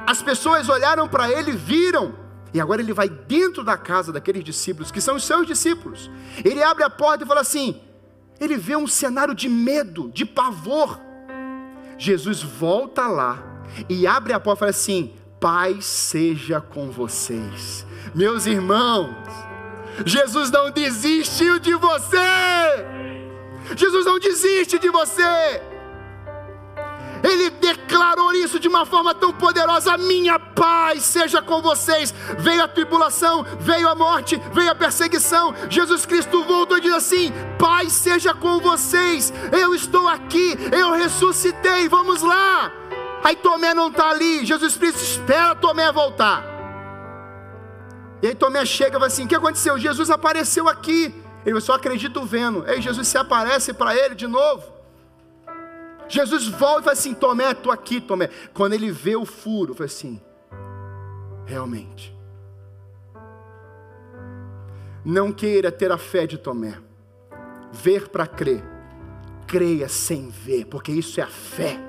As 0.05 0.21
pessoas 0.21 0.69
olharam 0.69 1.07
para 1.07 1.29
ele, 1.29 1.51
viram, 1.51 2.15
e 2.53 2.59
agora 2.59 2.81
ele 2.81 2.93
vai 2.93 3.07
dentro 3.07 3.63
da 3.63 3.77
casa 3.77 4.11
daqueles 4.11 4.43
discípulos, 4.43 4.91
que 4.91 5.01
são 5.01 5.15
os 5.15 5.23
seus 5.23 5.45
discípulos. 5.45 6.09
Ele 6.43 6.63
abre 6.63 6.83
a 6.83 6.89
porta 6.89 7.23
e 7.23 7.27
fala 7.27 7.41
assim: 7.41 7.79
ele 8.39 8.57
vê 8.57 8.75
um 8.75 8.87
cenário 8.87 9.35
de 9.35 9.49
medo, 9.49 10.09
de 10.13 10.25
pavor. 10.25 10.99
Jesus 11.97 12.41
volta 12.41 13.07
lá 13.07 13.43
e 13.89 14.07
abre 14.07 14.33
a 14.33 14.39
porta 14.39 14.59
e 14.59 14.61
fala 14.61 14.69
assim: 14.71 15.13
Pai 15.39 15.77
seja 15.81 16.59
com 16.59 16.91
vocês. 16.91 17.85
Meus 18.13 18.45
irmãos, 18.45 19.15
Jesus 20.05 20.51
não 20.51 20.69
desistiu 20.69 21.59
de 21.59 21.73
você. 21.75 22.17
Jesus 23.75 24.05
não 24.05 24.19
desiste 24.19 24.77
de 24.77 24.89
você. 24.89 25.61
Ele 27.23 27.49
declarou 27.49 28.33
isso 28.33 28.59
de 28.59 28.67
uma 28.67 28.85
forma 28.85 29.13
tão 29.13 29.31
poderosa: 29.31 29.97
minha 29.97 30.39
paz 30.39 31.03
seja 31.03 31.41
com 31.41 31.61
vocês. 31.61 32.13
Veio 32.39 32.63
a 32.63 32.67
tribulação, 32.67 33.45
veio 33.59 33.87
a 33.87 33.95
morte, 33.95 34.41
veio 34.53 34.71
a 34.71 34.75
perseguição. 34.75 35.53
Jesus 35.69 36.05
Cristo 36.05 36.43
voltou 36.43 36.77
e 36.77 36.81
diz 36.81 36.93
assim: 36.93 37.31
paz 37.57 37.93
seja 37.93 38.33
com 38.33 38.59
vocês. 38.59 39.33
Eu 39.51 39.73
estou 39.75 40.07
aqui, 40.07 40.57
eu 40.71 40.91
ressuscitei. 40.91 41.87
Vamos 41.87 42.21
lá. 42.21 42.71
Aí 43.23 43.35
Tomé 43.35 43.73
não 43.73 43.89
está 43.89 44.09
ali. 44.09 44.45
Jesus 44.45 44.77
Cristo 44.77 45.01
espera 45.01 45.55
Tomé 45.55 45.91
voltar. 45.91 46.43
E 48.21 48.27
aí 48.27 48.35
Tomé 48.35 48.65
chega 48.65 48.91
e 48.91 48.93
fala 48.93 49.07
assim: 49.07 49.25
o 49.25 49.27
que 49.27 49.35
aconteceu? 49.35 49.77
Jesus 49.77 50.09
apareceu 50.09 50.67
aqui. 50.67 51.13
Ele 51.45 51.59
só 51.61 51.73
acredito 51.73 52.23
vendo. 52.23 52.63
Aí 52.67 52.81
Jesus 52.81 53.07
se 53.07 53.17
aparece 53.17 53.73
para 53.73 53.95
ele 53.95 54.15
de 54.15 54.27
novo. 54.27 54.63
Jesus 56.07 56.47
volta 56.47 56.79
e 56.79 56.83
fala 56.83 56.93
assim: 56.93 57.13
Tomé, 57.13 57.51
estou 57.51 57.71
aqui, 57.71 58.01
Tomé. 58.01 58.29
Quando 58.53 58.73
ele 58.73 58.91
vê 58.91 59.15
o 59.15 59.25
furo, 59.25 59.73
fala 59.73 59.85
assim: 59.85 60.21
realmente. 61.45 62.15
Não 65.03 65.31
queira 65.31 65.71
ter 65.71 65.91
a 65.91 65.97
fé 65.97 66.27
de 66.27 66.37
Tomé, 66.37 66.77
ver 67.71 68.09
para 68.09 68.27
crer, 68.27 68.61
creia 69.47 69.87
sem 69.87 70.29
ver, 70.29 70.65
porque 70.65 70.91
isso 70.91 71.19
é 71.19 71.23
a 71.23 71.27
fé. 71.27 71.88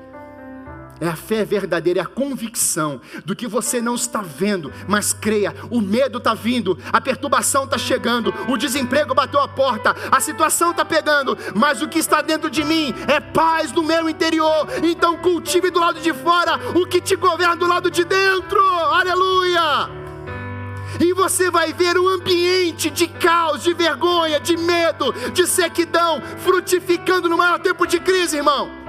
É 1.00 1.08
a 1.08 1.16
fé 1.16 1.44
verdadeira, 1.44 2.00
é 2.00 2.02
a 2.02 2.06
convicção 2.06 3.00
do 3.24 3.34
que 3.34 3.46
você 3.46 3.80
não 3.80 3.94
está 3.94 4.20
vendo, 4.20 4.72
mas 4.86 5.12
creia. 5.12 5.54
O 5.70 5.80
medo 5.80 6.18
está 6.18 6.34
vindo, 6.34 6.78
a 6.92 7.00
perturbação 7.00 7.64
está 7.64 7.78
chegando, 7.78 8.34
o 8.48 8.56
desemprego 8.56 9.14
bateu 9.14 9.40
a 9.40 9.48
porta, 9.48 9.96
a 10.10 10.20
situação 10.20 10.72
está 10.72 10.84
pegando, 10.84 11.36
mas 11.54 11.80
o 11.80 11.88
que 11.88 11.98
está 11.98 12.20
dentro 12.20 12.50
de 12.50 12.62
mim 12.62 12.94
é 13.08 13.18
paz 13.18 13.72
no 13.72 13.82
meu 13.82 14.08
interior. 14.08 14.66
Então 14.82 15.16
cultive 15.16 15.70
do 15.70 15.80
lado 15.80 16.00
de 16.00 16.12
fora 16.12 16.58
o 16.74 16.86
que 16.86 17.00
te 17.00 17.16
governa 17.16 17.56
do 17.56 17.66
lado 17.66 17.90
de 17.90 18.04
dentro. 18.04 18.60
Aleluia! 18.60 20.00
E 20.98 21.14
você 21.14 21.50
vai 21.50 21.72
ver 21.72 21.96
um 21.96 22.08
ambiente 22.08 22.90
de 22.90 23.06
caos, 23.06 23.62
de 23.62 23.72
vergonha, 23.72 24.38
de 24.38 24.56
medo, 24.56 25.12
de 25.32 25.46
sequidão, 25.46 26.20
frutificando 26.38 27.28
no 27.28 27.38
maior 27.38 27.58
tempo 27.58 27.86
de 27.86 27.98
crise, 28.00 28.36
irmão. 28.36 28.79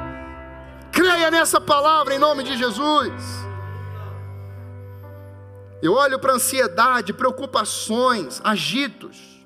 Creia 0.92 1.32
nessa 1.32 1.60
palavra 1.60 2.14
em 2.14 2.20
nome 2.20 2.44
de 2.44 2.58
Jesus. 2.58 3.12
Eu 5.82 5.94
olho 5.94 6.20
para 6.20 6.34
ansiedade, 6.34 7.14
preocupações, 7.14 8.40
agitos. 8.44 9.46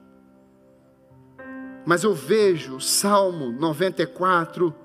Mas 1.85 2.03
eu 2.03 2.13
vejo 2.13 2.81
Salmo 2.81 3.51
94, 3.51 4.75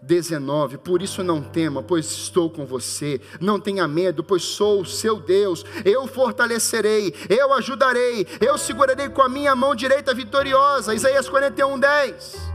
19. 0.00 0.78
Por 0.78 1.02
isso 1.02 1.22
não 1.22 1.42
tema, 1.42 1.82
pois 1.82 2.06
estou 2.06 2.50
com 2.50 2.64
você. 2.64 3.20
Não 3.40 3.60
tenha 3.60 3.86
medo, 3.86 4.24
pois 4.24 4.42
sou 4.42 4.80
o 4.80 4.86
seu 4.86 5.20
Deus. 5.20 5.64
Eu 5.84 6.06
fortalecerei, 6.06 7.14
eu 7.28 7.52
ajudarei, 7.52 8.26
eu 8.40 8.56
segurarei 8.56 9.08
com 9.08 9.22
a 9.22 9.28
minha 9.28 9.54
mão 9.54 9.74
direita 9.74 10.14
vitoriosa. 10.14 10.94
Isaías 10.94 11.28
41, 11.28 11.78
10. 11.78 12.47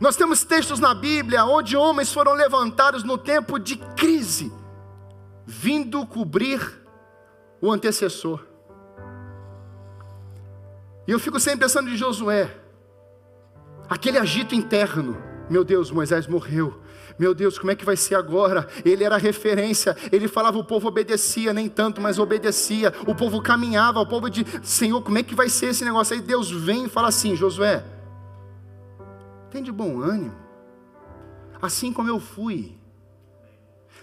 Nós 0.00 0.16
temos 0.16 0.42
textos 0.42 0.80
na 0.80 0.94
Bíblia 0.94 1.44
onde 1.44 1.76
homens 1.76 2.10
foram 2.10 2.32
levantados 2.32 3.04
no 3.04 3.18
tempo 3.18 3.58
de 3.58 3.76
crise, 3.76 4.50
vindo 5.44 6.06
cobrir 6.06 6.60
o 7.60 7.70
antecessor. 7.70 8.42
E 11.06 11.10
eu 11.10 11.18
fico 11.18 11.38
sempre 11.38 11.60
pensando 11.60 11.90
em 11.90 11.96
Josué, 11.96 12.50
aquele 13.90 14.16
agito 14.16 14.54
interno. 14.54 15.22
Meu 15.50 15.64
Deus, 15.64 15.90
Moisés 15.90 16.26
morreu. 16.26 16.80
Meu 17.18 17.34
Deus, 17.34 17.58
como 17.58 17.70
é 17.70 17.74
que 17.74 17.84
vai 17.84 17.96
ser 17.96 18.14
agora? 18.14 18.66
Ele 18.82 19.04
era 19.04 19.18
referência, 19.18 19.94
ele 20.10 20.28
falava, 20.28 20.56
o 20.56 20.64
povo 20.64 20.88
obedecia, 20.88 21.52
nem 21.52 21.68
tanto, 21.68 22.00
mas 22.00 22.18
obedecia. 22.18 22.94
O 23.06 23.14
povo 23.14 23.42
caminhava, 23.42 24.00
o 24.00 24.06
povo 24.06 24.30
de 24.30 24.46
Senhor, 24.62 25.02
como 25.02 25.18
é 25.18 25.22
que 25.22 25.34
vai 25.34 25.50
ser 25.50 25.66
esse 25.66 25.84
negócio? 25.84 26.14
Aí 26.14 26.22
Deus 26.22 26.50
vem 26.50 26.86
e 26.86 26.88
fala 26.88 27.08
assim: 27.08 27.36
Josué, 27.36 27.84
tem 29.50 29.62
de 29.62 29.72
bom 29.72 30.00
ânimo, 30.00 30.34
assim 31.60 31.92
como 31.92 32.08
eu 32.08 32.20
fui. 32.20 32.78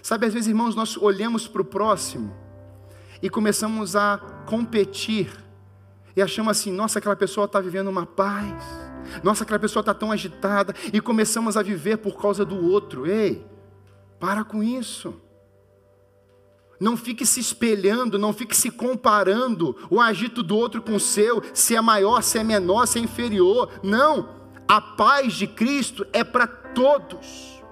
Sabe, 0.02 0.26
às 0.26 0.32
vezes, 0.32 0.48
irmãos, 0.48 0.74
nós 0.74 0.96
olhamos 0.96 1.48
para 1.48 1.62
o 1.62 1.64
próximo 1.64 2.34
e 3.22 3.28
começamos 3.28 3.96
a 3.96 4.18
competir 4.46 5.30
e 6.14 6.22
achamos 6.22 6.50
assim: 6.50 6.72
nossa, 6.72 6.98
aquela 6.98 7.16
pessoa 7.16 7.46
está 7.46 7.60
vivendo 7.60 7.88
uma 7.88 8.04
paz, 8.04 8.64
nossa, 9.22 9.44
aquela 9.44 9.58
pessoa 9.58 9.80
está 9.80 9.94
tão 9.94 10.12
agitada, 10.12 10.74
e 10.92 11.00
começamos 11.00 11.56
a 11.56 11.62
viver 11.62 11.98
por 11.98 12.20
causa 12.20 12.44
do 12.44 12.70
outro. 12.70 13.06
Ei, 13.06 13.46
para 14.18 14.44
com 14.44 14.62
isso. 14.62 15.14
Não 16.80 16.96
fique 16.96 17.26
se 17.26 17.40
espelhando, 17.40 18.18
não 18.18 18.32
fique 18.32 18.56
se 18.56 18.70
comparando 18.70 19.76
o 19.90 20.00
agito 20.00 20.44
do 20.44 20.56
outro 20.56 20.80
com 20.80 20.94
o 20.94 21.00
seu, 21.00 21.42
se 21.52 21.74
é 21.74 21.80
maior, 21.80 22.22
se 22.22 22.38
é 22.38 22.44
menor, 22.44 22.86
se 22.86 22.98
é 22.98 23.02
inferior. 23.02 23.70
Não. 23.82 24.37
A 24.68 24.82
paz 24.82 25.32
de 25.32 25.46
Cristo 25.46 26.06
é 26.12 26.22
para 26.22 26.46
todos. 26.46 27.62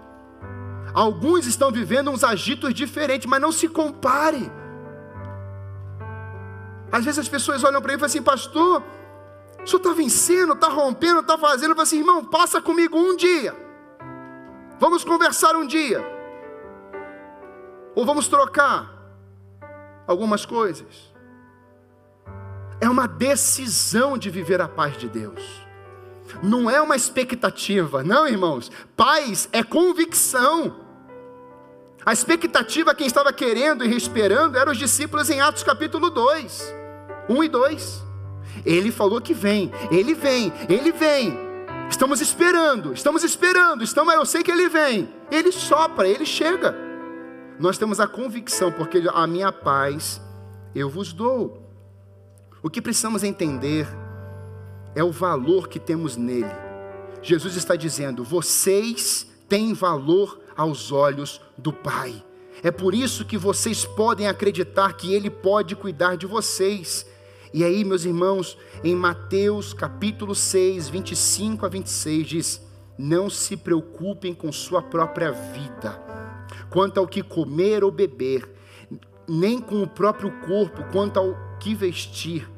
Alguns 0.94 1.46
estão 1.46 1.70
vivendo 1.70 2.10
uns 2.10 2.24
agitos 2.24 2.72
diferentes, 2.72 3.28
mas 3.28 3.38
não 3.38 3.52
se 3.52 3.68
compare. 3.68 4.50
Às 6.90 7.04
vezes 7.04 7.18
as 7.18 7.28
pessoas 7.28 7.62
olham 7.62 7.82
para 7.82 7.92
ele 7.92 7.98
e 7.98 8.00
falam 8.00 8.06
assim, 8.06 8.22
pastor, 8.22 8.82
o 9.62 9.66
senhor 9.66 9.78
está 9.78 9.92
vencendo, 9.92 10.54
está 10.54 10.68
rompendo, 10.68 11.20
está 11.20 11.36
fazendo. 11.36 11.72
Eu 11.72 11.76
falo 11.76 11.82
assim, 11.82 11.98
irmão, 11.98 12.24
passa 12.24 12.62
comigo 12.62 12.96
um 12.96 13.14
dia. 13.14 13.54
Vamos 14.80 15.04
conversar 15.04 15.54
um 15.54 15.66
dia. 15.66 16.02
Ou 17.94 18.06
vamos 18.06 18.26
trocar 18.26 18.90
algumas 20.06 20.46
coisas. 20.46 21.14
É 22.80 22.88
uma 22.88 23.06
decisão 23.06 24.16
de 24.16 24.30
viver 24.30 24.62
a 24.62 24.68
paz 24.68 24.96
de 24.96 25.08
Deus 25.10 25.65
não 26.42 26.70
é 26.70 26.80
uma 26.80 26.96
expectativa, 26.96 28.02
não, 28.02 28.26
irmãos. 28.26 28.70
Paz 28.96 29.48
é 29.52 29.62
convicção. 29.62 30.84
A 32.04 32.12
expectativa, 32.12 32.94
quem 32.94 33.06
estava 33.06 33.32
querendo 33.32 33.84
e 33.84 33.96
esperando, 33.96 34.56
eram 34.56 34.72
os 34.72 34.78
discípulos 34.78 35.28
em 35.28 35.40
Atos 35.40 35.62
capítulo 35.62 36.08
2, 36.08 36.74
1 37.28 37.44
e 37.44 37.48
2. 37.48 38.04
Ele 38.64 38.92
falou 38.92 39.20
que 39.20 39.34
vem, 39.34 39.72
ele 39.90 40.14
vem, 40.14 40.52
ele 40.68 40.92
vem. 40.92 41.36
Estamos 41.90 42.20
esperando, 42.20 42.92
estamos 42.92 43.22
esperando, 43.24 43.82
estamos, 43.82 44.14
eu 44.14 44.24
sei 44.24 44.42
que 44.42 44.50
ele 44.50 44.68
vem. 44.68 45.08
Ele 45.30 45.50
sopra, 45.50 46.08
ele 46.08 46.24
chega. 46.24 46.76
Nós 47.58 47.78
temos 47.78 48.00
a 48.00 48.06
convicção, 48.06 48.70
porque 48.70 49.02
a 49.12 49.26
minha 49.26 49.50
paz 49.50 50.20
eu 50.74 50.90
vos 50.90 51.12
dou. 51.12 51.62
O 52.62 52.68
que 52.68 52.82
precisamos 52.82 53.22
entender 53.22 53.86
é 53.86 54.05
o 55.04 55.12
valor 55.12 55.68
que 55.68 55.78
temos 55.78 56.16
nele. 56.16 56.50
Jesus 57.22 57.56
está 57.56 57.76
dizendo: 57.76 58.24
vocês 58.24 59.26
têm 59.48 59.74
valor 59.74 60.40
aos 60.56 60.90
olhos 60.92 61.40
do 61.56 61.72
Pai. 61.72 62.24
É 62.62 62.70
por 62.70 62.94
isso 62.94 63.24
que 63.24 63.36
vocês 63.36 63.84
podem 63.84 64.26
acreditar 64.26 64.94
que 64.94 65.12
Ele 65.12 65.28
pode 65.28 65.76
cuidar 65.76 66.16
de 66.16 66.26
vocês. 66.26 67.06
E 67.52 67.62
aí, 67.62 67.84
meus 67.84 68.04
irmãos, 68.04 68.56
em 68.82 68.94
Mateus 68.94 69.72
capítulo 69.72 70.34
6, 70.34 70.88
25 70.88 71.66
a 71.66 71.68
26, 71.68 72.26
diz: 72.26 72.62
Não 72.98 73.28
se 73.28 73.56
preocupem 73.56 74.34
com 74.34 74.50
sua 74.50 74.82
própria 74.82 75.30
vida, 75.30 76.00
quanto 76.70 76.98
ao 76.98 77.06
que 77.06 77.22
comer 77.22 77.84
ou 77.84 77.90
beber, 77.90 78.48
nem 79.28 79.60
com 79.60 79.82
o 79.82 79.86
próprio 79.86 80.30
corpo, 80.40 80.84
quanto 80.90 81.18
ao 81.18 81.36
que 81.60 81.74
vestir. 81.74 82.55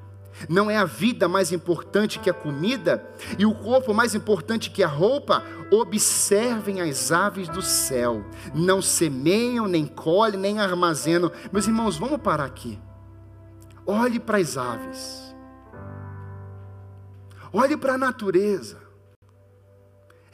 Não 0.48 0.70
é 0.70 0.76
a 0.76 0.84
vida 0.84 1.26
mais 1.28 1.52
importante 1.52 2.18
que 2.18 2.28
a 2.28 2.34
comida 2.34 3.08
e 3.38 3.46
o 3.46 3.54
corpo 3.54 3.94
mais 3.94 4.14
importante 4.14 4.70
que 4.70 4.82
a 4.82 4.88
roupa? 4.88 5.42
Observem 5.70 6.80
as 6.80 7.10
aves 7.10 7.48
do 7.48 7.62
céu. 7.62 8.24
Não 8.54 8.80
semeiam, 8.82 9.66
nem 9.66 9.86
colhem, 9.86 10.38
nem 10.38 10.60
armazenam. 10.60 11.32
Meus 11.50 11.66
irmãos, 11.66 11.96
vamos 11.96 12.20
parar 12.20 12.44
aqui. 12.44 12.78
Olhe 13.86 14.20
para 14.20 14.38
as 14.38 14.56
aves. 14.56 15.34
Olhe 17.52 17.76
para 17.76 17.94
a 17.94 17.98
natureza. 17.98 18.78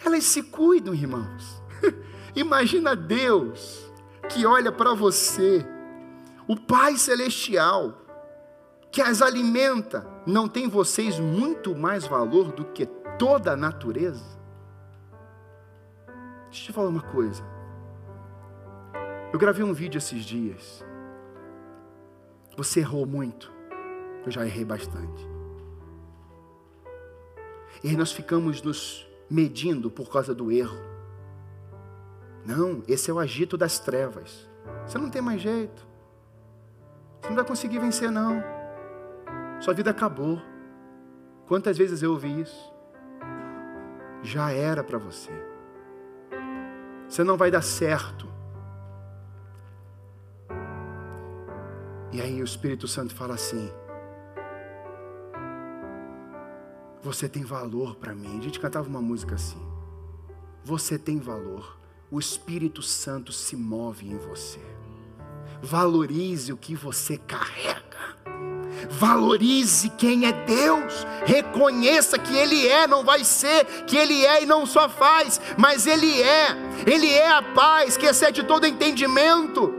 Elas 0.04 0.24
se 0.24 0.42
cuidam, 0.42 0.94
irmãos. 0.94 1.62
Imagina 2.34 2.96
Deus 2.96 3.84
que 4.28 4.46
olha 4.46 4.72
para 4.72 4.94
você, 4.94 5.64
o 6.48 6.56
Pai 6.56 6.96
Celestial 6.96 8.03
que 8.94 9.02
as 9.02 9.20
alimenta, 9.20 10.06
não 10.24 10.48
tem 10.48 10.68
vocês 10.68 11.18
muito 11.18 11.74
mais 11.74 12.06
valor 12.06 12.52
do 12.52 12.64
que 12.64 12.86
toda 13.18 13.50
a 13.50 13.56
natureza? 13.56 14.24
Deixa 16.44 16.62
eu 16.62 16.66
te 16.66 16.72
falar 16.72 16.90
uma 16.90 17.02
coisa. 17.02 17.42
Eu 19.32 19.38
gravei 19.40 19.64
um 19.64 19.72
vídeo 19.72 19.98
esses 19.98 20.24
dias. 20.24 20.84
Você 22.56 22.78
errou 22.78 23.04
muito. 23.04 23.52
Eu 24.24 24.30
já 24.30 24.46
errei 24.46 24.64
bastante. 24.64 25.28
E 27.82 27.96
nós 27.96 28.12
ficamos 28.12 28.62
nos 28.62 29.04
medindo 29.28 29.90
por 29.90 30.08
causa 30.08 30.32
do 30.32 30.52
erro. 30.52 30.78
Não, 32.46 32.84
esse 32.86 33.10
é 33.10 33.12
o 33.12 33.18
agito 33.18 33.56
das 33.56 33.80
trevas. 33.80 34.48
Você 34.86 34.98
não 34.98 35.10
tem 35.10 35.20
mais 35.20 35.42
jeito. 35.42 35.84
Você 37.20 37.28
não 37.30 37.34
vai 37.34 37.44
conseguir 37.44 37.80
vencer, 37.80 38.08
não. 38.08 38.53
Sua 39.64 39.72
vida 39.72 39.92
acabou. 39.92 40.42
Quantas 41.46 41.78
vezes 41.78 42.02
eu 42.02 42.10
ouvi 42.10 42.42
isso? 42.42 42.70
Já 44.22 44.50
era 44.50 44.84
para 44.84 44.98
você. 44.98 45.32
Você 47.08 47.24
não 47.24 47.38
vai 47.38 47.50
dar 47.50 47.62
certo. 47.62 48.28
E 52.12 52.20
aí 52.20 52.42
o 52.42 52.44
Espírito 52.44 52.86
Santo 52.86 53.14
fala 53.14 53.36
assim: 53.36 53.72
Você 57.00 57.26
tem 57.26 57.42
valor 57.42 57.96
para 57.96 58.14
mim. 58.14 58.38
A 58.38 58.42
gente 58.42 58.60
cantava 58.60 58.86
uma 58.86 59.00
música 59.00 59.34
assim. 59.34 59.66
Você 60.62 60.98
tem 60.98 61.18
valor. 61.18 61.80
O 62.10 62.18
Espírito 62.18 62.82
Santo 62.82 63.32
se 63.32 63.56
move 63.56 64.10
em 64.10 64.18
você. 64.18 64.60
Valorize 65.62 66.52
o 66.52 66.56
que 66.58 66.76
você 66.76 67.16
carrega. 67.16 67.93
Valorize 68.90 69.88
quem 69.90 70.26
é 70.26 70.32
Deus, 70.32 71.06
reconheça 71.24 72.18
que 72.18 72.34
Ele 72.36 72.66
é, 72.66 72.86
não 72.86 73.04
vai 73.04 73.24
ser 73.24 73.64
que 73.86 73.96
Ele 73.96 74.24
é 74.24 74.42
e 74.42 74.46
não 74.46 74.66
só 74.66 74.88
faz, 74.88 75.40
mas 75.56 75.86
Ele 75.86 76.22
é, 76.22 76.56
Ele 76.86 77.10
é 77.10 77.30
a 77.30 77.42
paz 77.42 77.96
que 77.96 78.06
excede 78.06 78.42
todo 78.42 78.66
entendimento. 78.66 79.74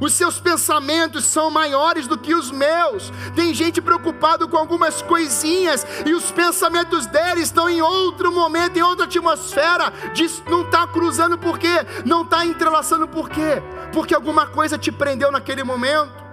Os 0.00 0.12
seus 0.12 0.38
pensamentos 0.38 1.24
são 1.24 1.50
maiores 1.50 2.06
do 2.06 2.18
que 2.18 2.34
os 2.34 2.50
meus. 2.50 3.10
Tem 3.34 3.54
gente 3.54 3.80
preocupado 3.80 4.48
com 4.48 4.56
algumas 4.56 5.00
coisinhas 5.02 5.86
e 6.04 6.12
os 6.12 6.30
pensamentos 6.30 7.06
dele 7.06 7.40
estão 7.40 7.68
em 7.68 7.80
outro 7.80 8.30
momento, 8.30 8.76
em 8.76 8.82
outra 8.82 9.06
atmosfera. 9.06 9.92
Não 10.48 10.62
está 10.62 10.86
cruzando 10.86 11.38
por 11.38 11.58
quê? 11.58 11.86
Não 12.04 12.22
está 12.22 12.44
entrelaçando 12.44 13.08
por 13.08 13.30
quê? 13.30 13.62
Porque 13.92 14.14
alguma 14.14 14.46
coisa 14.46 14.76
te 14.76 14.92
prendeu 14.92 15.32
naquele 15.32 15.64
momento. 15.64 16.25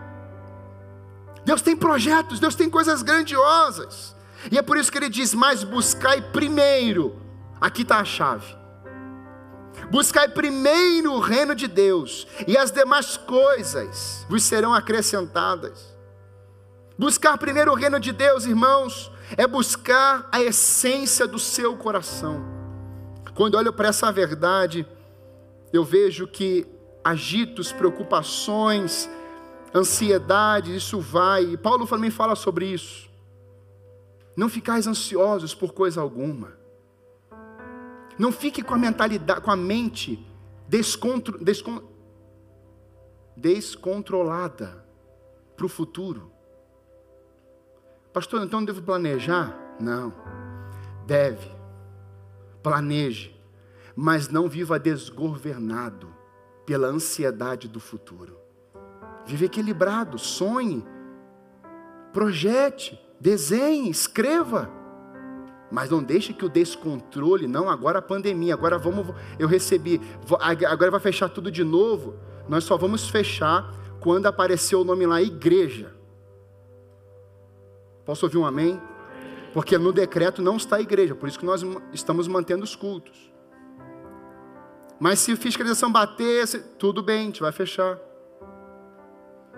Deus 1.46 1.62
tem 1.62 1.76
projetos, 1.76 2.40
Deus 2.40 2.56
tem 2.56 2.70
coisas 2.70 3.02
grandiosas. 3.02 4.16
E 4.52 4.58
é 4.58 4.62
por 4.62 4.78
isso 4.78 4.92
que 4.92 4.98
ele 4.98 5.10
diz: 5.10 5.34
Mas 5.34 5.64
buscai 5.64 6.22
primeiro, 6.22 7.16
aqui 7.60 7.82
está 7.82 8.00
a 8.00 8.06
chave. 8.06 8.56
Buscai 9.90 10.28
primeiro 10.28 11.14
o 11.14 11.20
reino 11.20 11.56
de 11.56 11.68
Deus, 11.68 12.28
e 12.48 12.58
as 12.58 12.72
demais 12.72 13.18
coisas 13.18 14.26
vos 14.30 14.44
serão 14.44 14.74
acrescentadas. 14.74 15.94
Buscar 16.98 17.38
primeiro 17.38 17.72
o 17.72 17.76
reino 17.76 18.00
de 18.00 18.12
Deus, 18.12 18.46
irmãos, 18.46 19.12
é 19.36 19.48
buscar 19.48 20.28
a 20.32 20.42
essência 20.42 21.26
do 21.28 21.40
seu 21.40 21.76
coração. 21.76 22.44
Quando 23.34 23.56
olho 23.56 23.74
para 23.74 23.88
essa 23.88 24.12
verdade, 24.12 24.88
eu 25.72 25.84
vejo 25.84 26.28
que 26.28 26.68
agitos, 27.04 27.72
preocupações, 27.72 29.10
ansiedade, 29.74 30.76
isso 30.76 31.00
vai. 31.00 31.44
E 31.44 31.58
Paulo 31.58 31.88
também 31.88 32.12
fala 32.12 32.36
sobre 32.36 32.68
isso. 32.68 33.10
Não 34.36 34.50
ficais 34.50 34.88
ansiosos 34.88 35.54
por 35.54 35.74
coisa 35.74 36.02
alguma. 36.02 36.54
Não 38.18 38.32
fique 38.32 38.62
com 38.62 38.74
a 38.74 38.78
mentalidade, 38.78 39.42
com 39.42 39.52
a 39.52 39.56
mente 39.56 40.26
descontro, 40.68 41.38
descon, 41.44 41.82
descontrolada 43.36 44.86
para 45.56 45.66
o 45.66 45.70
futuro. 45.70 46.32
Pastor, 48.12 48.44
então 48.44 48.64
devo 48.64 48.82
planejar? 48.82 49.76
Não. 49.80 50.14
Deve. 51.06 51.52
Planeje. 52.62 53.36
Mas 53.96 54.30
não 54.30 54.48
viva 54.48 54.80
desgovernado 54.80 56.14
pela 56.66 56.88
ansiedade 56.88 57.68
do 57.68 57.80
futuro. 57.80 58.43
Vive 59.26 59.46
equilibrado, 59.46 60.18
sonhe, 60.18 60.86
projete, 62.12 63.00
desenhe, 63.20 63.90
escreva. 63.90 64.70
Mas 65.72 65.90
não 65.90 66.04
deixe 66.04 66.34
que 66.34 66.46
o 66.46 66.50
descontrole, 66.50 67.48
não, 67.48 67.70
agora 67.70 68.00
a 68.00 68.02
pandemia, 68.02 68.54
agora 68.54 68.78
vamos, 68.78 69.08
eu 69.40 69.48
recebi, 69.48 70.00
agora 70.64 70.92
vai 70.92 71.00
fechar 71.00 71.30
tudo 71.30 71.50
de 71.50 71.64
novo. 71.64 72.16
Nós 72.48 72.64
só 72.64 72.78
vamos 72.78 73.10
fechar 73.10 73.74
quando 74.00 74.28
aparecer 74.28 74.76
o 74.76 74.84
nome 74.84 75.06
lá, 75.06 75.22
igreja. 75.22 75.96
Posso 78.06 78.26
ouvir 78.26 78.38
um 78.38 78.46
amém? 78.46 78.80
Porque 79.54 79.78
no 79.78 79.94
decreto 79.94 80.42
não 80.42 80.58
está 80.58 80.76
a 80.76 80.82
igreja, 80.82 81.16
por 81.16 81.30
isso 81.30 81.40
que 81.40 81.46
nós 81.46 81.64
estamos 81.94 82.28
mantendo 82.28 82.64
os 82.64 82.76
cultos. 82.76 83.32
Mas 85.00 85.20
se 85.20 85.32
a 85.32 85.38
fiscalização 85.38 85.92
bater, 85.92 86.46
tudo 86.78 87.02
bem, 87.02 87.22
a 87.22 87.24
gente 87.26 87.42
vai 87.42 87.52
fechar. 87.52 87.98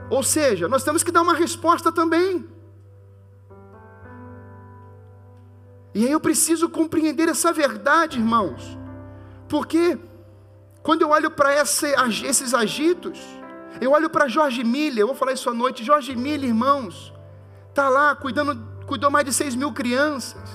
Ou 0.10 0.22
seja, 0.24 0.68
nós 0.68 0.84
temos 0.84 1.04
que 1.04 1.12
dar 1.12 1.22
uma 1.22 1.34
resposta 1.34 1.92
também. 1.92 2.48
E 5.94 6.06
aí 6.06 6.12
eu 6.12 6.20
preciso 6.20 6.70
compreender 6.70 7.30
essa 7.30 7.54
verdade, 7.54 8.20
irmãos. 8.20 8.78
Porque 9.48 9.98
quando 10.84 11.02
eu 11.02 11.10
olho 11.10 11.32
para 11.32 11.56
esses 11.60 12.54
agitos, 12.54 13.20
eu 13.80 13.92
olho 13.92 14.10
para 14.10 14.28
Jorge 14.28 14.64
Miller, 14.64 15.00
eu 15.00 15.08
vou 15.08 15.16
falar 15.16 15.34
isso 15.34 15.50
à 15.50 15.54
noite. 15.54 15.84
Jorge 15.84 16.16
Miller, 16.16 16.50
irmãos, 16.50 17.14
está 17.70 17.90
lá 17.90 18.16
cuidando, 18.16 18.62
cuidou 18.86 19.10
mais 19.10 19.26
de 19.26 19.34
seis 19.34 19.56
mil 19.56 19.72
crianças. 19.74 20.50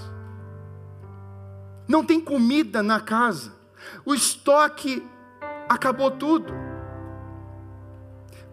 Não 1.88 2.04
tem 2.04 2.20
comida 2.20 2.82
na 2.82 3.00
casa. 3.00 3.52
O 4.04 4.14
estoque 4.14 5.02
acabou 5.68 6.10
tudo. 6.10 6.69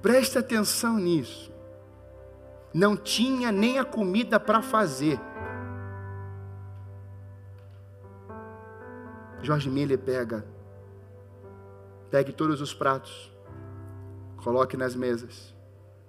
Preste 0.02 0.38
atenção 0.38 0.98
nisso. 0.98 1.52
Não 2.74 2.95
tinha 2.95 3.52
nem 3.52 3.80
a 3.80 3.86
comida 3.86 4.39
para 4.39 4.62
fazer. 4.62 5.20
Jorge 9.41 9.70
Miller 9.70 10.00
pega, 10.00 10.45
pegue 12.10 12.34
todos 12.34 12.60
os 12.60 12.74
pratos, 12.74 13.32
coloque 14.43 14.76
nas 14.76 14.95
mesas, 14.95 15.56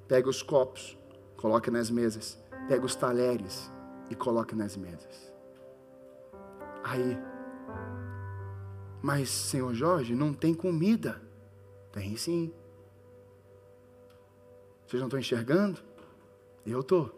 pegue 0.09 0.29
os 0.29 0.43
copos, 0.43 0.99
coloque 1.37 1.71
nas 1.71 1.91
mesas, 1.91 2.39
pegue 2.67 2.85
os 2.85 2.97
talheres 2.97 3.71
e 4.11 4.15
coloque 4.15 4.55
nas 4.55 4.77
mesas. 4.77 5.33
Aí, 6.83 7.19
mas 9.03 9.29
Senhor 9.29 9.73
Jorge, 9.75 10.15
não 10.15 10.33
tem 10.33 10.55
comida. 10.55 11.21
Tem 11.93 12.17
sim. 12.17 12.53
Vocês 14.89 15.01
não 15.01 15.09
estão 15.09 15.21
enxergando? 15.21 15.79
Eu 16.65 16.81
estou. 16.81 17.15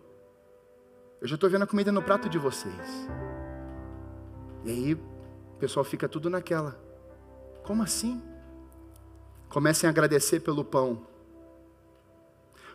Eu 1.20 1.28
já 1.28 1.36
estou 1.36 1.48
vendo 1.48 1.62
a 1.62 1.66
comida 1.68 1.92
no 1.92 2.02
prato 2.02 2.28
de 2.28 2.36
vocês. 2.36 3.08
E 4.64 4.70
aí 4.70 4.94
o 4.94 5.56
pessoal 5.56 5.84
fica 5.84 6.08
tudo 6.08 6.28
naquela. 6.28 6.76
Como 7.62 7.80
assim? 7.84 8.20
Comecem 9.48 9.86
a 9.86 9.90
agradecer 9.90 10.40
pelo 10.40 10.64
pão. 10.64 11.06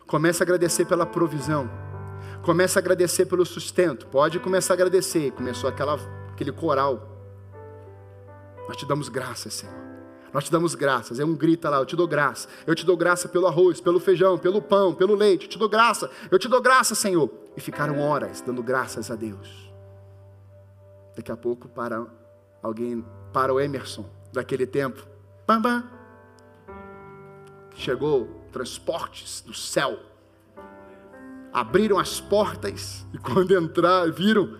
Comece 0.06 0.42
a 0.42 0.44
agradecer 0.44 0.86
pela 0.86 1.04
provisão. 1.04 1.68
Comece 2.42 2.78
a 2.78 2.80
agradecer 2.80 3.26
pelo 3.26 3.44
sustento. 3.44 4.06
Pode 4.06 4.40
começar 4.40 4.72
a 4.72 4.76
agradecer. 4.76 5.30
Começou 5.32 5.68
aquela, 5.68 5.96
aquele 6.32 6.52
coral. 6.52 7.06
Nós 8.66 8.78
te 8.78 8.86
damos 8.86 9.10
graças, 9.10 9.52
Senhor. 9.52 9.85
Nós 10.36 10.44
te 10.44 10.52
damos 10.52 10.74
graças. 10.74 11.18
É 11.18 11.24
um 11.24 11.34
grita 11.34 11.70
lá, 11.70 11.78
eu 11.78 11.86
te 11.86 11.96
dou 11.96 12.06
graça. 12.06 12.46
Eu 12.66 12.74
te 12.74 12.84
dou 12.84 12.94
graça 12.94 13.26
pelo 13.26 13.46
arroz, 13.46 13.80
pelo 13.80 13.98
feijão, 13.98 14.36
pelo 14.36 14.60
pão, 14.60 14.92
pelo 14.92 15.14
leite. 15.14 15.44
Eu 15.44 15.48
te 15.48 15.58
dou 15.58 15.66
graça. 15.66 16.10
Eu 16.30 16.38
te 16.38 16.46
dou 16.46 16.60
graça, 16.60 16.94
Senhor. 16.94 17.30
E 17.56 17.60
ficaram 17.62 17.98
horas 17.98 18.42
dando 18.42 18.62
graças 18.62 19.10
a 19.10 19.14
Deus. 19.14 19.72
Daqui 21.16 21.32
a 21.32 21.36
pouco 21.38 21.70
para 21.70 22.06
alguém, 22.62 23.02
para 23.32 23.54
o 23.54 23.58
Emerson 23.58 24.04
daquele 24.30 24.66
tempo. 24.66 25.06
Bam, 25.46 25.58
bam. 25.58 25.84
Chegou 27.74 28.28
transportes 28.52 29.40
do 29.40 29.54
céu. 29.54 29.98
Abriram 31.50 31.98
as 31.98 32.20
portas 32.20 33.06
e 33.10 33.16
quando 33.16 33.58
entraram, 33.58 34.12
viram 34.12 34.58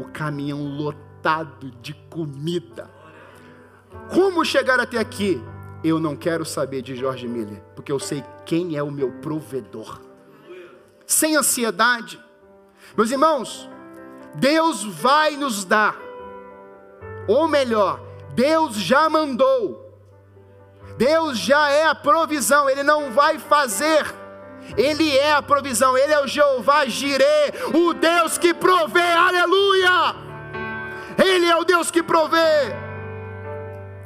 o 0.00 0.04
caminhão 0.06 0.64
lotado 0.64 1.70
de 1.80 1.94
comida. 2.10 3.01
Como 4.12 4.44
chegar 4.44 4.80
até 4.80 4.98
aqui? 4.98 5.42
Eu 5.82 5.98
não 5.98 6.16
quero 6.16 6.44
saber 6.44 6.82
de 6.82 6.94
Jorge 6.94 7.26
Miller, 7.26 7.62
porque 7.74 7.90
eu 7.90 7.98
sei 7.98 8.22
quem 8.44 8.76
é 8.76 8.82
o 8.82 8.90
meu 8.90 9.10
provedor. 9.20 10.00
Sem 11.06 11.36
ansiedade. 11.36 12.22
Meus 12.96 13.10
irmãos, 13.10 13.68
Deus 14.34 14.84
vai 14.84 15.36
nos 15.36 15.64
dar, 15.64 15.96
ou 17.26 17.48
melhor, 17.48 18.00
Deus 18.34 18.76
já 18.76 19.08
mandou, 19.08 19.98
Deus 20.96 21.38
já 21.38 21.70
é 21.70 21.86
a 21.86 21.94
provisão, 21.94 22.68
Ele 22.68 22.82
não 22.82 23.10
vai 23.10 23.38
fazer, 23.38 24.04
Ele 24.76 25.16
é 25.16 25.32
a 25.32 25.42
provisão, 25.42 25.96
Ele 25.96 26.12
é 26.12 26.22
o 26.22 26.26
Jeová 26.26 26.86
Jireh, 26.86 27.52
o 27.74 27.92
Deus 27.92 28.38
que 28.38 28.54
provê, 28.54 29.00
aleluia! 29.00 30.14
Ele 31.22 31.46
é 31.46 31.56
o 31.56 31.64
Deus 31.64 31.90
que 31.90 32.02
provê. 32.02 32.81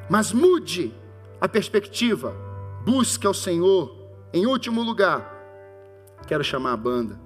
Mas 0.09 0.33
mude 0.33 0.95
a 1.41 1.49
perspectiva, 1.49 2.35
busque 2.85 3.27
ao 3.27 3.35
Senhor. 3.35 3.95
Em 4.33 4.47
último 4.47 4.83
lugar, 4.83 5.33
quero 6.27 6.45
chamar 6.45 6.73
a 6.73 6.77
banda. 6.77 7.21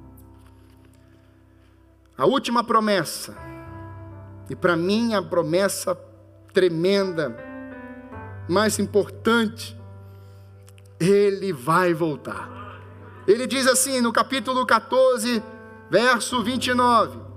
A 2.16 2.26
última 2.26 2.62
promessa, 2.62 3.36
e 4.48 4.56
para 4.56 4.76
mim 4.76 5.14
a 5.14 5.22
promessa 5.22 5.94
tremenda, 6.52 7.36
mais 8.48 8.78
importante, 8.78 9.78
ele 10.98 11.52
vai 11.52 11.94
voltar. 11.94 12.50
Ele 13.26 13.46
diz 13.46 13.66
assim 13.66 14.00
no 14.00 14.12
capítulo 14.12 14.66
14, 14.66 15.42
verso 15.88 16.42
29. 16.42 17.29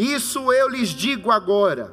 Isso 0.00 0.50
eu 0.50 0.66
lhes 0.66 0.88
digo 0.88 1.30
agora, 1.30 1.92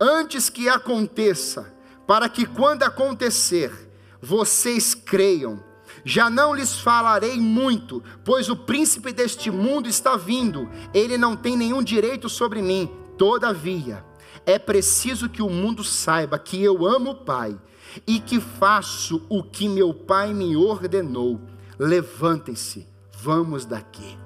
antes 0.00 0.48
que 0.48 0.66
aconteça, 0.66 1.74
para 2.06 2.26
que 2.26 2.46
quando 2.46 2.84
acontecer, 2.84 3.70
vocês 4.18 4.94
creiam. 4.94 5.62
Já 6.06 6.30
não 6.30 6.54
lhes 6.54 6.78
falarei 6.80 7.38
muito, 7.38 8.02
pois 8.24 8.48
o 8.48 8.56
príncipe 8.56 9.12
deste 9.12 9.50
mundo 9.50 9.90
está 9.90 10.16
vindo, 10.16 10.70
ele 10.94 11.18
não 11.18 11.36
tem 11.36 11.54
nenhum 11.54 11.82
direito 11.82 12.30
sobre 12.30 12.62
mim. 12.62 12.90
Todavia, 13.18 14.02
é 14.46 14.58
preciso 14.58 15.28
que 15.28 15.42
o 15.42 15.50
mundo 15.50 15.84
saiba 15.84 16.38
que 16.38 16.62
eu 16.62 16.86
amo 16.86 17.10
o 17.10 17.24
Pai 17.26 17.60
e 18.06 18.20
que 18.20 18.40
faço 18.40 19.20
o 19.28 19.42
que 19.42 19.68
meu 19.68 19.92
Pai 19.92 20.32
me 20.32 20.56
ordenou. 20.56 21.38
Levantem-se, 21.78 22.88
vamos 23.18 23.66
daqui. 23.66 24.16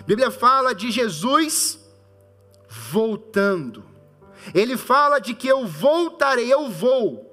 A 0.00 0.02
Bíblia 0.02 0.32
fala 0.32 0.74
de 0.74 0.90
Jesus 0.90 1.79
voltando. 2.70 3.84
Ele 4.54 4.76
fala 4.76 5.18
de 5.18 5.34
que 5.34 5.48
eu 5.48 5.66
voltarei, 5.66 6.52
eu 6.52 6.70
vou. 6.70 7.26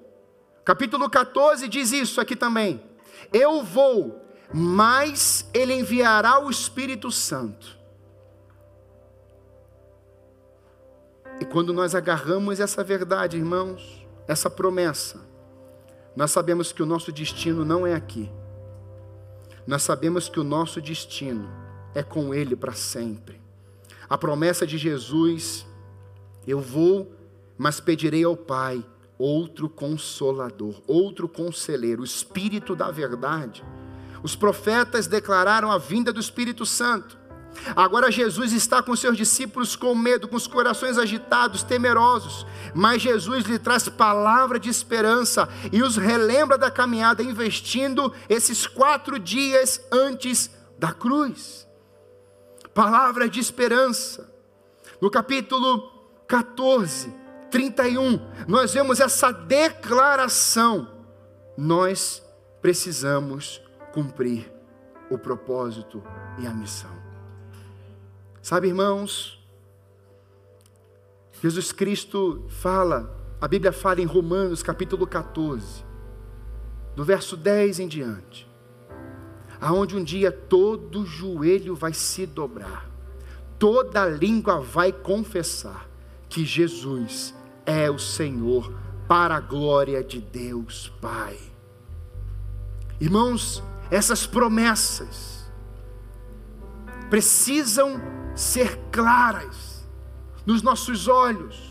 Capítulo 0.66 1.10
14 1.10 1.68
diz 1.70 1.92
isso 1.92 2.20
aqui 2.20 2.36
também. 2.36 2.84
Eu 3.32 3.64
vou, 3.64 4.26
mas 4.54 5.50
ele 5.54 5.74
enviará 5.74 6.40
o 6.40 6.50
Espírito 6.50 7.12
Santo. 7.12 7.78
E 11.40 11.46
quando 11.46 11.72
nós 11.72 11.94
agarramos 11.94 12.60
essa 12.60 12.84
verdade, 12.84 13.38
irmãos, 13.38 14.06
essa 14.28 14.50
promessa, 14.50 15.22
nós 16.16 16.32
sabemos 16.32 16.72
que 16.74 16.82
o 16.82 16.86
nosso 16.86 17.12
destino 17.12 17.64
não 17.64 17.86
é 17.86 17.94
aqui. 17.94 18.30
Nós 19.68 19.84
sabemos 19.84 20.28
que 20.28 20.40
o 20.40 20.44
nosso 20.44 20.82
destino 20.82 21.48
é 21.94 22.02
com 22.02 22.34
Ele 22.34 22.56
para 22.56 22.74
sempre. 22.74 23.37
A 24.10 24.18
promessa 24.18 24.66
de 24.66 24.78
Jesus: 24.78 25.66
eu 26.48 26.62
vou, 26.62 27.14
mas 27.58 27.80
pedirei 27.80 28.24
ao 28.24 28.38
Pai 28.38 28.84
outro 29.18 29.68
consolador, 29.68 30.82
outro 30.88 31.28
conselheiro, 31.28 32.02
o 32.02 32.06
Espírito 32.06 32.76
da 32.76 32.90
verdade. 32.92 33.64
Os 34.24 34.36
profetas 34.36 35.08
declararam 35.08 35.72
a 35.72 35.78
vinda 35.78 36.14
do 36.14 36.20
Espírito 36.20 36.66
Santo. 36.66 37.18
Agora 37.76 38.12
Jesus 38.12 38.54
está 38.54 38.84
com 38.84 38.96
seus 38.96 39.18
discípulos 39.18 39.76
com 39.76 39.94
medo, 39.96 40.28
com 40.28 40.36
os 40.36 40.48
corações 40.48 40.98
agitados, 40.98 41.64
temerosos, 41.64 42.46
mas 42.74 43.02
Jesus 43.02 43.46
lhe 43.46 43.58
traz 43.58 43.90
palavra 43.90 44.60
de 44.60 44.70
esperança 44.70 45.50
e 45.72 45.82
os 45.82 45.98
relembra 45.98 46.58
da 46.58 46.70
caminhada, 46.70 47.24
investindo 47.24 48.14
esses 48.30 48.68
quatro 48.68 49.18
dias 49.18 49.82
antes 49.92 50.52
da 50.78 50.94
cruz. 50.94 51.67
Palavra 52.78 53.28
de 53.28 53.40
esperança. 53.40 54.32
No 55.02 55.10
capítulo 55.10 55.92
14, 56.28 57.12
31, 57.50 58.20
nós 58.48 58.72
vemos 58.72 59.00
essa 59.00 59.32
declaração. 59.32 60.88
Nós 61.58 62.24
precisamos 62.62 63.60
cumprir 63.92 64.54
o 65.10 65.18
propósito 65.18 66.04
e 66.38 66.46
a 66.46 66.52
missão. 66.52 66.92
Sabe, 68.44 68.68
irmãos, 68.68 69.44
Jesus 71.42 71.72
Cristo 71.72 72.46
fala, 72.48 73.12
a 73.42 73.48
Bíblia 73.48 73.74
fala 73.74 74.02
em 74.02 74.06
Romanos 74.06 74.62
capítulo 74.62 75.08
14, 75.08 75.84
do 76.96 77.04
verso 77.04 77.36
10 77.36 77.80
em 77.80 77.88
diante, 77.88 78.48
aonde 79.60 79.96
um 79.96 80.04
dia 80.04 80.32
todo 80.32 81.06
joelho 81.06 81.76
vai 81.76 81.94
se 81.94 82.26
dobrar, 82.26 82.90
toda 83.58 84.06
língua 84.06 84.60
vai 84.60 84.92
confessar 84.92 85.90
que 86.30 86.46
Jesus 86.46 87.34
é 87.66 87.90
o 87.90 87.98
Senhor, 87.98 88.74
para 89.08 89.38
a 89.38 89.40
glória 89.40 90.04
de 90.04 90.20
Deus 90.20 90.92
Pai. 91.02 91.40
Irmãos, 93.00 93.64
essas 93.90 94.28
promessas 94.28 95.50
precisam 97.10 98.02
ser 98.36 98.78
claras 98.92 99.88
nos 100.46 100.62
nossos 100.62 101.08
olhos. 101.08 101.67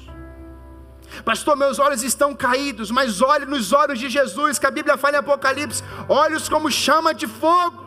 Pastor, 1.24 1.56
meus 1.56 1.78
olhos 1.78 2.02
estão 2.02 2.34
caídos, 2.34 2.90
mas 2.90 3.22
olhe 3.22 3.46
nos 3.46 3.72
olhos 3.72 3.98
de 3.98 4.08
Jesus, 4.08 4.58
que 4.58 4.66
a 4.66 4.70
Bíblia 4.70 4.96
fala 4.96 5.16
em 5.16 5.18
Apocalipse, 5.18 5.82
olhos 6.08 6.48
como 6.48 6.70
chama 6.70 7.14
de 7.14 7.26
fogo. 7.26 7.86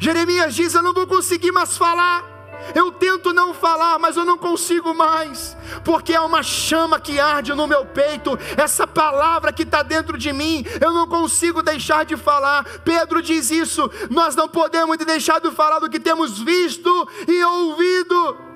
Jeremias 0.00 0.54
diz: 0.54 0.74
Eu 0.74 0.82
não 0.82 0.92
vou 0.92 1.06
conseguir 1.06 1.52
mais 1.52 1.76
falar. 1.76 2.34
Eu 2.74 2.92
tento 2.92 3.32
não 3.32 3.52
falar, 3.52 3.98
mas 3.98 4.16
eu 4.16 4.24
não 4.24 4.38
consigo 4.38 4.94
mais, 4.94 5.56
porque 5.84 6.14
é 6.14 6.20
uma 6.20 6.42
chama 6.42 7.00
que 7.00 7.20
arde 7.20 7.52
no 7.52 7.66
meu 7.66 7.84
peito, 7.84 8.38
essa 8.56 8.86
palavra 8.86 9.52
que 9.52 9.64
está 9.64 9.82
dentro 9.82 10.16
de 10.16 10.32
mim, 10.32 10.64
eu 10.80 10.92
não 10.92 11.06
consigo 11.06 11.62
deixar 11.62 12.04
de 12.04 12.16
falar. 12.16 12.64
Pedro 12.84 13.20
diz 13.20 13.50
isso, 13.50 13.90
nós 14.08 14.34
não 14.34 14.48
podemos 14.48 14.96
deixar 14.98 15.40
de 15.40 15.50
falar 15.50 15.80
do 15.80 15.90
que 15.90 16.00
temos 16.00 16.38
visto 16.38 17.08
e 17.28 17.44
ouvido. 17.44 18.53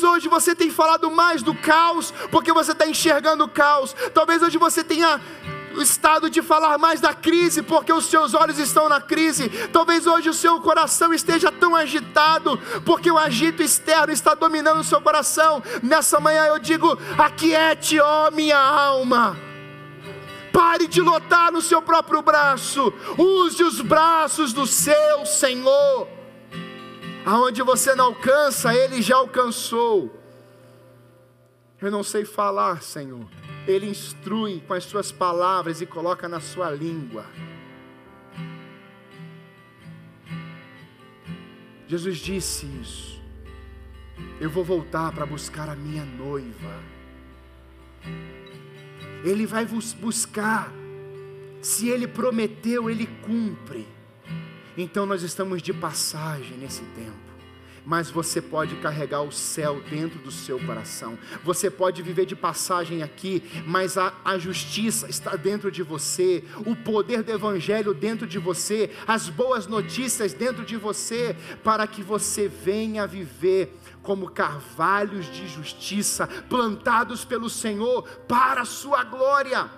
Talvez 0.00 0.02
hoje 0.02 0.28
você 0.28 0.54
tenha 0.54 0.72
falado 0.72 1.10
mais 1.10 1.42
do 1.42 1.54
caos, 1.54 2.10
porque 2.30 2.52
você 2.52 2.72
está 2.72 2.86
enxergando 2.86 3.44
o 3.44 3.48
caos. 3.48 3.94
Talvez 4.14 4.42
hoje 4.42 4.56
você 4.56 4.82
tenha 4.82 5.20
o 5.76 5.82
estado 5.82 6.30
de 6.30 6.40
falar 6.40 6.78
mais 6.78 7.00
da 7.00 7.12
crise, 7.12 7.62
porque 7.62 7.92
os 7.92 8.06
seus 8.06 8.32
olhos 8.32 8.58
estão 8.58 8.88
na 8.88 9.00
crise. 9.00 9.50
Talvez 9.70 10.06
hoje 10.06 10.30
o 10.30 10.34
seu 10.34 10.58
coração 10.60 11.12
esteja 11.12 11.52
tão 11.52 11.76
agitado, 11.76 12.58
porque 12.84 13.10
o 13.10 13.18
agito 13.18 13.62
externo 13.62 14.10
está 14.10 14.34
dominando 14.34 14.80
o 14.80 14.84
seu 14.84 15.02
coração. 15.02 15.62
Nessa 15.82 16.18
manhã 16.18 16.46
eu 16.46 16.58
digo: 16.58 16.98
aquiete, 17.18 18.00
ó 18.00 18.30
minha 18.30 18.58
alma. 18.58 19.36
Pare 20.50 20.86
de 20.86 21.02
lotar 21.02 21.52
no 21.52 21.60
seu 21.60 21.82
próprio 21.82 22.22
braço. 22.22 22.92
Use 23.18 23.62
os 23.62 23.82
braços 23.82 24.54
do 24.54 24.66
seu 24.66 25.26
Senhor. 25.26 26.19
Aonde 27.24 27.62
você 27.62 27.94
não 27.94 28.06
alcança, 28.06 28.74
Ele 28.74 29.02
já 29.02 29.16
alcançou. 29.16 30.18
Eu 31.80 31.90
não 31.90 32.02
sei 32.02 32.24
falar, 32.24 32.82
Senhor 32.82 33.26
ele 33.66 33.86
instrui 33.86 34.60
com 34.66 34.74
as 34.74 34.84
suas 34.84 35.12
palavras 35.12 35.80
e 35.80 35.86
coloca 35.86 36.28
na 36.28 36.40
sua 36.40 36.70
língua. 36.70 37.24
Jesus 41.86 42.18
disse 42.18 42.66
isso. 42.80 43.20
eu 44.40 44.48
vou 44.48 44.64
voltar 44.64 45.12
para 45.12 45.26
buscar 45.26 45.68
a 45.68 45.74
minha 45.74 46.04
noiva. 46.04 46.82
Ele 49.24 49.44
vai 49.44 49.66
buscar. 49.66 50.72
Se 51.60 51.88
ele 51.88 52.06
prometeu, 52.06 52.88
ele 52.88 53.06
cumpre. 53.06 53.86
Então 54.82 55.04
nós 55.04 55.22
estamos 55.22 55.60
de 55.60 55.74
passagem 55.74 56.56
nesse 56.56 56.82
tempo 56.96 57.30
mas 57.84 58.10
você 58.10 58.40
pode 58.40 58.76
carregar 58.76 59.22
o 59.22 59.32
céu 59.32 59.80
dentro 59.88 60.18
do 60.18 60.30
seu 60.30 60.60
coração. 60.60 61.18
Você 61.42 61.70
pode 61.70 62.02
viver 62.02 62.26
de 62.26 62.36
passagem 62.36 63.02
aqui, 63.02 63.42
mas 63.66 63.96
a, 63.96 64.12
a 64.24 64.38
justiça 64.38 65.08
está 65.08 65.34
dentro 65.34 65.72
de 65.72 65.82
você, 65.82 66.44
o 66.66 66.76
poder 66.76 67.22
do 67.22 67.32
Evangelho 67.32 67.94
dentro 67.94 68.26
de 68.26 68.38
você, 68.38 68.90
as 69.06 69.28
boas 69.28 69.66
notícias 69.66 70.32
dentro 70.32 70.64
de 70.64 70.76
você, 70.76 71.34
para 71.64 71.86
que 71.86 72.02
você 72.02 72.48
venha 72.48 73.06
viver 73.06 73.76
como 74.02 74.30
carvalhos 74.30 75.26
de 75.32 75.48
justiça, 75.48 76.26
plantados 76.48 77.24
pelo 77.24 77.48
Senhor 77.48 78.02
para 78.28 78.60
a 78.60 78.66
sua 78.66 79.02
glória. 79.04 79.68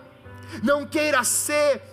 Não 0.62 0.84
queira 0.84 1.24
ser 1.24 1.91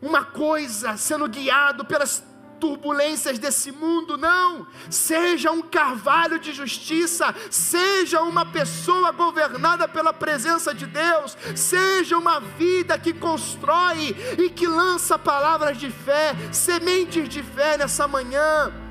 uma 0.00 0.24
coisa 0.24 0.96
sendo 0.96 1.28
guiado 1.28 1.84
pelas 1.84 2.22
turbulências 2.58 3.38
desse 3.38 3.72
mundo, 3.72 4.16
não. 4.16 4.66
Seja 4.90 5.50
um 5.50 5.62
carvalho 5.62 6.38
de 6.38 6.52
justiça, 6.52 7.34
seja 7.50 8.22
uma 8.22 8.44
pessoa 8.44 9.12
governada 9.12 9.88
pela 9.88 10.12
presença 10.12 10.74
de 10.74 10.86
Deus, 10.86 11.36
seja 11.54 12.18
uma 12.18 12.40
vida 12.40 12.98
que 12.98 13.12
constrói 13.12 14.16
e 14.38 14.50
que 14.50 14.66
lança 14.66 15.18
palavras 15.18 15.78
de 15.78 15.90
fé, 15.90 16.34
sementes 16.52 17.28
de 17.28 17.42
fé 17.42 17.76
nessa 17.78 18.06
manhã. 18.06 18.87